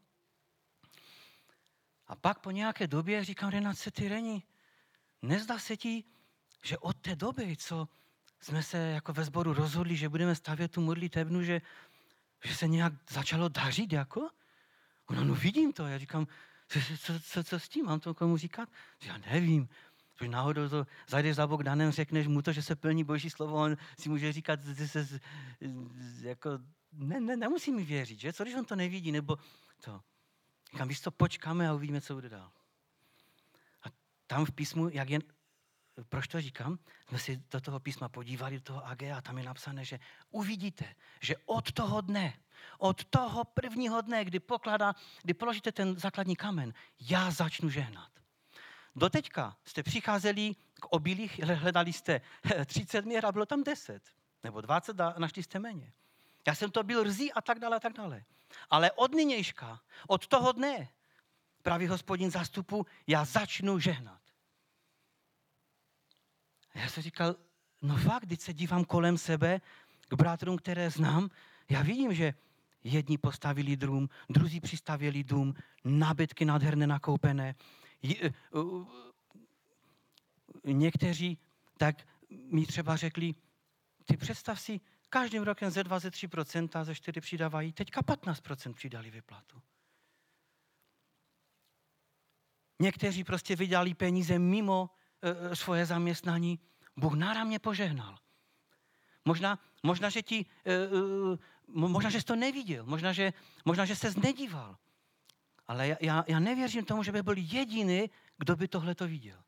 A 2.08 2.16
pak 2.16 2.40
po 2.40 2.52
nějaké 2.52 2.88
době 2.88 3.24
říkám, 3.26 3.50
Renace, 3.50 3.92
ty 3.92 4.08
Reni, 4.10 4.44
nezdá 5.22 5.60
se 5.60 5.78
ti, 5.78 6.04
že 6.64 6.78
od 6.78 6.98
té 6.98 7.16
doby, 7.16 7.58
co 7.58 7.88
jsme 8.42 8.64
se 8.64 8.78
jako 8.78 9.14
ve 9.14 9.24
sboru 9.24 9.54
rozhodli, 9.54 9.96
že 9.96 10.10
budeme 10.10 10.36
stavět 10.36 10.72
tu 10.72 10.82
modlitebnu, 10.82 11.44
že, 11.44 11.62
že 12.44 12.56
se 12.56 12.68
nějak 12.68 12.94
začalo 13.10 13.50
dařit, 13.50 13.94
jako? 13.94 14.30
Ona, 15.08 15.24
no 15.24 15.36
vidím 15.36 15.74
to. 15.74 15.88
Já 15.88 15.98
říkám, 15.98 16.28
co, 16.68 16.80
co, 17.00 17.20
co, 17.20 17.44
co 17.44 17.60
s 17.60 17.70
tím, 17.70 17.86
mám 17.86 18.00
to 18.00 18.14
komu 18.14 18.38
říkat? 18.38 18.70
Já 19.02 19.18
nevím. 19.18 19.70
Když 20.18 20.30
náhodou 20.30 20.70
to 20.70 20.88
zajdeš 21.08 21.36
za 21.36 21.48
Bogdanem, 21.48 21.92
řekneš 21.92 22.28
mu 22.28 22.42
to, 22.42 22.54
že 22.54 22.62
se 22.62 22.76
plní 22.76 23.04
Boží 23.04 23.30
slovo, 23.30 23.56
on 23.56 23.78
si 24.00 24.10
může 24.10 24.34
říkat, 24.34 24.66
že 24.66 24.88
se 24.88 25.08
jako 26.22 26.50
ne, 26.94 27.20
ne, 27.20 27.38
nemusí 27.38 27.72
mi 27.72 27.84
věřit, 27.84 28.20
že? 28.20 28.34
Co 28.34 28.44
když 28.44 28.56
on 28.56 28.66
to 28.66 28.76
nevidí, 28.76 29.12
nebo 29.12 29.38
to. 29.82 30.02
Říkám, 30.72 30.88
víš 30.88 31.02
co, 31.02 31.12
počkáme 31.12 31.70
a 31.70 31.74
uvidíme, 31.74 32.02
co 32.02 32.14
bude 32.14 32.30
dál. 32.30 32.52
A 33.84 33.88
tam 34.28 34.46
v 34.46 34.52
písmu, 34.52 34.90
jak 34.90 35.10
jen, 35.10 35.22
proč 36.10 36.28
to 36.28 36.42
říkám? 36.42 36.80
Jsme 37.08 37.20
si 37.20 37.44
do 37.52 37.62
toho 37.62 37.80
písma 37.80 38.10
podívali, 38.10 38.56
do 38.56 38.62
toho 38.62 38.88
AG 38.88 39.04
a 39.04 39.22
tam 39.22 39.38
je 39.38 39.44
napsané, 39.44 39.86
že 39.86 40.00
uvidíte, 40.32 40.96
že 41.22 41.36
od 41.46 41.72
toho 41.72 42.02
dne, 42.02 42.34
od 42.78 43.06
toho 43.06 43.44
prvního 43.44 44.02
dne, 44.02 44.26
kdy, 44.26 44.40
pokládá, 44.40 44.96
kdy 45.24 45.34
položíte 45.34 45.72
ten 45.72 46.00
základní 46.00 46.36
kamen, 46.36 46.74
já 47.00 47.32
začnu 47.32 47.70
žehnat. 47.70 48.12
Doteďka 48.96 49.58
jste 49.66 49.84
přicházeli 49.84 50.56
k 50.74 50.86
obilí, 50.90 51.32
hledali 51.44 51.94
jste 51.94 52.22
30 52.66 53.06
měr 53.06 53.26
a 53.26 53.32
bylo 53.32 53.46
tam 53.46 53.64
10. 53.64 54.04
Nebo 54.44 54.62
20 54.62 55.00
a 55.00 55.16
našli 55.18 55.44
jste 55.44 55.60
méně. 55.60 55.94
Já 56.48 56.56
jsem 56.56 56.72
to 56.72 56.84
byl 56.84 57.04
rzí 57.04 57.34
a 57.34 57.42
tak 57.42 57.60
dále 57.60 57.78
a 57.78 57.80
tak 57.80 57.94
dále. 57.94 58.24
Ale 58.70 58.92
od 58.92 59.14
nynějška, 59.14 59.80
od 60.08 60.28
toho 60.28 60.52
dne, 60.52 60.90
pravý 61.62 61.88
hospodin 61.88 62.32
zastupu, 62.32 62.86
já 63.08 63.26
začnu 63.26 63.80
žehnat. 63.80 64.25
A 66.76 66.80
já 66.80 66.90
jsem 66.90 67.04
říkal, 67.04 67.36
no 67.82 67.98
fakt, 67.98 68.24
když 68.24 68.42
se 68.42 68.54
dívám 68.54 68.86
kolem 68.86 69.18
sebe 69.18 69.62
k 70.10 70.14
bratrům, 70.14 70.58
které 70.58 70.90
znám, 70.90 71.30
já 71.70 71.82
vidím, 71.82 72.14
že 72.14 72.34
jedni 72.84 73.18
postavili 73.18 73.78
dům, 73.78 74.10
druzí 74.30 74.60
přistavili 74.60 75.24
dům, 75.24 75.54
nábytky 75.84 76.46
nádherné 76.46 76.88
nakoupené. 76.88 77.56
Eh, 78.24 78.32
někteří 80.66 81.38
tak 81.78 82.08
mi 82.30 82.66
třeba 82.66 82.96
řekli, 82.96 83.36
ty 84.06 84.18
představ 84.18 84.62
si, 84.62 84.82
Každým 85.10 85.44
rokem 85.44 85.72
ze 85.72 85.84
2, 85.84 86.00
ze 86.00 86.12
3 86.12 86.28
ze 86.84 86.96
4 86.96 87.22
přidávají, 87.22 87.74
teďka 87.74 88.02
15% 88.02 88.74
přidali 88.74 89.12
vyplatu. 89.12 89.62
Někteří 92.80 93.24
prostě 93.24 93.56
vydali 93.56 93.94
peníze 93.94 94.40
mimo 94.40 94.90
svoje 95.54 95.86
zaměstnání. 95.86 96.60
Bůh 96.98 97.14
náramně 97.14 97.60
požehnal. 97.60 98.18
Možná, 99.26 99.60
možná, 99.84 100.10
že 100.10 100.22
ti, 100.22 100.46
e, 100.66 100.74
e, 100.74 100.88
možná, 101.68 102.10
že 102.10 102.20
jsi 102.20 102.26
to 102.26 102.36
neviděl, 102.36 102.86
možná, 102.86 103.14
že, 103.14 103.34
možná, 103.66 103.86
že 103.86 103.96
se 103.96 104.14
nedíval. 104.18 104.78
Ale 105.68 105.88
já, 105.88 105.98
já, 106.02 106.24
já 106.28 106.40
nevěřím 106.40 106.86
tomu, 106.86 107.04
že 107.04 107.12
by 107.12 107.24
byl 107.24 107.38
jediný, 107.38 108.10
kdo 108.38 108.56
by 108.56 108.68
tohle 108.68 108.96
to 108.96 109.08
viděl. 109.08 109.44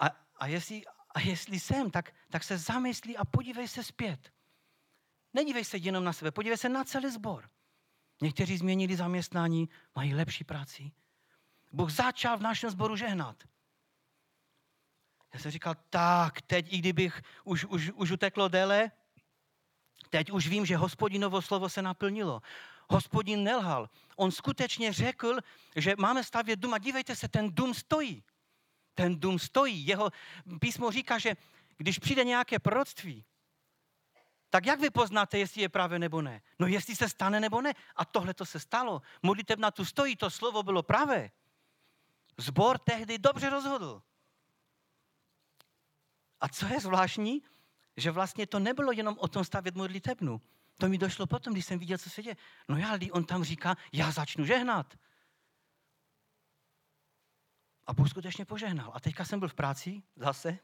A, 0.00 0.06
a 0.36 0.46
jestli, 0.46 0.82
a 1.10 1.20
jestli 1.20 1.60
jsem, 1.60 1.90
tak, 1.90 2.14
tak 2.30 2.44
se 2.44 2.58
zamyslí 2.58 3.16
a 3.16 3.24
podívej 3.24 3.68
se 3.68 3.84
zpět. 3.84 4.32
Nedívej 5.34 5.64
se 5.64 5.76
jenom 5.76 6.04
na 6.04 6.12
sebe, 6.12 6.30
podívej 6.30 6.58
se 6.58 6.68
na 6.68 6.84
celý 6.84 7.10
sbor. 7.10 7.50
Někteří 8.22 8.56
změnili 8.56 8.96
zaměstnání, 8.96 9.68
mají 9.94 10.14
lepší 10.14 10.44
práci. 10.44 10.92
Bůh 11.72 11.90
začal 11.90 12.38
v 12.38 12.42
našem 12.42 12.70
sboru 12.70 12.96
žehnat. 12.96 13.44
Já 15.34 15.40
jsem 15.40 15.50
říkal, 15.50 15.74
tak, 15.90 16.42
teď 16.42 16.72
i 16.72 16.78
kdybych 16.78 17.22
už, 17.44 17.64
už, 17.64 17.90
už 17.94 18.10
uteklo 18.10 18.48
déle, 18.48 18.90
teď 20.10 20.30
už 20.30 20.48
vím, 20.48 20.66
že 20.66 20.76
hospodinovo 20.76 21.42
slovo 21.42 21.68
se 21.68 21.82
naplnilo. 21.82 22.42
Hospodin 22.88 23.44
nelhal. 23.44 23.90
On 24.16 24.30
skutečně 24.30 24.92
řekl, 24.92 25.38
že 25.76 25.94
máme 25.98 26.24
stavět 26.24 26.58
dům 26.58 26.74
a 26.74 26.78
dívejte 26.78 27.16
se, 27.16 27.28
ten 27.28 27.54
dům 27.54 27.74
stojí 27.74 28.24
ten 28.98 29.20
dům 29.20 29.38
stojí. 29.38 29.86
Jeho 29.86 30.10
písmo 30.60 30.90
říká, 30.90 31.18
že 31.18 31.36
když 31.76 31.98
přijde 31.98 32.24
nějaké 32.24 32.58
proroctví, 32.58 33.24
tak 34.50 34.66
jak 34.66 34.80
vy 34.80 34.90
poznáte, 34.90 35.38
jestli 35.38 35.62
je 35.62 35.68
pravé 35.68 35.98
nebo 35.98 36.22
ne? 36.22 36.42
No 36.58 36.66
jestli 36.66 36.96
se 36.96 37.08
stane 37.08 37.40
nebo 37.40 37.62
ne. 37.62 37.74
A 37.96 38.04
tohle 38.04 38.34
to 38.34 38.46
se 38.46 38.60
stalo. 38.60 39.02
Modlitebna 39.22 39.70
tu 39.70 39.84
stojí, 39.84 40.16
to 40.16 40.30
slovo 40.30 40.62
bylo 40.62 40.82
pravé. 40.82 41.30
Zbor 42.36 42.78
tehdy 42.78 43.18
dobře 43.18 43.50
rozhodl. 43.50 44.02
A 46.40 46.48
co 46.48 46.66
je 46.66 46.80
zvláštní, 46.80 47.42
že 47.96 48.10
vlastně 48.10 48.46
to 48.46 48.58
nebylo 48.58 48.92
jenom 48.92 49.16
o 49.18 49.28
tom 49.28 49.44
stavět 49.44 49.74
modlitebnu. 49.74 50.42
To 50.76 50.88
mi 50.88 50.98
došlo 50.98 51.26
potom, 51.26 51.52
když 51.52 51.66
jsem 51.66 51.78
viděl, 51.78 51.98
co 51.98 52.10
se 52.10 52.22
děje. 52.22 52.36
No 52.68 52.76
já, 52.76 52.98
on 53.12 53.24
tam 53.24 53.44
říká, 53.44 53.76
já 53.92 54.10
začnu 54.10 54.44
žehnat. 54.44 54.98
A 57.86 57.92
Bůh 57.92 58.10
skutečně 58.10 58.44
požehnal. 58.44 58.92
A 58.94 59.00
teďka 59.00 59.24
jsem 59.24 59.38
byl 59.38 59.48
v 59.48 59.54
práci 59.54 60.02
zase 60.16 60.58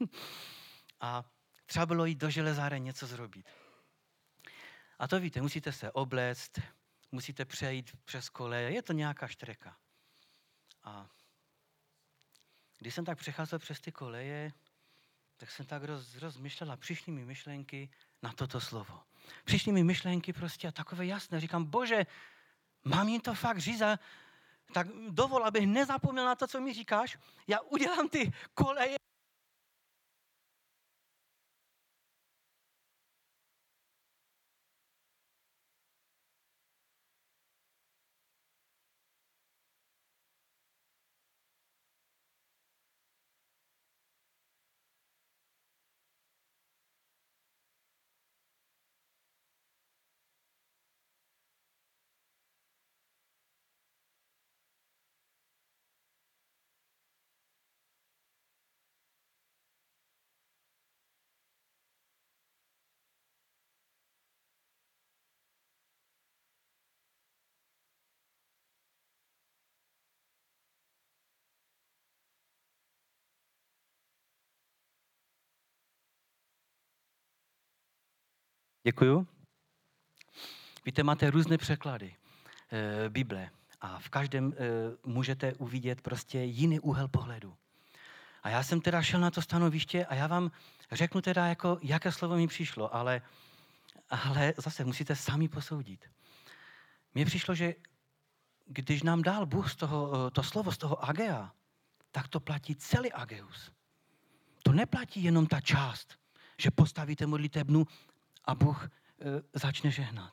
a 1.00 1.24
třeba 1.66 1.86
bylo 1.86 2.04
jít 2.04 2.18
do 2.18 2.30
železáren 2.30 2.82
něco 2.82 3.06
zrobit. 3.06 3.46
A 4.98 5.08
to 5.08 5.20
víte, 5.20 5.42
musíte 5.42 5.72
se 5.72 5.92
obléct, 5.92 6.52
musíte 7.12 7.44
přejít 7.44 7.96
přes 8.04 8.28
koleje, 8.28 8.70
je 8.70 8.82
to 8.82 8.92
nějaká 8.92 9.26
štreka. 9.26 9.76
A 10.82 11.10
když 12.78 12.94
jsem 12.94 13.04
tak 13.04 13.18
přecházel 13.18 13.58
přes 13.58 13.80
ty 13.80 13.92
koleje, 13.92 14.52
tak 15.42 15.50
jsem 15.50 15.66
tak 15.66 15.84
roz, 15.84 16.14
rozmyšlel 16.14 16.72
a 16.72 16.76
přišly 16.76 17.12
mi 17.12 17.24
myšlenky 17.24 17.90
na 18.22 18.32
toto 18.32 18.60
slovo. 18.60 19.00
Přišly 19.44 19.72
mi 19.72 19.84
myšlenky 19.84 20.32
prostě 20.32 20.68
a 20.68 20.72
takové 20.72 21.06
jasné. 21.06 21.40
Říkám, 21.40 21.64
bože, 21.64 22.06
mám 22.84 23.08
jim 23.08 23.20
to 23.20 23.34
fakt 23.34 23.58
říct 23.58 23.80
a 23.80 23.98
tak 24.72 24.86
dovol, 25.08 25.44
abych 25.44 25.66
nezapomněl 25.66 26.24
na 26.24 26.34
to, 26.34 26.46
co 26.46 26.60
mi 26.60 26.72
říkáš. 26.72 27.18
Já 27.46 27.60
udělám 27.60 28.08
ty 28.08 28.32
koleje 28.54 28.96
Děkuju. 78.84 79.26
Víte, 80.84 81.02
máte 81.02 81.30
různé 81.30 81.58
překlady 81.58 82.14
e, 82.72 83.08
Bible 83.08 83.50
a 83.80 83.98
v 83.98 84.08
každém 84.08 84.52
e, 84.52 84.56
můžete 85.04 85.54
uvidět 85.54 86.00
prostě 86.00 86.38
jiný 86.38 86.80
úhel 86.80 87.08
pohledu. 87.08 87.56
A 88.42 88.48
já 88.48 88.62
jsem 88.62 88.80
teda 88.80 89.02
šel 89.02 89.20
na 89.20 89.30
to 89.30 89.42
stanoviště 89.42 90.06
a 90.06 90.14
já 90.14 90.26
vám 90.26 90.50
řeknu 90.92 91.20
teda, 91.20 91.46
jako, 91.46 91.78
jaké 91.82 92.12
slovo 92.12 92.36
mi 92.36 92.46
přišlo, 92.46 92.94
ale, 92.94 93.22
ale 94.08 94.54
zase 94.56 94.84
musíte 94.84 95.16
sami 95.16 95.48
posoudit. 95.48 96.10
Mně 97.14 97.24
přišlo, 97.24 97.54
že 97.54 97.74
když 98.66 99.02
nám 99.02 99.22
dal 99.22 99.46
Bůh 99.46 99.70
z 99.70 99.76
toho, 99.76 100.30
to 100.30 100.42
slovo 100.42 100.72
z 100.72 100.78
toho 100.78 101.04
Agea, 101.04 101.52
tak 102.10 102.28
to 102.28 102.40
platí 102.40 102.76
celý 102.76 103.12
Ageus. 103.12 103.72
To 104.62 104.72
neplatí 104.72 105.22
jenom 105.22 105.46
ta 105.46 105.60
část, 105.60 106.18
že 106.58 106.70
postavíte 106.70 107.26
modlitebnu 107.26 107.86
a 108.44 108.54
Bůh 108.54 108.84
e, 108.84 108.88
začne 109.58 109.90
žehnat. 109.90 110.32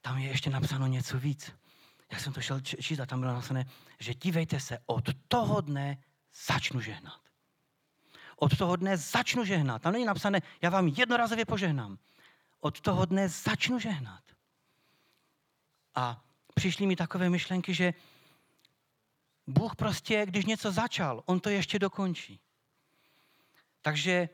Tam 0.00 0.18
je 0.18 0.28
ještě 0.28 0.50
napsáno 0.50 0.86
něco 0.86 1.18
víc. 1.18 1.52
Já 2.12 2.18
jsem 2.18 2.32
to 2.32 2.40
šel 2.40 2.60
číst 2.60 3.00
a 3.00 3.06
tam 3.06 3.20
bylo 3.20 3.32
napsané, 3.32 3.64
že 4.00 4.14
dívejte 4.14 4.60
se, 4.60 4.78
od 4.86 5.04
toho 5.28 5.60
dne 5.60 5.98
začnu 6.46 6.80
žehnat. 6.80 7.20
Od 8.36 8.58
toho 8.58 8.76
dne 8.76 8.96
začnu 8.96 9.44
žehnat. 9.44 9.82
Tam 9.82 9.92
není 9.92 10.04
napsané, 10.04 10.40
já 10.62 10.70
vám 10.70 10.88
jednorazově 10.88 11.44
požehnám. 11.44 11.98
Od 12.60 12.80
toho 12.80 13.04
dne 13.04 13.28
začnu 13.28 13.78
žehnat. 13.78 14.22
A 15.94 16.24
přišly 16.54 16.86
mi 16.86 16.96
takové 16.96 17.30
myšlenky, 17.30 17.74
že 17.74 17.94
Bůh 19.46 19.76
prostě, 19.76 20.26
když 20.26 20.44
něco 20.44 20.72
začal, 20.72 21.22
on 21.26 21.40
to 21.40 21.48
ještě 21.48 21.78
dokončí. 21.78 22.40
Takže 23.82 24.28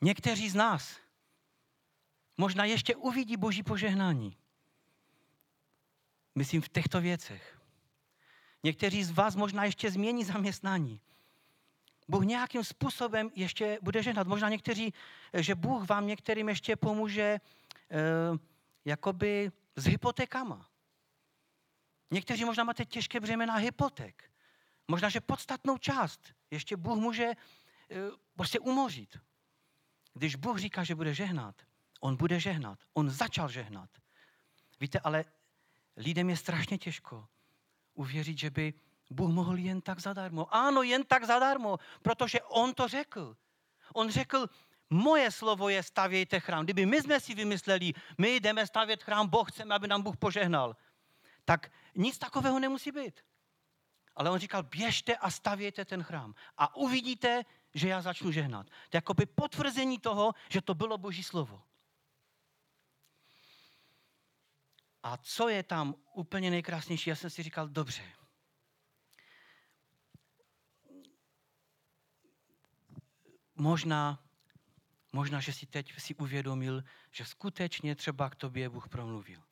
někteří 0.00 0.50
z 0.50 0.54
nás 0.54 0.96
možná 2.40 2.64
ještě 2.64 2.96
uvidí 2.96 3.36
boží 3.36 3.62
požehnání. 3.62 4.36
Myslím 6.34 6.62
v 6.62 6.68
těchto 6.68 7.00
věcech. 7.00 7.60
Někteří 8.64 9.04
z 9.04 9.10
vás 9.10 9.36
možná 9.36 9.64
ještě 9.64 9.90
změní 9.90 10.24
zaměstnání. 10.24 11.00
Bůh 12.08 12.24
nějakým 12.24 12.64
způsobem 12.64 13.30
ještě 13.34 13.78
bude 13.82 14.02
žehnat. 14.02 14.26
Možná 14.26 14.48
někteří, 14.48 14.92
že 15.34 15.54
Bůh 15.54 15.88
vám 15.88 16.06
některým 16.06 16.48
ještě 16.48 16.76
pomůže 16.76 17.22
e, 17.22 17.40
jakoby 18.84 19.52
s 19.76 19.84
hypotékama. 19.84 20.68
Někteří 22.10 22.44
možná 22.44 22.64
máte 22.64 22.84
těžké 22.84 23.20
břemena 23.20 23.54
hypoték. 23.56 24.30
Možná, 24.88 25.08
že 25.08 25.20
podstatnou 25.20 25.78
část 25.78 26.20
ještě 26.50 26.76
Bůh 26.76 26.98
může 26.98 27.24
e, 27.24 27.36
prostě 28.34 28.58
umořit. 28.60 29.18
Když 30.14 30.36
Bůh 30.36 30.58
říká, 30.58 30.84
že 30.84 30.94
bude 30.94 31.14
žehnat, 31.14 31.69
On 32.00 32.16
bude 32.16 32.40
žehnat. 32.40 32.78
On 32.92 33.10
začal 33.10 33.48
žehnat. 33.48 33.90
Víte, 34.80 35.00
ale 35.00 35.24
lidem 35.96 36.30
je 36.30 36.36
strašně 36.36 36.78
těžko 36.78 37.28
uvěřit, 37.94 38.38
že 38.38 38.50
by 38.50 38.74
Bůh 39.10 39.30
mohl 39.30 39.58
jen 39.58 39.80
tak 39.80 40.00
zadarmo. 40.00 40.54
Ano, 40.54 40.82
jen 40.82 41.04
tak 41.04 41.24
zadarmo, 41.24 41.78
protože 42.02 42.40
On 42.42 42.74
to 42.74 42.88
řekl. 42.88 43.36
On 43.94 44.10
řekl, 44.10 44.46
moje 44.90 45.30
slovo 45.30 45.68
je 45.68 45.82
stavějte 45.82 46.40
chrám. 46.40 46.64
Kdyby 46.64 46.86
my 46.86 47.02
jsme 47.02 47.20
si 47.20 47.34
vymysleli, 47.34 47.92
my 48.18 48.36
jdeme 48.36 48.66
stavět 48.66 49.02
chrám, 49.02 49.28
Boh 49.28 49.50
chceme, 49.50 49.74
aby 49.74 49.88
nám 49.88 50.02
Bůh 50.02 50.16
požehnal, 50.16 50.76
tak 51.44 51.72
nic 51.94 52.18
takového 52.18 52.58
nemusí 52.58 52.92
být. 52.92 53.20
Ale 54.16 54.30
on 54.30 54.38
říkal, 54.38 54.62
běžte 54.62 55.16
a 55.16 55.30
stavějte 55.30 55.84
ten 55.84 56.02
chrám. 56.02 56.34
A 56.58 56.76
uvidíte, 56.76 57.42
že 57.74 57.88
já 57.88 58.02
začnu 58.02 58.32
žehnat. 58.32 58.66
To 58.66 58.72
je 58.72 58.98
jako 58.98 59.14
by 59.14 59.26
potvrzení 59.26 59.98
toho, 59.98 60.34
že 60.48 60.60
to 60.60 60.74
bylo 60.74 60.98
Boží 60.98 61.22
slovo. 61.22 61.62
A 65.02 65.16
co 65.16 65.48
je 65.48 65.62
tam 65.62 65.94
úplně 66.14 66.50
nejkrásnější, 66.50 67.10
já 67.10 67.16
jsem 67.16 67.30
si 67.30 67.42
říkal, 67.42 67.68
dobře. 67.68 68.02
Možná, 73.54 74.24
možná, 75.12 75.40
že 75.40 75.52
si 75.52 75.66
teď 75.66 76.00
si 76.00 76.14
uvědomil, 76.14 76.84
že 77.10 77.24
skutečně 77.24 77.94
třeba 77.94 78.30
k 78.30 78.34
tobě 78.34 78.68
Bůh 78.68 78.88
promluvil. 78.88 79.42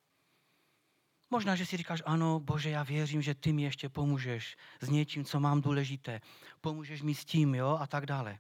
Možná, 1.31 1.57
že 1.57 1.67
si 1.67 1.77
říkáš, 1.77 2.03
ano, 2.07 2.41
Bože, 2.41 2.71
já 2.71 2.83
věřím, 2.83 3.23
že 3.23 3.35
ty 3.35 3.53
mi 3.53 3.63
ještě 3.63 3.89
pomůžeš 3.89 4.57
s 4.81 4.89
něčím, 4.89 5.25
co 5.25 5.41
mám 5.41 5.61
důležité. 5.61 6.21
Pomůžeš 6.61 7.03
mi 7.03 7.15
s 7.15 7.25
tím, 7.25 7.55
jo, 7.55 7.79
a 7.81 7.87
tak 7.87 8.07
dále. 8.07 8.39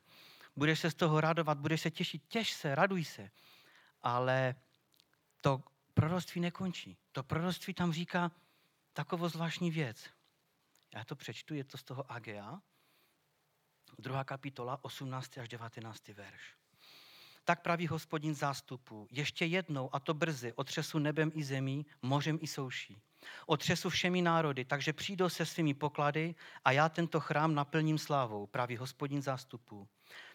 Budeš 0.56 0.80
se 0.80 0.90
z 0.90 0.94
toho 0.94 1.20
radovat, 1.20 1.58
budeš 1.58 1.80
se 1.80 1.90
těšit, 1.90 2.22
těš 2.28 2.52
se, 2.52 2.74
raduj 2.74 3.04
se. 3.04 3.30
Ale 4.02 4.54
to 5.40 5.62
proroctví 5.98 6.40
nekončí. 6.40 6.96
To 7.12 7.22
proroctví 7.22 7.74
tam 7.74 7.92
říká 7.92 8.30
takovou 8.92 9.28
zvláštní 9.28 9.70
věc. 9.70 10.10
Já 10.94 11.04
to 11.04 11.16
přečtu, 11.16 11.54
je 11.54 11.64
to 11.64 11.78
z 11.78 11.82
toho 11.82 12.12
Agea, 12.12 12.58
druhá 13.98 14.24
kapitola, 14.24 14.84
18. 14.84 15.38
až 15.38 15.48
19. 15.48 16.08
verš. 16.08 16.54
Tak 17.44 17.62
praví 17.62 17.86
hospodin 17.86 18.34
zástupu, 18.34 19.08
ještě 19.10 19.44
jednou, 19.44 19.94
a 19.94 20.00
to 20.00 20.14
brzy, 20.14 20.52
otřesu 20.52 20.98
nebem 20.98 21.32
i 21.34 21.44
zemí, 21.44 21.86
mořem 22.02 22.38
i 22.40 22.46
souší. 22.46 23.02
Otřesu 23.46 23.90
všemi 23.90 24.22
národy, 24.22 24.64
takže 24.64 24.92
přijdou 24.92 25.28
se 25.28 25.46
svými 25.46 25.74
poklady 25.74 26.34
a 26.64 26.72
já 26.72 26.88
tento 26.88 27.20
chrám 27.20 27.54
naplním 27.54 27.98
slávou, 27.98 28.46
praví 28.46 28.76
hospodin 28.76 29.22
zástupu. 29.22 29.88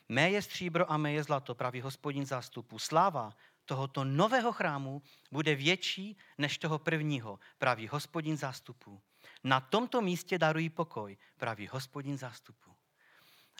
Mé 0.09 0.31
je 0.31 0.41
stříbro 0.41 0.91
a 0.91 0.97
mé 0.97 1.13
je 1.13 1.23
zlato, 1.23 1.55
praví 1.55 1.81
hospodin 1.81 2.25
zástupu. 2.25 2.79
Sláva 2.79 3.33
tohoto 3.65 4.03
nového 4.03 4.51
chrámu 4.51 5.01
bude 5.31 5.55
větší 5.55 6.17
než 6.37 6.57
toho 6.57 6.79
prvního, 6.79 7.39
praví 7.57 7.87
hospodin 7.87 8.37
zástupu. 8.37 9.01
Na 9.43 9.59
tomto 9.59 10.01
místě 10.01 10.37
darují 10.37 10.69
pokoj, 10.69 11.17
praví 11.37 11.67
hospodin 11.67 12.17
zástupu. 12.17 12.75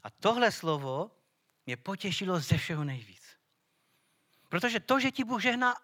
A 0.03 0.09
tohle 0.09 0.51
slovo 0.51 1.11
mě 1.65 1.77
potěšilo 1.77 2.39
ze 2.39 2.57
všeho 2.57 2.83
nejvíc. 2.83 3.23
Protože 4.49 4.79
to, 4.79 4.99
že 4.99 5.11
ti 5.11 5.23
Bůh 5.23 5.41
žehná, 5.41 5.75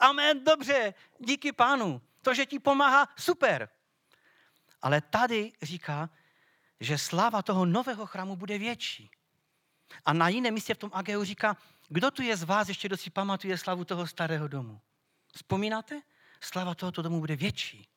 amen, 0.00 0.44
dobře, 0.44 0.94
díky 1.18 1.52
pánu. 1.52 2.02
To, 2.22 2.34
že 2.34 2.46
ti 2.46 2.58
pomáhá, 2.58 3.08
super. 3.18 3.68
Ale 4.82 5.00
tady 5.00 5.52
říká, 5.62 6.10
že 6.80 6.98
sláva 6.98 7.42
toho 7.42 7.66
nového 7.66 8.06
chrámu 8.06 8.36
bude 8.36 8.58
větší. 8.58 9.10
A 10.04 10.12
na 10.12 10.28
jiném 10.28 10.54
místě 10.54 10.74
v 10.74 10.78
tom 10.78 10.90
Ageu 10.92 11.24
říká, 11.24 11.56
kdo 11.88 12.10
tu 12.10 12.22
je 12.22 12.36
z 12.36 12.42
vás 12.42 12.68
ještě, 12.68 12.88
kdo 12.88 12.96
pamatuje 13.12 13.58
slavu 13.58 13.84
toho 13.84 14.06
starého 14.06 14.48
domu? 14.48 14.80
Vzpomínáte? 15.34 16.02
Slava 16.40 16.74
tohoto 16.74 17.02
domu 17.02 17.20
bude 17.20 17.36
větší. 17.36 17.88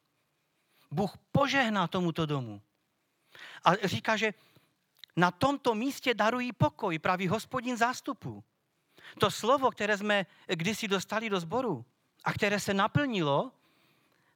Bůh 0.92 1.18
požehná 1.32 1.88
tomuto 1.88 2.26
domu. 2.26 2.62
A 3.64 3.88
říká, 3.88 4.18
že 4.18 4.34
na 5.16 5.32
tomto 5.32 5.76
místě 5.76 6.14
darují 6.14 6.54
pokoj, 6.54 7.00
praví 7.00 7.28
hospodin 7.28 7.78
zástupu. 7.78 8.44
To 9.20 9.32
slovo, 9.32 9.72
které 9.72 9.98
jsme 9.98 10.26
kdysi 10.48 10.88
dostali 10.88 11.30
do 11.30 11.40
sboru 11.40 11.86
a 12.24 12.34
které 12.34 12.60
se 12.60 12.74
naplnilo, 12.74 13.52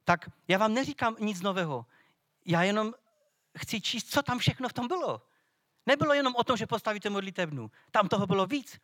tak 0.03 0.30
já 0.47 0.58
vám 0.58 0.74
neříkám 0.74 1.16
nic 1.20 1.41
nového. 1.41 1.86
Já 2.45 2.64
jenom 2.64 2.93
chci 3.58 3.82
číst, 3.82 4.10
co 4.10 4.24
tam 4.24 4.39
všechno 4.39 4.70
v 4.70 4.74
tom 4.74 4.88
bylo. 4.88 5.22
Nebylo 5.86 6.14
jenom 6.14 6.36
o 6.36 6.43
tom, 6.43 6.58
že 6.58 6.68
postavíte 6.68 7.10
modlitevnu. 7.10 7.72
Tam 7.91 8.08
toho 8.08 8.28
bylo 8.28 8.45
víc. 8.45 8.80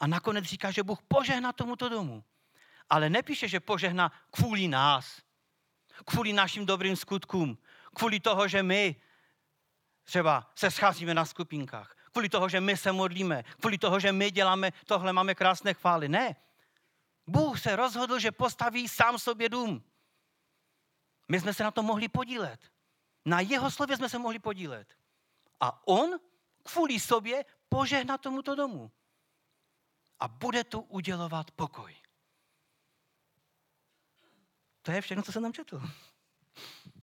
A 0.00 0.06
nakonec 0.06 0.44
říká, 0.44 0.70
že 0.70 0.82
Bůh 0.82 0.98
požehná 1.08 1.52
tomuto 1.52 1.88
domu. 1.88 2.24
Ale 2.90 3.10
nepíše, 3.10 3.48
že 3.48 3.60
požehná 3.60 4.12
kvůli 4.30 4.68
nás. 4.68 5.22
Kvůli 6.04 6.32
našim 6.32 6.66
dobrým 6.66 6.96
skutkům. 6.96 7.58
Kvůli 7.94 8.20
toho, 8.20 8.48
že 8.48 8.62
my 8.62 8.96
třeba 10.04 10.50
se 10.54 10.70
scházíme 10.70 11.14
na 11.14 11.24
skupinkách. 11.24 11.96
Kvůli 12.12 12.28
toho, 12.28 12.48
že 12.48 12.60
my 12.60 12.76
se 12.76 12.92
modlíme. 12.92 13.42
Kvůli 13.60 13.78
toho, 13.78 14.00
že 14.00 14.12
my 14.12 14.30
děláme 14.30 14.72
tohle, 14.86 15.12
máme 15.12 15.34
krásné 15.34 15.74
chvály. 15.74 16.08
Ne. 16.08 16.36
Bůh 17.26 17.60
se 17.60 17.76
rozhodl, 17.76 18.18
že 18.18 18.32
postaví 18.32 18.88
sám 18.88 19.18
sobě 19.18 19.48
dům. 19.48 19.84
My 21.28 21.40
jsme 21.40 21.54
se 21.54 21.64
na 21.64 21.70
to 21.70 21.82
mohli 21.82 22.08
podílet. 22.08 22.60
Na 23.24 23.40
jeho 23.40 23.70
slově 23.70 23.96
jsme 23.96 24.08
se 24.08 24.18
mohli 24.18 24.38
podílet. 24.38 24.94
A 25.60 25.86
on 25.88 26.20
kvůli 26.62 27.00
sobě 27.00 27.44
požehná 27.68 28.18
tomuto 28.18 28.54
domu. 28.54 28.90
A 30.20 30.28
bude 30.28 30.64
tu 30.64 30.80
udělovat 30.80 31.50
pokoj. 31.50 31.94
To 34.82 34.90
je 34.90 35.00
všechno, 35.00 35.22
co 35.22 35.32
jsem 35.32 35.42
tam 35.42 35.52
četl. 35.52 35.82